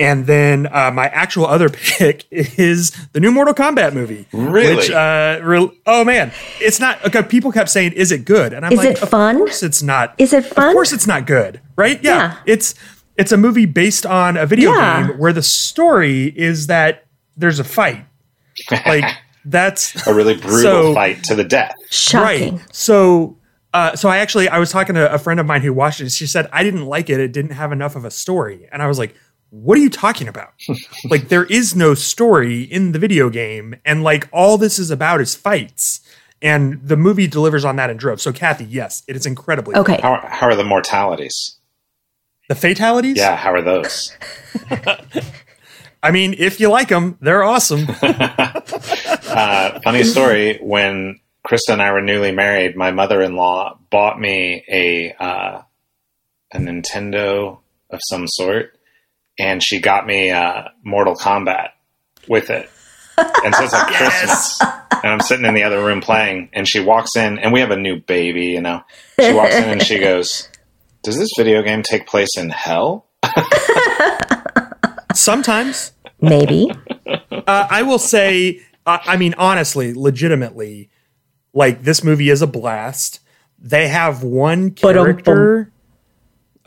[0.00, 4.26] And then uh, my actual other pick is the new Mortal Kombat movie.
[4.32, 4.76] Really?
[4.76, 7.04] Which, uh, real, oh man, it's not.
[7.06, 9.82] Okay, people kept saying, "Is it good?" And I'm Is like, it "Of course it's
[9.82, 10.14] not.
[10.18, 10.68] Is it fun?
[10.68, 12.02] Of course it's not good, right?
[12.02, 12.36] Yeah, Yeah.
[12.46, 12.74] it's
[13.16, 15.06] it's a movie based on a video Yeah.
[15.08, 17.04] game where the story is that
[17.36, 18.04] there's a fight.
[18.70, 19.04] Like
[19.44, 21.74] that's A really brutal So- fight to the death.
[21.90, 22.56] Shocking.
[22.56, 22.62] Right.
[22.74, 23.36] So,
[23.74, 26.10] uh, so I actually I was talking to a friend of mine who watched it.
[26.10, 27.20] She said I didn't like it.
[27.20, 29.14] It didn't have enough of a story, and I was like,
[29.50, 30.52] "What are you talking about?
[31.10, 35.20] like there is no story in the video game, and like all this is about
[35.20, 36.00] is fights."
[36.42, 38.22] And the movie delivers on that in droves.
[38.22, 39.76] So, Kathy, yes, it is incredibly.
[39.76, 40.00] Okay.
[40.00, 41.58] How are, how are the mortalities?
[42.48, 43.18] The fatalities.
[43.18, 44.16] Yeah, how are those?
[46.02, 47.86] I mean, if you like them, they're awesome.
[49.32, 54.18] Uh, funny story when Krista and I were newly married, my mother in law bought
[54.18, 55.62] me a uh,
[56.52, 57.58] a Nintendo
[57.90, 58.76] of some sort,
[59.40, 61.70] and she got me uh, Mortal Kombat
[62.28, 62.68] with it.
[63.16, 66.80] And so it's like Christmas, and I'm sitting in the other room playing, and she
[66.80, 68.82] walks in, and we have a new baby, you know.
[69.20, 70.48] She walks in and she goes,
[71.02, 73.06] "Does this video game take place in hell?"
[75.14, 76.70] Sometimes Maybe.
[77.30, 80.90] uh, I will say, uh, I mean, honestly, legitimately,
[81.52, 83.20] like this movie is a blast.
[83.58, 84.94] They have one Ba-dum-bum.
[85.04, 85.72] character.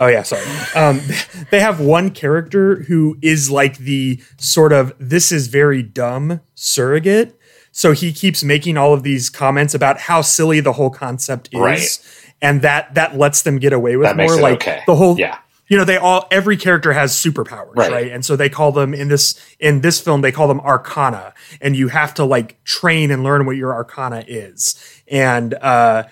[0.04, 0.44] Oh yeah, sorry.
[0.76, 1.02] Um,
[1.52, 7.40] they have one character who is like the sort of this is very dumb surrogate.
[7.72, 11.60] So he keeps making all of these comments about how silly the whole concept is,
[11.60, 12.00] Right.
[12.42, 14.40] and that that lets them get away with That more.
[14.40, 14.82] like okay.
[14.86, 15.38] the whole Yeah.
[15.68, 17.92] you know they all every character has superpowers Right.
[17.92, 18.12] right.
[18.12, 21.76] and so they call them in this in this film they call them arcana and
[21.76, 24.76] you have to like train and learn what your arcana is
[25.08, 26.04] and uh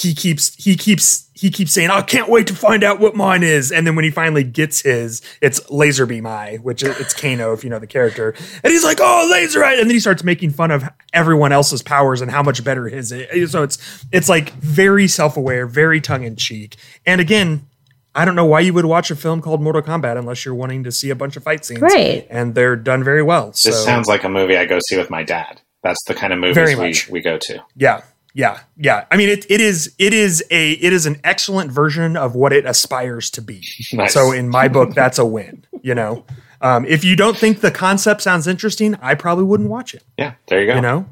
[0.00, 3.42] he keeps he keeps he keeps saying i can't wait to find out what mine
[3.42, 7.14] is and then when he finally gets his it's laser beam eye which is, it's
[7.14, 10.00] kano if you know the character and he's like oh laser eye and then he
[10.00, 14.04] starts making fun of everyone else's powers and how much better his is so it's
[14.12, 17.66] it's like very self-aware very tongue-in-cheek and again
[18.12, 20.82] I don't know why you would watch a film called Mortal Kombat unless you're wanting
[20.82, 21.80] to see a bunch of fight scenes.
[21.80, 22.26] Right.
[22.28, 23.52] And they're done very well.
[23.52, 25.60] So This sounds like a movie I go see with my dad.
[25.84, 27.64] That's the kind of movies Very we, we go to.
[27.76, 28.02] yeah.
[28.34, 28.60] Yeah.
[28.76, 29.06] Yeah.
[29.10, 32.52] I mean it it is it is a it is an excellent version of what
[32.52, 33.62] it aspires to be.
[33.92, 34.14] Nice.
[34.14, 36.24] So in my book, that's a win, you know.
[36.60, 40.04] Um, if you don't think the concept sounds interesting, I probably wouldn't watch it.
[40.16, 40.74] Yeah, there you go.
[40.76, 41.06] You know?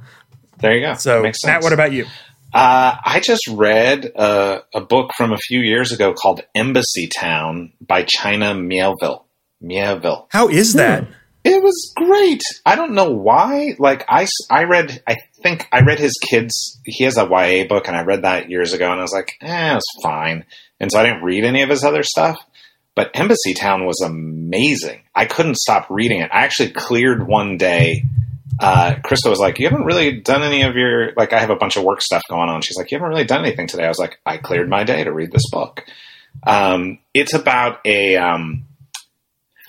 [0.60, 0.94] There you go.
[0.94, 2.04] So Matt, what about you?
[2.52, 7.72] Uh, I just read uh, a book from a few years ago called Embassy Town
[7.80, 9.24] by China Mieville.
[9.60, 10.26] Mieville.
[10.30, 11.06] How is that?
[11.44, 12.42] It was great.
[12.64, 13.74] I don't know why.
[13.78, 15.02] Like I, I read.
[15.06, 16.80] I think I read his kids.
[16.84, 19.36] He has a YA book, and I read that years ago, and I was like,
[19.40, 20.44] eh, it's fine.
[20.80, 22.38] And so I didn't read any of his other stuff.
[22.94, 25.02] But Embassy Town was amazing.
[25.14, 26.30] I couldn't stop reading it.
[26.32, 28.04] I actually cleared one day.
[28.58, 31.56] Uh, Krista was like, "You haven't really done any of your like." I have a
[31.56, 32.60] bunch of work stuff going on.
[32.60, 35.04] She's like, "You haven't really done anything today." I was like, "I cleared my day
[35.04, 35.84] to read this book."
[36.44, 38.64] Um, it's about a um,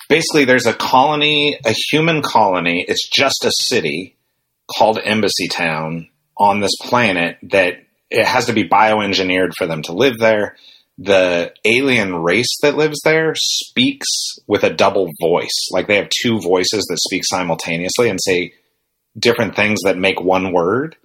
[0.07, 2.83] basically there's a colony, a human colony.
[2.87, 4.17] It's just a city
[4.77, 7.75] called Embassy Town on this planet that
[8.09, 10.55] it has to be bioengineered for them to live there.
[10.97, 14.07] The alien race that lives there speaks
[14.47, 15.69] with a double voice.
[15.71, 18.53] Like they have two voices that speak simultaneously and say
[19.17, 20.95] different things that make one word.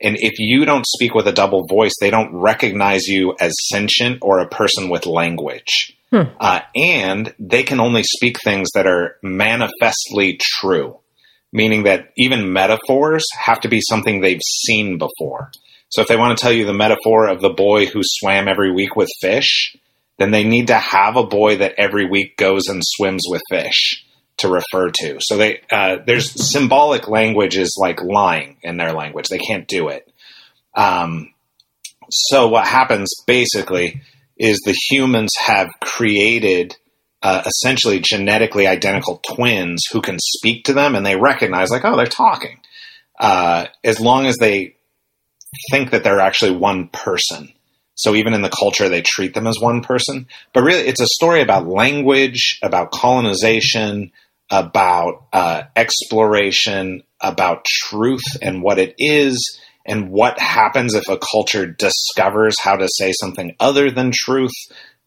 [0.00, 4.18] And if you don't speak with a double voice, they don't recognize you as sentient
[4.22, 5.96] or a person with language.
[6.40, 10.98] Uh, and they can only speak things that are manifestly true,
[11.52, 15.50] meaning that even metaphors have to be something they've seen before.
[15.90, 18.72] So if they want to tell you the metaphor of the boy who swam every
[18.72, 19.76] week with fish,
[20.18, 24.04] then they need to have a boy that every week goes and swims with fish
[24.38, 25.18] to refer to.
[25.20, 29.28] So they uh, there's symbolic language is like lying in their language.
[29.28, 30.10] They can't do it.
[30.74, 31.34] Um,
[32.10, 34.02] so what happens basically
[34.38, 36.76] is the humans have created
[37.22, 41.96] uh, essentially genetically identical twins who can speak to them and they recognize like oh
[41.96, 42.58] they're talking
[43.18, 44.74] uh, as long as they
[45.70, 47.52] think that they're actually one person.
[47.94, 50.26] So even in the culture they treat them as one person.
[50.52, 54.12] But really it's a story about language about colonization
[54.50, 61.66] about uh, exploration about truth and what it is and what happens if a culture
[61.66, 64.52] discovers how to say something other than truth.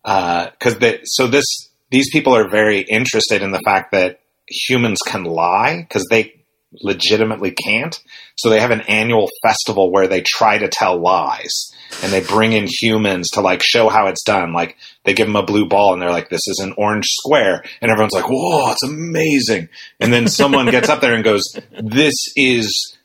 [0.04, 5.24] Because uh, so this these people are very interested in the fact that humans can
[5.24, 6.46] lie because they
[6.82, 8.00] legitimately can't.
[8.36, 11.72] So they have an annual festival where they try to tell lies
[12.04, 14.54] and they bring in humans to like show how it's done.
[14.54, 17.64] Like they give them a blue ball and they're like this is an orange square
[17.82, 19.70] and everyone's like whoa it's amazing.
[20.00, 22.98] And then someone gets up there and goes this is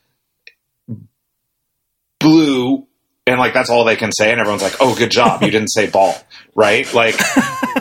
[2.19, 2.87] blue
[3.31, 5.41] and like that's all they can say and everyone's like oh good job.
[5.41, 6.15] You didn't say ball.
[6.53, 6.91] Right?
[6.93, 7.15] Like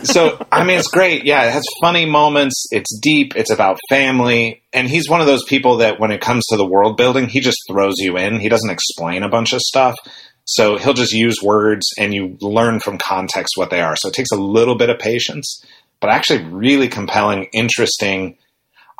[0.04, 1.24] so i mean it's great.
[1.24, 2.66] Yeah it has funny moments.
[2.70, 3.36] It's deep.
[3.36, 4.62] It's about family.
[4.72, 7.40] And he's one of those people that when it comes to the world building he
[7.40, 8.40] just throws you in.
[8.40, 9.96] He doesn't explain a bunch of stuff.
[10.44, 13.94] So he'll just use words and you learn from context what they are.
[13.94, 15.64] So it takes a little bit of patience
[16.00, 18.36] but actually really compelling interesting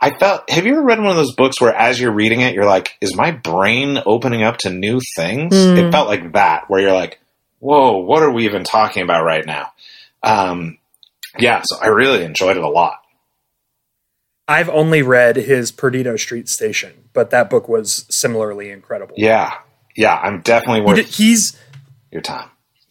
[0.01, 0.49] I felt.
[0.49, 2.97] Have you ever read one of those books where, as you're reading it, you're like,
[3.01, 5.77] "Is my brain opening up to new things?" Mm.
[5.77, 7.21] It felt like that, where you're like,
[7.59, 9.73] "Whoa, what are we even talking about right now?"
[10.23, 10.79] Um,
[11.39, 12.99] yeah, so I really enjoyed it a lot.
[14.49, 19.15] I've only read his Perdido Street Station, but that book was similarly incredible.
[19.17, 19.53] Yeah,
[19.97, 20.97] yeah, I'm definitely worth.
[20.97, 21.59] He, he's
[22.11, 22.51] your time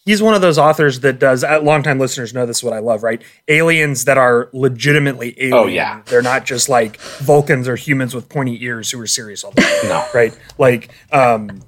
[0.09, 2.79] he's one of those authors that does uh, longtime listeners know this is what I
[2.79, 3.21] love, right?
[3.47, 5.53] Aliens that are legitimately alien.
[5.53, 6.01] Oh yeah.
[6.07, 9.61] They're not just like Vulcans or humans with pointy ears who are serious all the
[9.61, 9.89] time.
[9.89, 10.07] no.
[10.11, 10.35] Right?
[10.57, 11.61] Like um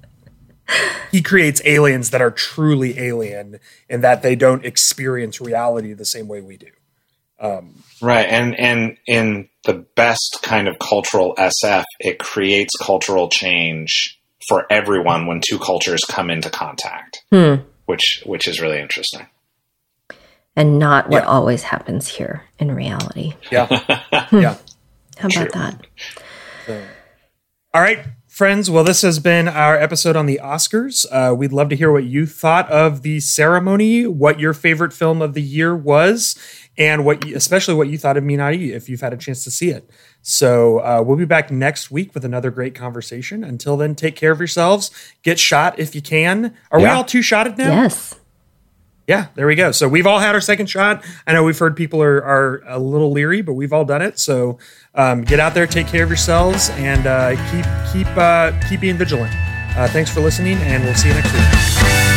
[1.12, 6.28] he creates aliens that are truly alien in that they don't experience reality the same
[6.28, 6.72] way we do.
[7.40, 14.20] Um, right, and and in the best kind of cultural SF, it creates cultural change
[14.48, 17.24] for everyone when two cultures come into contact.
[17.32, 17.56] Hmm
[17.92, 19.28] which which is really interesting.
[20.56, 21.30] And not what yeah.
[21.30, 23.34] always happens here in reality.
[23.52, 23.68] Yeah.
[24.32, 24.58] yeah.
[25.18, 25.50] How about True.
[25.54, 25.88] that?
[26.66, 26.84] So.
[27.74, 28.72] All right, friends.
[28.72, 31.06] Well, this has been our episode on the Oscars.
[31.12, 35.22] Uh, we'd love to hear what you thought of the ceremony, what your favorite film
[35.22, 36.38] of the year was,
[36.78, 39.52] and what, you, especially what you thought of Minari if you've had a chance to
[39.52, 39.90] see it.
[40.22, 43.44] So uh, we'll be back next week with another great conversation.
[43.44, 44.92] Until then, take care of yourselves.
[45.24, 46.56] Get shot if you can.
[46.72, 46.86] Are yeah.
[46.86, 47.84] we all two shotted now?
[47.84, 48.16] Yes.
[49.08, 49.72] Yeah, there we go.
[49.72, 51.04] So we've all had our second shot.
[51.28, 54.20] I know we've heard people are, are a little leery, but we've all done it.
[54.20, 54.58] So
[54.96, 58.98] um, get out there, take care of yourselves, and uh, keep keep uh, keep being
[58.98, 59.34] vigilant.
[59.76, 62.11] Uh, thanks for listening, and we'll see you next week.